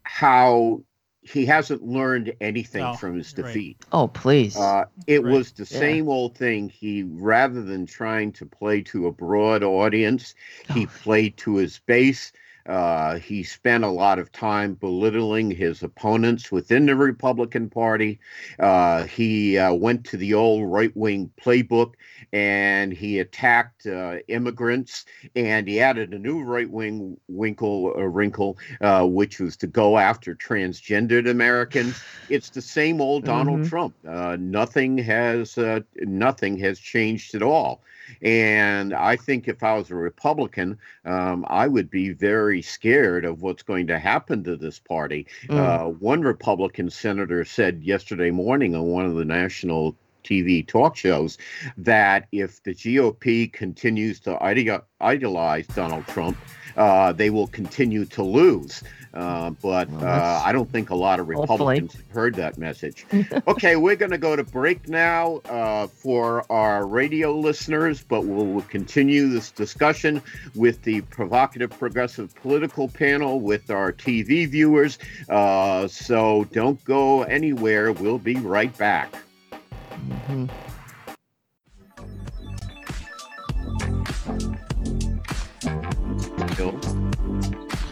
How 0.04 0.80
he 1.20 1.44
hasn't 1.44 1.82
learned 1.82 2.32
anything 2.40 2.80
No, 2.80 2.94
from 2.94 3.18
his 3.18 3.34
right. 3.36 3.44
defeat. 3.48 3.76
Oh, 3.92 4.08
please. 4.08 4.56
Uh, 4.56 4.84
it 5.06 5.22
Right. 5.22 5.30
was 5.30 5.52
the 5.52 5.68
Yeah. 5.70 5.78
same 5.80 6.08
old 6.08 6.34
thing. 6.38 6.70
He, 6.70 7.02
rather 7.02 7.60
than 7.62 7.84
trying 7.84 8.32
to 8.32 8.46
play 8.46 8.80
to 8.84 9.06
a 9.06 9.12
broad 9.12 9.62
audience, 9.62 10.34
he 10.72 10.86
played 10.86 11.36
to 11.38 11.56
his 11.56 11.78
base. 11.86 12.32
Uh, 12.70 13.18
he 13.18 13.42
spent 13.42 13.84
a 13.84 13.88
lot 13.90 14.18
of 14.18 14.32
time 14.32 14.74
belittling 14.74 15.50
his 15.50 15.82
opponents 15.82 16.52
within 16.52 16.86
the 16.86 16.96
Republican 16.96 17.68
Party. 17.68 18.20
Uh, 18.58 19.04
he 19.04 19.58
uh, 19.58 19.74
went 19.74 20.04
to 20.04 20.16
the 20.16 20.34
old 20.34 20.70
right 20.70 20.96
wing 20.96 21.30
playbook 21.40 21.94
and 22.32 22.92
he 22.92 23.18
attacked 23.18 23.86
uh, 23.86 24.16
immigrants 24.28 25.04
and 25.34 25.68
he 25.68 25.80
added 25.80 26.14
a 26.14 26.18
new 26.18 26.42
right 26.42 26.70
wing 26.70 27.16
winkle 27.28 27.94
uh, 27.96 28.02
wrinkle, 28.02 28.58
uh, 28.80 29.04
which 29.06 29.40
was 29.40 29.56
to 29.58 29.66
go 29.66 29.98
after 29.98 30.34
transgendered 30.34 31.28
Americans. 31.28 32.04
It's 32.28 32.50
the 32.50 32.62
same 32.62 33.00
old 33.00 33.24
Donald 33.24 33.62
Mhm. 33.62 33.64
Trump. 33.64 33.96
Uh, 34.06 34.36
nothing 34.40 34.98
has 34.98 35.58
uh, 35.58 35.80
nothing 35.96 36.58
has 36.58 36.78
changed 36.78 37.34
at 37.34 37.42
all. 37.42 37.82
And 38.22 38.92
I 38.92 39.16
think 39.16 39.48
if 39.48 39.62
I 39.62 39.74
was 39.74 39.90
a 39.90 39.94
Republican, 39.94 40.78
um, 41.04 41.44
I 41.48 41.68
would 41.68 41.90
be 41.90 42.12
very 42.12 42.62
scared 42.62 43.24
of 43.24 43.42
what's 43.42 43.62
going 43.62 43.86
to 43.88 43.98
happen 43.98 44.44
to 44.44 44.56
this 44.56 44.78
party. 44.78 45.26
Mm. 45.48 45.56
Uh, 45.56 45.90
one 45.90 46.22
Republican 46.22 46.90
senator 46.90 47.44
said 47.44 47.82
yesterday 47.82 48.30
morning 48.30 48.74
on 48.74 48.84
one 48.84 49.06
of 49.06 49.14
the 49.14 49.24
national 49.24 49.96
TV 50.22 50.66
talk 50.66 50.96
shows 50.96 51.38
that 51.76 52.28
if 52.32 52.62
the 52.62 52.74
GOP 52.74 53.52
continues 53.52 54.20
to 54.20 54.38
idolize 55.00 55.66
Donald 55.68 56.06
Trump, 56.08 56.36
uh, 56.76 57.12
they 57.12 57.30
will 57.30 57.48
continue 57.48 58.04
to 58.06 58.22
lose. 58.22 58.82
Uh, 59.12 59.50
but 59.50 59.90
Well, 59.90 60.04
uh, 60.04 60.42
I 60.44 60.52
don't 60.52 60.70
think 60.70 60.90
a 60.90 60.94
lot 60.94 61.18
of 61.18 61.26
Hopefully. 61.26 61.80
Republicans 61.80 61.94
have 61.94 62.10
heard 62.10 62.34
that 62.36 62.58
message. 62.58 63.06
okay, 63.48 63.76
we're 63.76 63.96
going 63.96 64.12
to 64.12 64.18
go 64.18 64.36
to 64.36 64.44
break 64.44 64.88
now 64.88 65.40
uh, 65.48 65.88
for 65.88 66.50
our 66.50 66.86
radio 66.86 67.36
listeners, 67.36 68.04
but 68.04 68.24
we'll, 68.24 68.46
we'll 68.46 68.62
continue 68.62 69.28
this 69.28 69.50
discussion 69.50 70.22
with 70.54 70.82
the 70.82 71.00
provocative 71.02 71.70
progressive 71.70 72.34
political 72.36 72.88
panel 72.88 73.40
with 73.40 73.70
our 73.70 73.92
TV 73.92 74.48
viewers. 74.48 74.98
Uh, 75.28 75.88
so 75.88 76.44
don't 76.52 76.82
go 76.84 77.22
anywhere. 77.24 77.92
We'll 77.92 78.18
be 78.18 78.36
right 78.36 78.76
back. 78.78 79.12
Mhm. 80.00 80.50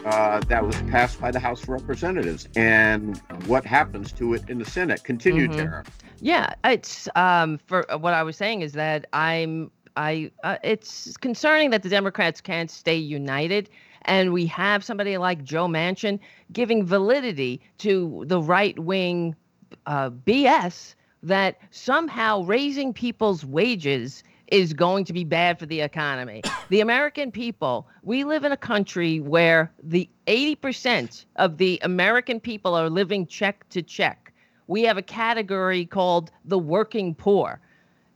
uh, 0.08 0.40
that 0.48 0.66
was 0.66 0.76
passed 0.82 1.20
by 1.20 1.30
the 1.30 1.38
House 1.38 1.62
of 1.62 1.68
Representatives, 1.68 2.48
and 2.56 3.18
what 3.46 3.64
happens 3.64 4.12
to 4.12 4.34
it 4.34 4.42
in 4.48 4.58
the 4.58 4.64
Senate. 4.64 5.04
Continue, 5.04 5.48
Mhm. 5.48 5.56
Tara. 5.56 5.84
Yeah, 6.20 6.52
it's 6.64 7.08
um 7.14 7.58
for 7.66 7.90
uh, 7.92 7.98
what 7.98 8.14
I 8.14 8.22
was 8.22 8.36
saying 8.36 8.62
is 8.62 8.72
that 8.72 9.06
I'm 9.12 9.70
I 9.96 10.30
uh, 10.42 10.56
it's 10.64 11.16
concerning 11.18 11.70
that 11.70 11.82
the 11.82 11.88
Democrats 11.88 12.40
can't 12.40 12.70
stay 12.70 12.96
united 12.96 13.68
and 14.02 14.32
we 14.32 14.46
have 14.46 14.82
somebody 14.82 15.16
like 15.18 15.44
Joe 15.44 15.66
Manchin 15.68 16.18
giving 16.52 16.84
validity 16.86 17.60
to 17.78 18.24
the 18.26 18.40
right 18.40 18.78
wing 18.78 19.36
uh, 19.86 20.10
BS 20.10 20.94
that 21.22 21.58
somehow 21.70 22.42
raising 22.42 22.92
people's 22.92 23.44
wages 23.44 24.22
is 24.48 24.72
going 24.72 25.04
to 25.04 25.12
be 25.12 25.24
bad 25.24 25.58
for 25.58 25.66
the 25.66 25.80
economy. 25.80 26.42
The 26.70 26.80
American 26.80 27.32
people, 27.32 27.88
we 28.02 28.24
live 28.24 28.44
in 28.44 28.52
a 28.52 28.56
country 28.56 29.20
where 29.20 29.72
the 29.82 30.06
80% 30.26 31.24
of 31.36 31.56
the 31.56 31.80
American 31.82 32.40
people 32.40 32.74
are 32.74 32.90
living 32.90 33.26
check 33.26 33.66
to 33.70 33.80
check. 33.80 34.34
We 34.66 34.82
have 34.82 34.98
a 34.98 35.02
category 35.02 35.86
called 35.86 36.30
the 36.44 36.58
working 36.58 37.14
poor. 37.14 37.58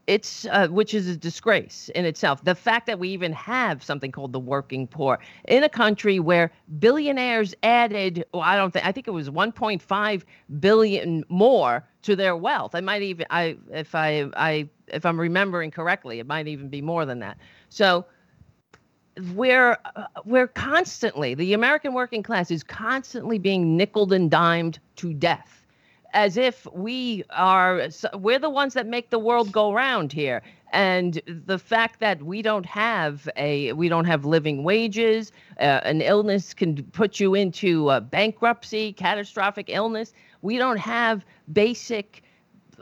It's 0.05 0.45
uh, 0.51 0.67
which 0.67 0.93
is 0.93 1.07
a 1.07 1.17
disgrace 1.17 1.89
in 1.95 2.05
itself. 2.05 2.43
The 2.43 2.53
fact 2.53 2.85
that 2.85 2.99
we 2.99 3.09
even 3.09 3.33
have 3.33 3.83
something 3.83 4.11
called 4.11 4.33
the 4.33 4.39
working 4.39 4.85
poor 4.85 5.17
in 5.47 5.63
a 5.63 5.69
country 5.69 6.19
where 6.19 6.51
billionaires 6.77 7.55
added, 7.63 8.23
well, 8.33 8.43
I 8.43 8.55
don't 8.55 8.71
think 8.71 8.85
I 8.85 8.91
think 8.91 9.07
it 9.07 9.11
was 9.11 9.31
1.5 9.31 10.23
billion 10.59 11.23
more 11.27 11.83
to 12.03 12.15
their 12.15 12.35
wealth. 12.35 12.75
I 12.75 12.81
might 12.81 13.01
even 13.01 13.25
I 13.29 13.57
if 13.71 13.95
I 13.95 14.29
I 14.35 14.69
if 14.87 15.05
I'm 15.05 15.19
remembering 15.19 15.71
correctly, 15.71 16.19
it 16.19 16.27
might 16.27 16.47
even 16.47 16.69
be 16.69 16.81
more 16.81 17.05
than 17.05 17.19
that. 17.19 17.37
So 17.69 18.05
we're 19.33 19.77
uh, 19.95 20.05
we're 20.25 20.47
constantly 20.47 21.35
the 21.35 21.53
American 21.53 21.93
working 21.93 22.23
class 22.23 22.51
is 22.51 22.63
constantly 22.63 23.37
being 23.37 23.77
nickled 23.77 24.11
and 24.13 24.29
dimed 24.29 24.79
to 24.97 25.13
death 25.13 25.65
as 26.13 26.37
if 26.37 26.67
we 26.73 27.23
are 27.31 27.89
we're 28.15 28.39
the 28.39 28.49
ones 28.49 28.73
that 28.73 28.87
make 28.87 29.09
the 29.09 29.19
world 29.19 29.51
go 29.51 29.73
round 29.73 30.11
here 30.11 30.41
and 30.71 31.21
the 31.27 31.59
fact 31.59 31.99
that 31.99 32.23
we 32.23 32.41
don't 32.41 32.65
have 32.65 33.29
a 33.35 33.71
we 33.73 33.87
don't 33.87 34.05
have 34.05 34.25
living 34.25 34.63
wages 34.63 35.31
uh, 35.59 35.81
an 35.83 36.01
illness 36.01 36.53
can 36.53 36.83
put 36.85 37.19
you 37.19 37.35
into 37.35 37.99
bankruptcy 38.01 38.93
catastrophic 38.93 39.69
illness 39.69 40.13
we 40.43 40.59
don't 40.59 40.77
have 40.79 41.25
basic 41.53 42.23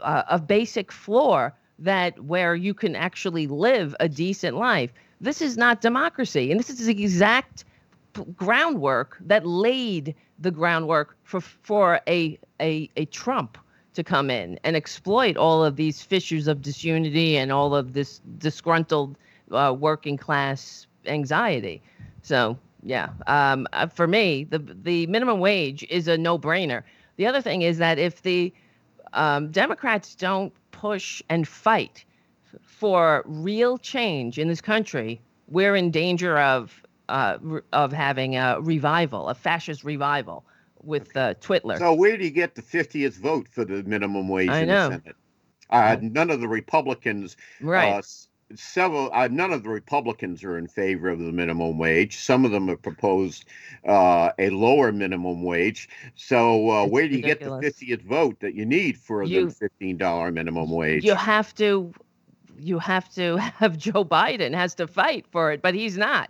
uh, 0.02 0.24
a 0.30 0.40
basic 0.40 0.92
floor 0.92 1.54
that 1.80 2.20
where 2.26 2.56
you 2.56 2.74
can 2.74 2.96
actually 2.96 3.48
live 3.48 3.96
a 4.02 4.10
decent 4.10 4.58
life 4.58 4.92
this 5.22 5.42
is 5.42 5.58
not 5.58 5.82
democracy 5.82 6.52
and 6.52 6.60
this 6.60 6.70
is 6.70 6.86
the 6.88 7.04
exact 7.04 7.66
p- 8.14 8.24
groundwork 8.36 9.18
that 9.22 9.46
laid 9.48 10.16
the 10.40 10.52
groundwork 10.52 11.18
for 11.24 11.42
for 11.42 12.02
a 12.08 12.38
a, 12.62 12.90
a 12.98 13.06
Trump 13.06 13.58
to 13.94 14.04
come 14.04 14.30
in 14.30 14.60
and 14.64 14.76
exploit 14.76 15.38
all 15.38 15.64
of 15.64 15.76
these 15.76 16.02
fissures 16.02 16.48
of 16.48 16.62
disunity 16.62 17.38
and 17.38 17.52
all 17.52 17.76
of 17.76 17.94
this 17.94 18.22
disgruntled 18.40 19.18
uh, 19.52 19.76
working 19.78 20.18
class 20.18 20.88
anxiety. 21.06 21.82
So 22.22 22.58
yeah, 22.84 23.10
um, 23.28 23.68
uh, 23.74 23.88
for 23.88 24.08
me, 24.08 24.46
the 24.46 24.60
the 24.60 25.08
minimum 25.08 25.40
wage 25.40 25.86
is 25.90 26.08
a 26.08 26.18
no 26.18 26.40
brainer. 26.40 26.84
The 27.18 27.28
other 27.28 27.42
thing 27.42 27.62
is 27.62 27.78
that 27.78 28.00
if 28.00 28.22
the 28.22 28.54
um, 29.14 29.52
Democrats 29.52 30.16
don't 30.16 30.54
push 30.72 31.22
and 31.30 31.48
fight 31.48 32.06
for 32.64 33.24
real 33.26 33.78
change 33.78 34.40
in 34.40 34.48
this 34.48 34.62
country, 34.62 35.22
we're 35.48 35.76
in 35.76 35.92
danger 35.92 36.38
of 36.38 36.82
uh, 37.10 37.38
of 37.74 37.92
having 37.92 38.38
a 38.38 38.60
revival, 38.62 39.28
a 39.30 39.36
fascist 39.36 39.84
revival 39.84 40.46
with 40.82 41.16
uh, 41.16 41.34
Twitler. 41.36 41.78
So 41.78 41.94
where 41.94 42.18
do 42.18 42.24
you 42.24 42.32
get 42.32 42.56
the 42.56 42.62
50th 42.62 43.20
vote 43.20 43.48
for 43.50 43.66
the 43.66 43.84
minimum 43.84 44.30
wage 44.30 44.50
I 44.50 44.62
in 44.62 44.70
know. 44.70 44.90
the 44.90 44.96
Senate? 44.96 45.16
Uh, 45.70 45.98
none 46.02 46.30
of 46.30 46.42
the 46.42 46.48
Republicans, 46.48 47.38
Right. 47.62 48.06
Several, 48.56 49.10
uh, 49.14 49.28
none 49.30 49.52
of 49.54 49.64
the 49.64 49.70
Republicans 49.70 50.44
are 50.44 50.58
in 50.58 50.68
favor 50.68 51.10
of 51.10 51.20
the 51.20 51.32
minimum 51.32 51.78
wage. 51.78 52.18
Some 52.18 52.46
of 52.46 52.52
them 52.52 52.68
have 52.68 52.82
proposed 52.82 53.46
uh, 53.88 54.32
a 54.40 54.50
lower 54.50 54.92
minimum 54.92 55.44
wage. 55.44 55.90
So 56.16 56.70
uh, 56.70 56.86
where 56.88 57.08
do 57.08 57.16
you 57.16 57.24
ridiculous. 57.24 57.62
get 57.62 57.78
the 57.78 57.96
50th 57.98 58.02
vote 58.04 58.40
that 58.40 58.54
you 58.56 58.66
need 58.66 58.98
for 58.98 59.24
You- 59.24 59.50
the 59.50 59.70
$15 59.82 60.34
minimum 60.34 60.70
wage? 60.72 61.04
you 61.04 61.16
have 61.16 61.54
to 61.56 61.94
you 62.60 62.78
have 62.80 63.10
to 63.16 63.38
have 63.38 63.78
Joe 63.78 64.06
Biden 64.06 64.54
has 64.54 64.76
to 64.76 64.88
fight 64.88 65.26
for 65.32 65.52
it, 65.52 65.62
but 65.62 65.74
he's 65.74 65.98
not. 65.98 66.30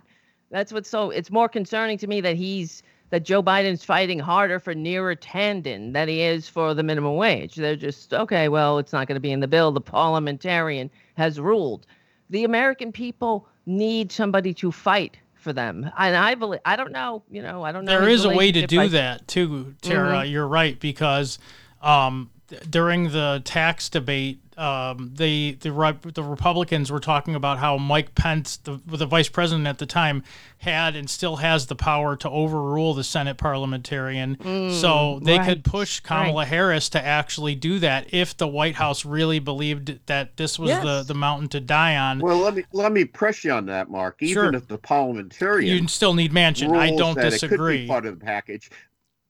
That's 0.50 0.72
what's 0.72 0.88
so 0.88 1.10
it's 1.10 1.30
more 1.30 1.48
concerning 1.48 1.98
to 1.98 2.06
me 2.06 2.20
that 2.22 2.36
he's 2.36 2.82
that 3.10 3.24
Joe 3.24 3.42
Biden's 3.42 3.84
fighting 3.84 4.18
harder 4.18 4.58
for 4.58 4.74
Neera 4.74 5.16
Tanden 5.16 5.92
than 5.92 6.08
he 6.08 6.22
is 6.22 6.48
for 6.48 6.72
the 6.72 6.82
minimum 6.82 7.16
wage. 7.16 7.54
They're 7.56 7.76
just 7.76 8.14
okay, 8.14 8.48
well, 8.48 8.78
it's 8.78 8.92
not 8.92 9.06
going 9.08 9.16
to 9.16 9.20
be 9.20 9.32
in 9.32 9.40
the 9.40 9.48
bill. 9.48 9.72
The 9.72 9.80
parliamentarian 9.82 10.90
has 11.16 11.38
ruled. 11.38 11.86
The 12.32 12.44
American 12.44 12.92
people 12.92 13.46
need 13.66 14.10
somebody 14.10 14.54
to 14.54 14.72
fight 14.72 15.18
for 15.34 15.52
them. 15.52 15.88
And 15.98 16.16
I 16.16 16.34
believe 16.34 16.60
I 16.64 16.76
don't 16.76 16.90
know, 16.90 17.22
you 17.30 17.42
know, 17.42 17.62
I 17.62 17.72
don't 17.72 17.84
know. 17.84 18.00
There 18.00 18.08
is 18.08 18.24
a 18.24 18.30
way 18.30 18.50
to 18.50 18.66
do 18.66 18.80
I- 18.80 18.88
that 18.88 19.28
too, 19.28 19.74
Tara. 19.82 20.22
Mhm. 20.22 20.30
You're 20.30 20.48
right 20.48 20.80
because 20.80 21.38
um, 21.82 22.30
during 22.70 23.10
the 23.10 23.42
tax 23.44 23.88
debate, 23.88 24.38
um, 24.58 25.12
the 25.14 25.52
the 25.60 25.70
the 26.14 26.22
Republicans 26.22 26.92
were 26.92 27.00
talking 27.00 27.34
about 27.34 27.58
how 27.58 27.78
Mike 27.78 28.14
Pence, 28.14 28.58
the, 28.58 28.80
the 28.86 29.06
vice 29.06 29.28
president 29.28 29.66
at 29.66 29.78
the 29.78 29.86
time, 29.86 30.22
had 30.58 30.94
and 30.94 31.08
still 31.08 31.36
has 31.36 31.66
the 31.66 31.74
power 31.74 32.16
to 32.16 32.28
overrule 32.28 32.92
the 32.92 33.02
Senate 33.02 33.38
parliamentarian. 33.38 34.36
Mm, 34.36 34.70
so 34.72 35.20
they 35.22 35.38
right, 35.38 35.48
could 35.48 35.64
push 35.64 36.00
Kamala 36.00 36.42
right. 36.42 36.48
Harris 36.48 36.88
to 36.90 37.02
actually 37.04 37.54
do 37.54 37.78
that 37.78 38.12
if 38.12 38.36
the 38.36 38.46
White 38.46 38.74
House 38.74 39.04
really 39.06 39.38
believed 39.38 39.98
that 40.06 40.36
this 40.36 40.58
was 40.58 40.70
the, 40.70 40.84
Yes. 40.98 41.06
the 41.06 41.14
mountain 41.14 41.48
to 41.48 41.60
die 41.60 41.96
on. 41.96 42.18
Well, 42.18 42.38
let 42.38 42.54
me 42.54 42.64
let 42.72 42.92
me 42.92 43.04
press 43.06 43.44
you 43.44 43.52
on 43.52 43.66
that, 43.66 43.90
Mark. 43.90 44.18
Even 44.20 44.34
Sure. 44.34 44.54
if 44.54 44.68
the 44.68 44.78
parliamentarian 44.78 45.82
you 45.82 45.88
still 45.88 46.14
need 46.14 46.32
Manchin. 46.32 46.76
I 46.76 46.94
don't 46.94 47.14
that 47.14 47.20
It 47.32 47.40
could 47.40 47.48
disagree. 47.48 47.82
be 47.82 47.88
part 47.88 48.04
of 48.06 48.18
the 48.18 48.24
package. 48.24 48.70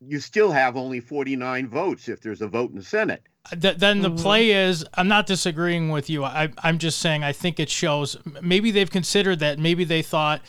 You 0.07 0.19
still 0.21 0.51
have 0.51 0.77
only 0.77 1.01
49 1.01 1.69
votes 1.69 2.09
if 2.09 2.21
there's 2.21 2.41
a 2.43 2.49
vote 2.49 2.71
in 2.71 2.77
the 2.77 2.85
Senate. 2.85 3.23
Th- 3.61 3.77
then 3.77 4.03
the 4.03 4.11
Mhm. 4.11 4.21
play 4.21 4.51
is 4.51 4.85
I'm 4.95 5.09
not 5.09 5.27
disagreeing 5.27 5.91
with 5.91 6.09
you. 6.11 6.25
I, 6.25 6.49
I'm 6.63 6.79
just 6.79 6.99
saying 6.99 7.25
I 7.25 7.33
think 7.33 7.59
it 7.61 7.69
shows 7.71 8.17
maybe 8.41 8.71
they've 8.71 8.91
considered 8.91 9.39
that. 9.41 9.59
Maybe 9.59 9.85
they 9.85 10.03
thought, 10.03 10.43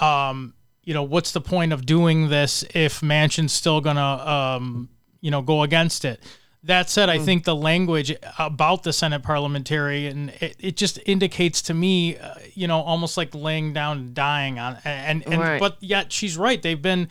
um, 0.00 0.54
you 0.84 0.94
know, 0.94 1.02
what's 1.04 1.32
the 1.32 1.40
point 1.40 1.72
of 1.72 1.86
doing 1.86 2.28
this 2.28 2.64
if 2.74 3.00
Manchin's 3.00 3.52
still 3.52 3.80
gonna, 3.80 4.00
um, 4.02 4.88
you 5.20 5.30
know, 5.30 5.42
go 5.42 5.62
against 5.62 6.04
it. 6.04 6.20
That 6.64 6.88
said, 6.88 7.08
I 7.08 7.18
think 7.18 7.42
the 7.42 7.56
language 7.56 8.14
about 8.38 8.84
the 8.84 8.92
Senate 8.92 9.24
parliamentarian 9.24 10.30
it, 10.40 10.54
it 10.60 10.76
just 10.76 10.98
indicates 11.06 11.60
to 11.62 11.74
me, 11.74 12.16
uh, 12.18 12.34
you 12.54 12.68
know, 12.68 12.80
almost 12.80 13.16
like 13.16 13.34
laying 13.34 13.72
down 13.72 13.98
and 13.98 14.14
dying 14.14 14.58
on 14.60 14.78
and 14.84 15.24
and 15.26 15.40
Right. 15.40 15.60
but 15.60 15.76
yet 15.80 16.12
she's 16.12 16.36
right. 16.36 16.60
They've 16.62 16.80
been 16.80 17.08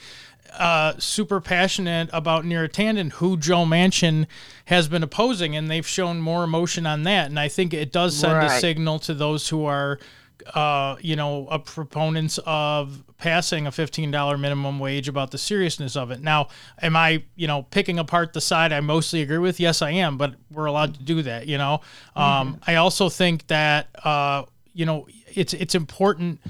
uh, 0.58 0.93
super 0.97 1.39
passionate 1.39 2.10
about 2.12 2.43
Neera 2.43 2.70
Tanden, 2.70 3.12
who 3.14 3.38
Joe 3.38 3.66
Manchin 3.66 4.28
has 4.66 4.88
been 4.88 5.04
opposing, 5.04 5.56
and 5.56 5.70
they've 5.70 5.88
shown 5.88 6.20
more 6.20 6.43
emotion 6.43 6.86
on 6.86 7.04
that. 7.04 7.28
And 7.28 7.39
I 7.39 7.47
think 7.47 7.74
it 7.74 7.91
does 7.91 8.16
send 8.16 8.43
a 8.43 8.60
signal 8.60 8.99
to 8.99 9.14
those 9.14 9.47
who 9.49 9.66
are, 9.66 9.99
uh, 10.54 10.97
you 11.02 11.16
know, 11.16 11.45
proponents 11.66 12.39
of 12.45 13.04
passing 13.18 13.68
a 13.68 13.72
$15 13.72 14.39
minimum 14.39 14.80
wage 14.80 15.08
about 15.08 15.32
the 15.32 15.38
seriousness 15.38 15.95
of 15.95 16.12
it. 16.12 16.22
Now, 16.22 16.47
am 16.82 16.95
I, 16.95 17.24
you 17.36 17.47
know, 17.47 17.64
picking 17.64 17.99
apart 17.99 18.34
the 18.34 18.41
side 18.41 18.74
I 18.74 18.80
mostly 18.82 19.22
agree 19.22 19.38
with? 19.38 19.60
Yes, 19.60 19.82
I 19.82 19.91
am, 19.91 20.18
but 20.18 20.36
we're 20.52 20.66
allowed 20.66 20.95
to 20.95 21.04
do 21.04 21.22
that, 21.22 21.47
you 21.47 21.58
know. 21.58 21.82
Um, 22.16 22.60
I 22.66 22.76
also 22.76 23.10
think 23.10 23.47
that, 23.47 23.89
uh, 24.04 24.45
you 24.74 24.86
know, 24.86 25.08
it's 25.34 25.54
it's 25.54 25.76
important 25.76 26.41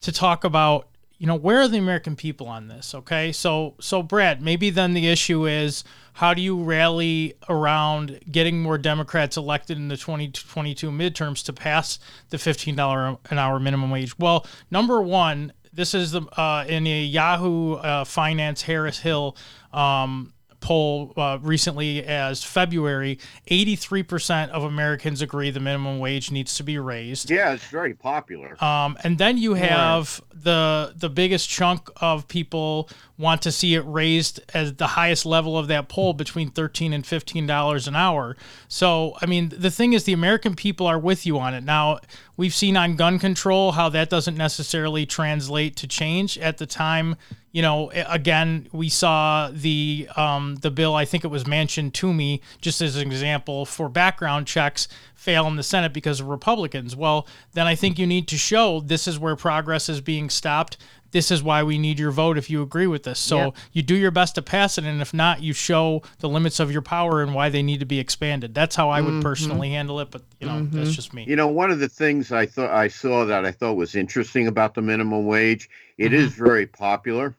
to 0.00 0.12
talk 0.12 0.44
about 0.44 0.88
you 1.24 1.28
know 1.28 1.36
where 1.36 1.62
are 1.62 1.68
the 1.68 1.78
american 1.78 2.14
people 2.14 2.46
on 2.48 2.68
this 2.68 2.94
okay? 2.94 3.32
So 3.32 3.76
so 3.80 4.02
brad 4.02 4.42
maybe 4.42 4.68
then 4.68 4.92
the 4.92 5.08
issue 5.08 5.46
is 5.46 5.82
how 6.12 6.34
do 6.34 6.42
you 6.42 6.62
rally 6.62 7.32
around 7.48 8.20
getting 8.30 8.60
more 8.60 8.76
democrats 8.76 9.38
elected 9.38 9.78
in 9.78 9.88
the 9.88 9.96
2022 9.96 10.90
midterms 10.90 11.42
to 11.46 11.54
pass 11.54 11.98
the 12.28 12.36
$15 12.36 13.18
an 13.30 13.38
hour 13.38 13.58
minimum 13.58 13.90
wage? 13.90 14.18
Well 14.18 14.44
number 14.70 15.00
one 15.00 15.54
this 15.72 15.94
is 15.94 16.12
the 16.12 16.20
uh, 16.38 16.66
in 16.68 16.86
a 16.86 17.02
yahoo 17.02 17.76
uh, 17.76 18.04
finance 18.04 18.60
harris 18.60 18.98
hill 18.98 19.34
um, 19.72 20.34
poll 20.64 21.12
uh, 21.18 21.38
recently 21.42 22.02
as 22.02 22.42
February, 22.42 23.18
83% 23.50 24.48
of 24.48 24.64
Americans 24.64 25.20
agree 25.20 25.50
the 25.50 25.60
minimum 25.60 25.98
wage 25.98 26.30
needs 26.30 26.56
to 26.56 26.62
be 26.62 26.78
raised. 26.78 27.30
Yeah, 27.30 27.52
it's 27.52 27.66
very 27.66 27.92
popular. 27.92 28.56
Um, 28.64 28.96
and 29.04 29.18
then 29.18 29.36
you 29.36 29.54
have 29.54 30.22
the 30.32 30.94
the 30.96 31.10
biggest 31.10 31.48
chunk 31.50 31.90
of 32.00 32.26
people 32.28 32.88
want 33.18 33.42
to 33.42 33.52
see 33.52 33.74
it 33.74 33.82
raised 33.82 34.40
as 34.54 34.74
the 34.74 34.86
highest 34.86 35.26
level 35.26 35.58
of 35.58 35.68
that 35.68 35.88
poll 35.88 36.14
between 36.14 36.50
13 36.50 36.94
and 36.94 37.06
15 37.06 37.46
dollars 37.46 37.86
an 37.86 37.94
hour. 37.94 38.34
So, 38.66 39.16
I 39.20 39.26
mean, 39.26 39.50
the 39.50 39.70
thing 39.70 39.92
is 39.92 40.04
the 40.04 40.14
American 40.14 40.54
people 40.56 40.86
are 40.86 40.98
with 40.98 41.26
you 41.26 41.38
on 41.38 41.52
it. 41.52 41.62
Now, 41.62 42.00
we've 42.38 42.54
seen 42.54 42.74
on 42.76 42.96
gun 42.96 43.18
control 43.18 43.72
how 43.72 43.90
that 43.90 44.08
doesn't 44.08 44.36
necessarily 44.36 45.04
translate 45.04 45.76
to 45.76 45.86
change 45.86 46.38
at 46.38 46.56
the 46.56 46.66
time 46.66 47.16
you 47.54 47.62
know, 47.62 47.88
again, 48.08 48.66
we 48.72 48.88
saw 48.88 49.48
the 49.52 50.08
um, 50.16 50.56
the 50.56 50.72
bill. 50.72 50.96
I 50.96 51.04
think 51.04 51.22
it 51.24 51.28
was 51.28 51.44
Manchin-Toomey 51.44 52.42
just 52.60 52.80
as 52.80 52.96
an 52.96 53.06
example 53.06 53.64
for 53.64 53.88
background 53.88 54.48
checks 54.48 54.88
fail 55.14 55.46
in 55.46 55.54
the 55.54 55.62
Senate 55.62 55.92
because 55.92 56.18
of 56.18 56.26
Republicans. 56.26 56.96
Well, 56.96 57.28
then 57.52 57.68
I 57.68 57.76
think 57.76 57.96
you 57.96 58.08
need 58.08 58.26
to 58.28 58.36
show 58.36 58.80
this 58.80 59.06
is 59.06 59.20
where 59.20 59.36
progress 59.36 59.88
is 59.88 60.00
being 60.00 60.30
stopped. 60.30 60.76
This 61.12 61.30
is 61.30 61.44
why 61.44 61.62
we 61.62 61.78
need 61.78 62.00
your 62.00 62.10
vote 62.10 62.36
if 62.36 62.50
you 62.50 62.60
agree 62.60 62.88
with 62.88 63.04
this. 63.04 63.20
So 63.20 63.36
Yep. 63.38 63.56
you 63.72 63.82
do 63.82 63.94
your 63.94 64.10
best 64.10 64.34
to 64.34 64.42
pass 64.42 64.76
it, 64.76 64.82
and 64.84 65.00
if 65.00 65.14
not, 65.14 65.40
you 65.40 65.52
show 65.52 66.02
the 66.18 66.28
limits 66.28 66.58
of 66.58 66.72
your 66.72 66.82
power 66.82 67.22
and 67.22 67.32
why 67.36 67.50
they 67.50 67.62
need 67.62 67.78
to 67.78 67.86
be 67.86 68.00
expanded. 68.00 68.52
That's 68.52 68.74
how 68.74 68.90
I 68.90 69.00
would 69.00 69.14
Mhm. 69.14 69.22
personally 69.22 69.70
handle 69.70 70.00
it. 70.00 70.10
But 70.10 70.22
you 70.40 70.48
know, 70.48 70.66
that's 70.72 70.92
just 70.92 71.14
me. 71.14 71.24
You 71.28 71.36
know, 71.36 71.46
one 71.46 71.70
of 71.70 71.78
the 71.78 71.88
things 71.88 72.32
I 72.32 72.46
thought 72.46 72.70
I 72.70 72.88
saw 72.88 73.24
that 73.26 73.44
I 73.46 73.52
thought 73.52 73.74
was 73.76 73.94
interesting 73.94 74.48
about 74.48 74.74
the 74.74 74.82
minimum 74.82 75.24
wage, 75.24 75.70
it 75.98 76.12
is 76.12 76.32
Mm-hmm. 76.32 76.44
very 76.44 76.66
popular. 76.66 77.36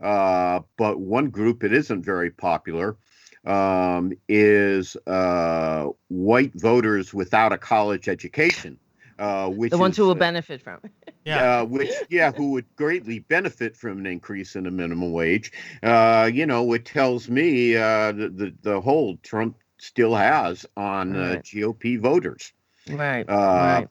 Uh, 0.00 0.60
but 0.76 1.00
one 1.00 1.30
group 1.30 1.64
it 1.64 1.72
isn't 1.72 2.04
very 2.04 2.30
popular 2.30 2.96
um, 3.44 4.12
is 4.28 4.96
uh, 5.06 5.86
white 6.08 6.52
voters 6.54 7.12
without 7.12 7.52
a 7.52 7.58
college 7.58 8.08
education. 8.08 8.78
Uh, 9.18 9.48
which 9.48 9.72
the 9.72 9.78
ones 9.78 9.94
is, 9.94 9.96
who 9.96 10.04
will 10.04 10.12
uh, 10.12 10.14
benefit 10.14 10.62
from 10.62 10.78
it. 10.84 11.14
uh, 11.28 11.64
which 11.64 11.90
yeah, 12.08 12.30
who 12.30 12.52
would 12.52 12.64
greatly 12.76 13.18
benefit 13.18 13.76
from 13.76 13.98
an 13.98 14.06
increase 14.06 14.54
in 14.54 14.64
the 14.64 14.70
minimum 14.70 15.12
wage. 15.12 15.50
Uh, 15.82 16.30
you 16.32 16.46
know, 16.46 16.72
it 16.72 16.84
tells 16.84 17.28
me 17.28 17.76
uh, 17.76 18.12
the, 18.12 18.28
the 18.28 18.54
the 18.62 18.80
hold 18.80 19.22
Trump 19.24 19.56
still 19.78 20.14
has 20.14 20.66
on 20.76 21.16
uh, 21.16 21.30
Right. 21.30 21.42
GOP 21.42 21.98
voters. 21.98 22.52
Right. 22.88 23.28
Uh, 23.28 23.34
right. 23.34 23.88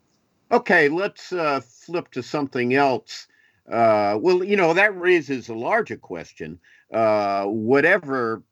Okay, 0.51 0.87
let's 0.87 1.33
uh, 1.33 1.59
flip 1.59 2.09
to 2.11 2.23
something 2.23 2.73
else. 2.73 3.27
Uh, 3.71 4.17
well, 4.21 4.43
you 4.43 4.55
know 4.55 4.73
that 4.73 4.97
raises 4.97 5.49
a 5.49 5.53
larger 5.53 5.97
question. 5.97 6.59
Uh, 6.93 7.45
whatever 7.45 8.43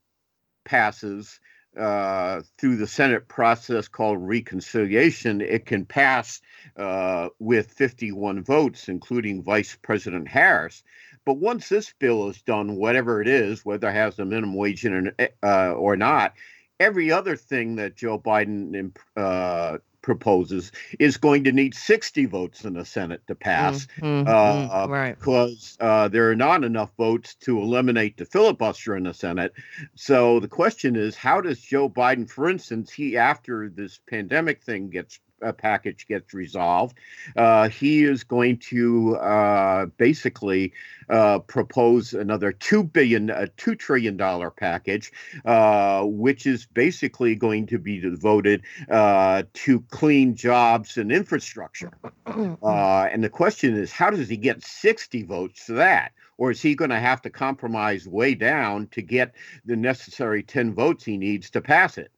passes 0.65 1.39
uh, 1.77 2.41
through 2.57 2.77
the 2.77 2.87
Senate 2.87 3.27
process 3.27 3.87
called 3.87 4.17
reconciliation, 4.21 5.41
it 5.41 5.65
can 5.65 5.85
pass 5.85 6.41
uh, 6.77 7.29
with 7.39 7.71
51 7.71 8.43
votes, 8.43 8.89
including 8.89 9.43
Vice 9.43 9.77
President 9.81 10.27
Harris. 10.27 10.83
But 11.25 11.37
once 11.37 11.69
this 11.69 11.93
bill 11.97 12.29
is 12.29 12.41
done, 12.41 12.75
whatever 12.75 13.21
it 13.21 13.27
is, 13.27 13.65
whether 13.65 13.89
it 13.89 13.93
has 13.93 14.19
a 14.19 14.25
minimum 14.25 14.55
wage 14.55 14.85
in 14.85 15.11
it 15.17 15.35
uh, 15.43 15.73
or 15.73 15.95
not, 15.95 16.33
every 16.79 17.11
other 17.11 17.35
thing 17.35 17.77
that 17.77 17.95
Joe 17.95 18.19
Biden 18.19 18.95
uh, 19.15 19.77
proposes 20.05 20.71
is 20.99 21.17
going 21.17 21.43
to 21.43 21.51
need 21.51 21.73
60 21.73 22.27
votes 22.27 22.63
in 22.63 22.73
the 22.73 22.85
Senate 22.85 23.21
to 23.25 23.33
pass 23.33 23.87
Mhm, 23.97 24.27
uh, 24.27 24.87
mhm, 24.87 24.89
right. 24.89 25.17
because 25.17 25.75
uh, 25.79 26.07
there 26.07 26.29
are 26.29 26.35
not 26.35 26.63
enough 26.63 26.91
votes 26.95 27.33
to 27.33 27.59
eliminate 27.59 28.15
the 28.15 28.25
filibuster 28.25 28.95
in 28.95 29.03
the 29.03 29.13
Senate. 29.15 29.51
So 29.95 30.39
the 30.39 30.47
question 30.47 30.95
is, 30.95 31.15
how 31.15 31.41
does 31.41 31.59
Joe 31.59 31.89
Biden, 31.89 32.29
for 32.29 32.47
instance, 32.49 32.91
he 32.91 33.17
after 33.17 33.67
this 33.67 33.99
pandemic 34.07 34.61
thing 34.61 34.91
gets 34.91 35.19
a 35.45 35.53
package 35.53 36.07
gets 36.07 36.33
resolved, 36.33 36.97
uh, 37.35 37.69
he 37.69 38.03
is 38.03 38.23
going 38.23 38.57
to 38.57 39.15
uh, 39.17 39.85
basically 39.97 40.73
uh, 41.09 41.39
propose 41.39 42.13
another 42.13 42.51
two 42.51 42.83
billion, 42.83 43.29
a 43.29 43.47
two 43.47 43.75
trillion 43.75 44.17
dollar 44.17 44.49
package, 44.49 45.11
uh, 45.45 46.03
which 46.03 46.45
is 46.45 46.65
basically 46.65 47.35
going 47.35 47.67
to 47.67 47.77
be 47.77 47.99
devoted 47.99 48.63
uh, 48.89 49.43
to 49.53 49.81
clean 49.91 50.35
jobs 50.35 50.97
and 50.97 51.11
infrastructure. 51.11 51.91
Uh, 52.63 53.07
and 53.11 53.23
the 53.23 53.29
question 53.29 53.75
is, 53.75 53.91
how 53.91 54.09
does 54.09 54.27
he 54.27 54.35
get 54.35 54.63
60 54.63 55.23
votes 55.23 55.63
for 55.65 55.73
that? 55.73 56.11
Or 56.37 56.51
is 56.51 56.61
he 56.61 56.75
going 56.75 56.89
to 56.89 56.99
have 56.99 57.21
to 57.21 57.29
compromise 57.29 58.07
way 58.07 58.35
down 58.35 58.87
to 58.87 59.01
get 59.01 59.33
the 59.65 59.75
necessary 59.75 60.43
10 60.43 60.73
votes 60.73 61.05
he 61.05 61.17
needs 61.17 61.49
to 61.51 61.61
pass 61.61 61.97
it? 61.97 62.11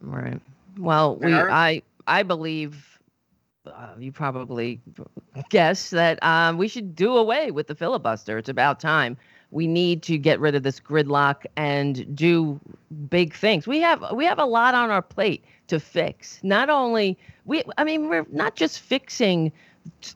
Right. 0.00 0.40
Well, 0.78 1.16
we, 1.16 1.32
I 1.32 1.82
I 2.06 2.22
believe 2.22 2.98
uh, 3.66 3.94
you 3.98 4.12
probably 4.12 4.80
guess 5.48 5.90
that 5.90 6.22
um, 6.22 6.58
we 6.58 6.68
should 6.68 6.94
do 6.94 7.16
away 7.16 7.50
with 7.50 7.66
the 7.66 7.74
filibuster. 7.74 8.38
It's 8.38 8.48
about 8.48 8.80
time. 8.80 9.16
We 9.50 9.66
need 9.66 10.02
to 10.04 10.18
get 10.18 10.40
rid 10.40 10.54
of 10.54 10.64
this 10.64 10.80
gridlock 10.80 11.46
and 11.56 12.14
do 12.14 12.60
big 13.08 13.34
things. 13.34 13.66
We 13.66 13.80
have 13.80 14.04
we 14.12 14.24
have 14.24 14.38
a 14.38 14.44
lot 14.44 14.74
on 14.74 14.90
our 14.90 15.02
plate 15.02 15.44
to 15.68 15.78
fix. 15.78 16.40
Not 16.42 16.70
only 16.70 17.16
we, 17.44 17.62
I 17.78 17.84
mean, 17.84 18.08
we're 18.08 18.26
not 18.30 18.56
just 18.56 18.80
fixing 18.80 19.52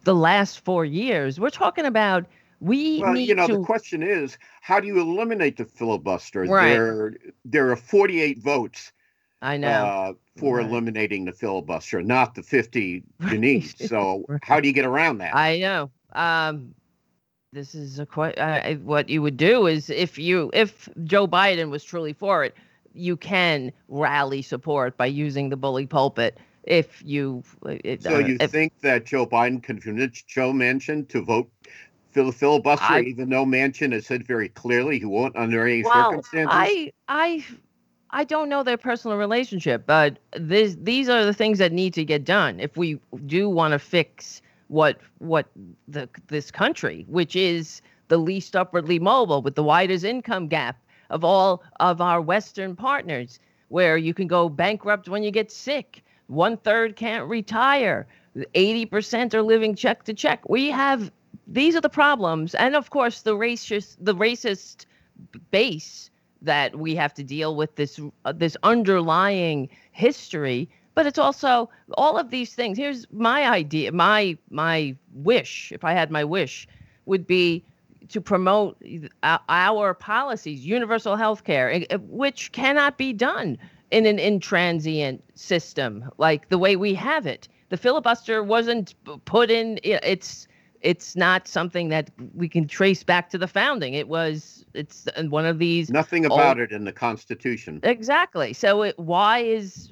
the 0.05 0.14
last 0.14 0.64
four 0.64 0.84
years. 0.84 1.39
We're 1.39 1.51
talking 1.51 1.84
about 1.84 2.26
we 2.61 2.97
need. 2.97 3.03
Well, 3.03 3.16
you 3.16 3.34
know, 3.34 3.47
to. 3.47 3.59
the 3.59 3.64
question 3.64 4.03
is, 4.03 4.39
how 4.61 4.80
do 4.80 4.89
you 4.89 5.01
eliminate 5.01 5.57
the 5.57 5.64
filibuster? 5.64 6.43
Right. 6.43 6.70
There, 6.70 7.14
there 7.45 7.70
are 7.70 7.76
48 7.76 8.39
votes 8.39 8.93
I 9.41 9.57
know. 9.57 9.68
uh, 9.68 10.12
for 10.36 10.61
eliminating 10.61 11.24
the 11.24 11.32
filibuster, 11.32 12.03
not 12.03 12.34
the 12.34 12.43
50 12.43 13.03
you 13.30 13.39
need. 13.39 13.62
So, 13.78 14.24
how 14.43 14.61
do 14.61 14.68
you 14.68 14.74
get 14.74 14.84
around 14.84 15.18
that? 15.18 15.34
I 15.34 15.59
know. 15.59 15.91
Um, 16.12 16.74
this 17.53 17.74
is 17.74 17.99
a 17.99 18.07
quite 18.07 18.39
uh, 18.39 18.74
what 18.76 19.09
you 19.09 19.22
would 19.22 19.36
do 19.36 19.66
is 19.66 19.91
if 19.91 20.18
you 20.18 20.51
if 20.53 20.89
Joe 21.05 21.26
Biden 21.26 21.70
was 21.70 21.82
truly 21.82 22.12
for 22.12 22.45
it, 22.45 22.55
you 22.93 23.16
can 23.16 23.72
rally 23.89 24.43
support 24.43 24.97
by 24.97 25.07
using 25.07 25.49
the 25.49 25.57
bully 25.57 25.86
pulpit 25.86 26.39
if 26.64 27.03
you. 27.05 27.43
It, 27.64 28.03
So 28.03 28.16
uh, 28.16 28.18
you 28.18 28.36
if- 28.41 28.51
think 28.51 28.72
that 28.82 29.07
Joe 29.07 29.26
Biden 29.26 29.62
can 29.62 29.80
convince 29.80 30.22
Joe 30.22 30.53
Manchin 30.53 31.09
to 31.09 31.22
vote 31.22 31.51
for 32.11 32.22
the 32.22 32.32
filibuster, 32.32 32.84
I- 32.95 33.01
even 33.03 33.28
though 33.30 33.45
Manchin 33.47 33.93
has 33.93 34.07
said 34.07 34.26
very 34.26 34.51
clearly 34.51 34.99
he 34.99 35.05
won't 35.07 35.34
under 35.36 35.66
any 35.66 35.82
Well, 35.82 36.11
circumstances? 36.11 36.49
I 36.53 36.93
I 37.09 37.45
I 38.11 38.24
don't 38.24 38.48
know 38.48 38.62
their 38.62 38.78
personal 38.78 39.16
relationship, 39.16 39.84
but 39.86 40.18
this 40.36 40.76
these 40.80 41.09
are 41.09 41.24
the 41.24 41.34
things 41.34 41.59
that 41.59 41.72
need 41.72 41.94
to 41.94 42.04
get 42.04 42.24
done 42.24 42.59
if 42.61 42.76
we 42.76 42.98
do 43.26 43.48
want 43.48 43.72
to 43.72 43.78
fix 43.78 44.40
what 44.68 44.98
what 45.18 45.48
the 45.86 46.09
this 46.28 46.50
country, 46.50 47.04
which 47.09 47.36
is 47.36 47.82
the 48.09 48.16
least 48.18 48.56
upwardly 48.56 48.98
mobile 48.98 49.42
with 49.42 49.54
the 49.54 49.62
widest 49.62 50.04
income 50.04 50.48
gap 50.48 50.78
of 51.11 51.24
all 51.24 51.62
of 51.80 52.00
our 52.00 52.20
Western 52.20 52.74
partners, 52.76 53.38
where 53.68 53.96
you 53.96 54.14
can 54.14 54.26
go 54.26 54.48
bankrupt 54.48 55.09
when 55.09 55.22
you 55.22 55.30
get 55.30 55.50
sick. 55.50 56.02
One 56.26 56.56
third 56.56 56.96
can't 56.96 57.28
retire. 57.28 58.06
80% 58.54 59.34
are 59.34 59.42
living 59.42 59.74
check 59.74 60.04
to 60.04 60.14
check. 60.14 60.48
We 60.48 60.70
have 60.70 61.11
these 61.46 61.74
are 61.76 61.80
the 61.80 61.88
problems. 61.88 62.54
And 62.54 62.74
of 62.76 62.90
course 62.90 63.22
the 63.22 63.34
racist 63.34 63.96
the 64.00 64.14
racist 64.14 64.86
base 65.50 66.11
that 66.43 66.78
we 66.78 66.95
have 66.95 67.14
to 67.14 67.24
deal 67.24 67.57
with 67.57 67.74
this 67.76 68.01
uh, 68.24 68.32
this 68.32 68.57
underlying 68.62 69.68
history 69.93 70.68
but 70.95 71.07
it's 71.07 71.18
also 71.18 71.70
all 71.97 72.18
of 72.18 72.30
these 72.30 72.55
things. 72.55 72.76
Here's 72.76 73.07
my 73.12 73.49
idea 73.49 73.93
my 73.93 74.36
my 74.51 74.97
wish 75.14 75.70
if 75.70 75.84
i 75.84 75.93
had 75.93 76.11
my 76.11 76.24
wish 76.24 76.66
would 77.07 77.26
be 77.26 77.62
to 78.09 78.20
promote 78.20 78.76
our 79.22 79.95
policies 79.95 80.66
universal 80.66 81.14
health 81.14 81.45
care 81.45 81.84
which 82.09 82.51
cannot 82.53 82.99
be 82.99 83.12
done 83.12 83.59
in 83.91 84.07
an 84.07 84.18
intransient 84.18 85.20
system 85.34 86.11
like 86.18 86.49
the 86.49 86.59
way 86.59 86.76
we 86.76 86.95
have 86.95 87.26
it. 87.26 87.49
The 87.68 87.76
filibuster 87.76 88.43
wasn't 88.43 88.95
put 89.24 89.51
in 89.51 89.78
it's 89.82 90.47
it's 90.81 91.16
not 91.16 91.49
something 91.49 91.89
that 91.89 92.11
we 92.35 92.49
can 92.49 92.68
trace 92.68 93.03
back 93.03 93.31
to 93.31 93.39
the 93.39 93.49
founding 93.49 93.95
it 93.95 94.09
was 94.09 94.64
it's 94.74 95.07
uh, 95.16 95.22
one 95.24 95.47
of 95.47 95.59
these 95.59 95.91
Nothing 95.91 96.24
old- 96.26 96.39
about 96.39 96.59
it 96.59 96.72
in 96.72 96.85
the 96.85 96.93
Constitution. 96.93 97.81
Exactly. 97.83 98.53
So 98.53 98.83
it, 98.83 98.99
why 98.99 99.41
is 99.41 99.91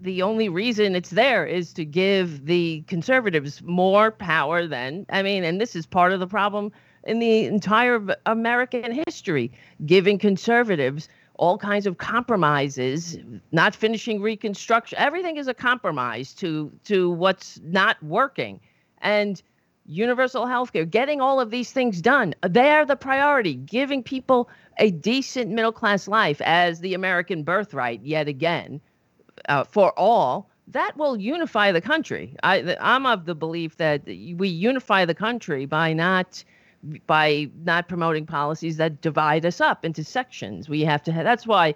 the 0.00 0.22
only 0.22 0.48
reason 0.48 0.94
it's 0.94 1.10
there 1.10 1.46
is 1.46 1.72
to 1.74 1.84
give 1.84 2.46
the 2.46 2.82
conservatives 2.86 3.62
more 3.62 4.10
power 4.10 4.66
than 4.66 5.06
I 5.10 5.22
mean, 5.22 5.44
and 5.44 5.60
this 5.60 5.74
is 5.76 5.86
part 5.86 6.12
of 6.12 6.20
the 6.20 6.26
problem 6.26 6.72
in 7.04 7.18
the 7.18 7.44
entire 7.44 8.04
American 8.26 8.92
history, 9.06 9.52
giving 9.84 10.18
conservatives 10.18 11.08
all 11.34 11.58
kinds 11.58 11.86
of 11.86 11.98
compromises, 11.98 13.18
not 13.52 13.74
finishing 13.74 14.22
reconstruction. 14.22 14.98
Everything 14.98 15.36
is 15.36 15.48
a 15.48 15.54
compromise 15.54 16.32
to 16.34 16.72
to 16.84 17.10
what's 17.10 17.60
not 17.62 18.02
working. 18.02 18.60
And 19.02 19.42
universal 19.86 20.46
health 20.46 20.72
care, 20.72 20.84
getting 20.84 21.20
all 21.20 21.40
of 21.40 21.50
these 21.50 21.72
things 21.72 22.00
done. 22.00 22.34
They're 22.42 22.84
the 22.84 22.96
priority, 22.96 23.54
giving 23.54 24.02
people 24.02 24.48
a 24.78 24.90
decent 24.90 25.50
middle 25.50 25.72
class 25.72 26.08
life 26.08 26.40
as 26.42 26.80
the 26.80 26.94
American 26.94 27.42
birthright, 27.42 28.02
yet 28.02 28.28
again, 28.28 28.80
uh, 29.48 29.64
for 29.64 29.92
all. 29.98 30.50
That 30.68 30.96
will 30.96 31.16
unify 31.16 31.70
the 31.70 31.80
country. 31.80 32.34
I, 32.42 32.76
I'm 32.80 33.06
of 33.06 33.24
the 33.24 33.34
belief 33.34 33.76
that 33.76 34.04
we 34.06 34.48
unify 34.48 35.04
the 35.04 35.14
country 35.14 35.64
by 35.64 35.92
not 35.92 36.42
by 37.06 37.50
not 37.64 37.88
promoting 37.88 38.26
policies 38.26 38.76
that 38.76 39.00
divide 39.00 39.46
us 39.46 39.60
up 39.60 39.84
into 39.84 40.04
sections. 40.04 40.68
We 40.68 40.82
have 40.82 41.02
to. 41.04 41.12
Have, 41.12 41.24
that's 41.24 41.46
why 41.46 41.74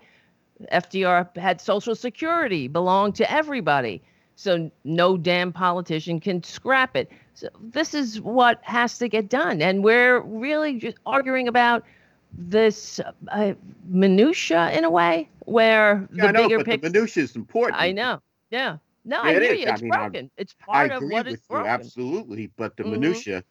FDR 0.72 1.36
had 1.36 1.60
Social 1.60 1.94
Security 1.94 2.68
belong 2.68 3.12
to 3.14 3.30
everybody. 3.30 4.02
So 4.40 4.70
no 4.84 5.18
damn 5.18 5.52
politician 5.52 6.18
can 6.18 6.42
scrap 6.42 6.96
it. 6.96 7.12
So 7.34 7.48
this 7.60 7.92
is 7.92 8.22
what 8.22 8.58
has 8.62 8.96
to 8.98 9.08
get 9.08 9.28
done, 9.28 9.60
and 9.60 9.84
we're 9.84 10.20
really 10.20 10.78
just 10.78 10.96
arguing 11.04 11.46
about 11.46 11.84
this 12.32 13.00
uh, 13.28 13.52
minutia 13.86 14.70
in 14.72 14.84
a 14.84 14.90
way, 14.90 15.28
where 15.44 16.08
Yeah, 16.14 16.24
I 16.24 16.26
the 16.28 16.32
know, 16.32 16.48
bigger 16.48 16.64
picture. 16.64 16.88
the 16.88 16.98
minutia 17.00 17.22
is 17.24 17.36
important. 17.36 17.80
I 17.82 17.92
know. 17.92 18.20
Yeah. 18.50 18.78
No, 19.04 19.20
I 19.20 19.32
It 19.32 19.42
hear 19.42 19.52
is. 19.52 19.60
you. 19.60 19.66
I 19.66 19.70
It's 19.72 19.82
mean, 19.82 19.92
I- 19.92 19.98
broken. 19.98 20.30
it's 20.38 20.54
I 20.62 20.64
part 20.64 20.90
of 20.92 21.02
agree 21.02 21.12
what 21.12 21.26
with 21.26 21.34
is 21.34 21.42
you 21.50 21.58
absolutely, 21.66 22.46
but 22.56 22.76
the 22.78 22.84
Mhm. 22.84 22.90
minutia 22.92 23.44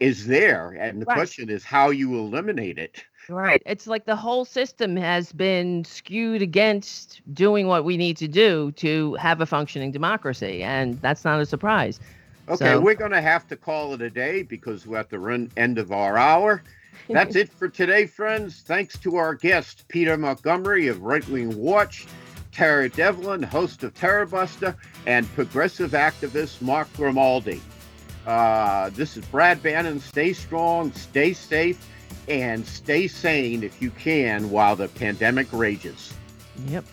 is 0.00 0.26
there, 0.26 0.70
and 0.80 1.02
the 1.02 1.06
Right. 1.06 1.14
question 1.14 1.50
is 1.50 1.62
how 1.64 1.90
you 1.90 2.16
eliminate 2.18 2.78
it. 2.78 3.04
Right. 3.28 3.62
It's 3.66 3.86
like 3.86 4.04
the 4.04 4.16
whole 4.16 4.44
system 4.44 4.96
has 4.96 5.32
been 5.32 5.84
skewed 5.84 6.42
against 6.42 7.20
doing 7.34 7.66
what 7.66 7.84
we 7.84 7.96
need 7.96 8.16
to 8.18 8.28
do 8.28 8.72
to 8.72 9.14
have 9.14 9.40
a 9.40 9.46
functioning 9.46 9.90
democracy, 9.90 10.62
and 10.62 11.00
that's 11.00 11.24
not 11.24 11.40
a 11.40 11.46
surprise. 11.46 11.98
Okay, 12.48 12.74
So- 12.74 12.80
we're 12.80 12.94
going 12.94 13.10
to 13.12 13.20
have 13.20 13.48
to 13.48 13.56
call 13.56 13.94
it 13.94 14.02
a 14.02 14.10
day 14.10 14.42
because 14.42 14.86
we're 14.86 14.98
at 14.98 15.10
the 15.10 15.18
run 15.18 15.50
end 15.56 15.78
of 15.78 15.90
our 15.90 16.16
hour. 16.16 16.62
That's 17.08 17.34
it 17.42 17.52
for 17.52 17.68
today, 17.68 18.06
friends. 18.06 18.62
Thanks 18.64 18.96
to 18.98 19.16
our 19.16 19.34
guest, 19.34 19.84
Peter 19.88 20.16
Montgomery 20.16 20.86
of 20.88 21.02
Right 21.02 21.26
Wing 21.28 21.56
Watch, 21.58 22.06
Tara 22.52 22.88
Devlin, 22.88 23.42
host 23.42 23.82
of 23.82 23.94
Tara 23.94 24.26
Buster, 24.26 24.76
and 25.06 25.26
progressive 25.34 25.90
activist 25.90 26.62
Mark 26.62 26.88
Grimaldi. 26.96 27.60
Uh, 28.26 28.90
this 28.90 29.16
is 29.16 29.24
Brad 29.26 29.62
Bannon. 29.62 30.00
Stay 30.00 30.32
strong, 30.32 30.92
stay 30.92 31.32
safe, 31.32 31.86
and 32.28 32.66
stay 32.66 33.06
sane 33.06 33.62
if 33.62 33.80
you 33.80 33.90
can 33.90 34.50
while 34.50 34.76
the 34.76 34.88
pandemic 34.88 35.46
rages. 35.52 36.12
Yep. 36.68 36.84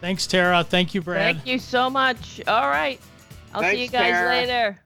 Thanks, 0.00 0.26
Tara. 0.26 0.62
Thank 0.64 0.94
you, 0.94 1.02
Brad. 1.02 1.36
Thank 1.36 1.46
you 1.46 1.58
so 1.58 1.90
much. 1.90 2.40
All 2.46 2.68
right. 2.68 3.00
I'll 3.52 3.62
see 3.62 3.82
you 3.82 3.88
guys 3.88 4.12
Tara. 4.12 4.28
later. 4.28 4.80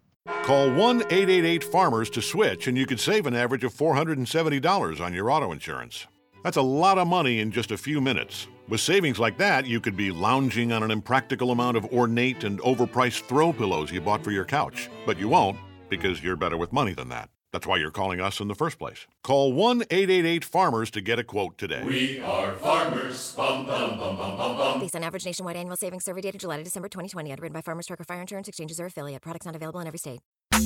Call 0.44 0.72
1 0.72 1.02
888 1.02 1.64
Farmers 1.64 2.08
to 2.10 2.22
switch, 2.22 2.68
and 2.68 2.78
you 2.78 2.86
could 2.86 3.00
save 3.00 3.26
an 3.26 3.34
average 3.34 3.64
of 3.64 3.74
$470 3.74 5.00
on 5.00 5.12
your 5.12 5.30
auto 5.30 5.52
insurance. 5.52 6.06
That's 6.44 6.56
a 6.56 6.62
lot 6.62 6.98
of 6.98 7.08
money 7.08 7.40
in 7.40 7.50
just 7.50 7.72
a 7.72 7.76
few 7.76 8.00
minutes. 8.00 8.46
With 8.68 8.80
savings 8.80 9.18
like 9.18 9.36
that, 9.38 9.66
you 9.66 9.80
could 9.80 9.96
be 9.96 10.10
lounging 10.10 10.72
on 10.72 10.82
an 10.82 10.90
impractical 10.90 11.50
amount 11.50 11.76
of 11.76 11.84
ornate 11.86 12.44
and 12.44 12.60
overpriced 12.60 13.22
throw 13.22 13.52
pillows 13.52 13.90
you 13.90 14.00
bought 14.00 14.24
for 14.24 14.30
your 14.30 14.44
couch. 14.44 14.88
But 15.04 15.18
you 15.18 15.28
won't, 15.28 15.58
because 15.88 16.22
you're 16.22 16.36
better 16.36 16.56
with 16.56 16.72
money 16.72 16.94
than 16.94 17.08
that. 17.10 17.28
That's 17.52 17.66
why 17.66 17.76
you're 17.76 17.90
calling 17.90 18.18
us 18.18 18.40
in 18.40 18.48
the 18.48 18.54
first 18.54 18.78
place. 18.78 19.06
Call 19.22 19.52
1 19.52 19.82
888 19.90 20.44
Farmers 20.44 20.90
to 20.92 21.02
get 21.02 21.18
a 21.18 21.24
quote 21.24 21.58
today. 21.58 21.82
We 21.84 22.20
are 22.20 22.54
farmers. 22.54 23.34
Bum, 23.34 23.66
bum, 23.66 23.98
bum, 23.98 24.16
bum, 24.16 24.36
bum, 24.38 24.56
bum. 24.56 24.80
Based 24.80 24.96
on 24.96 25.02
average 25.04 25.26
nationwide 25.26 25.56
annual 25.56 25.76
savings 25.76 26.04
survey 26.04 26.22
data 26.22 26.38
July 26.38 26.56
to 26.56 26.64
December 26.64 26.88
2020, 26.88 27.30
underwritten 27.30 27.52
by 27.52 27.60
Farmers 27.60 27.86
Trucker 27.86 28.04
Fire 28.04 28.22
Insurance 28.22 28.48
Exchanges 28.48 28.80
or 28.80 28.86
affiliate. 28.86 29.20
Products 29.20 29.44
not 29.44 29.54
available 29.54 29.80
in 29.80 29.86
every 29.86 29.98
state. 29.98 30.20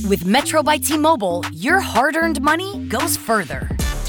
With 0.09 0.24
Metro 0.24 0.62
by 0.62 0.78
T 0.78 0.97
Mobile, 0.97 1.45
your 1.53 1.80
hard 1.80 2.14
earned 2.14 2.41
money 2.41 2.87
goes 2.87 3.16
further. 3.16 3.68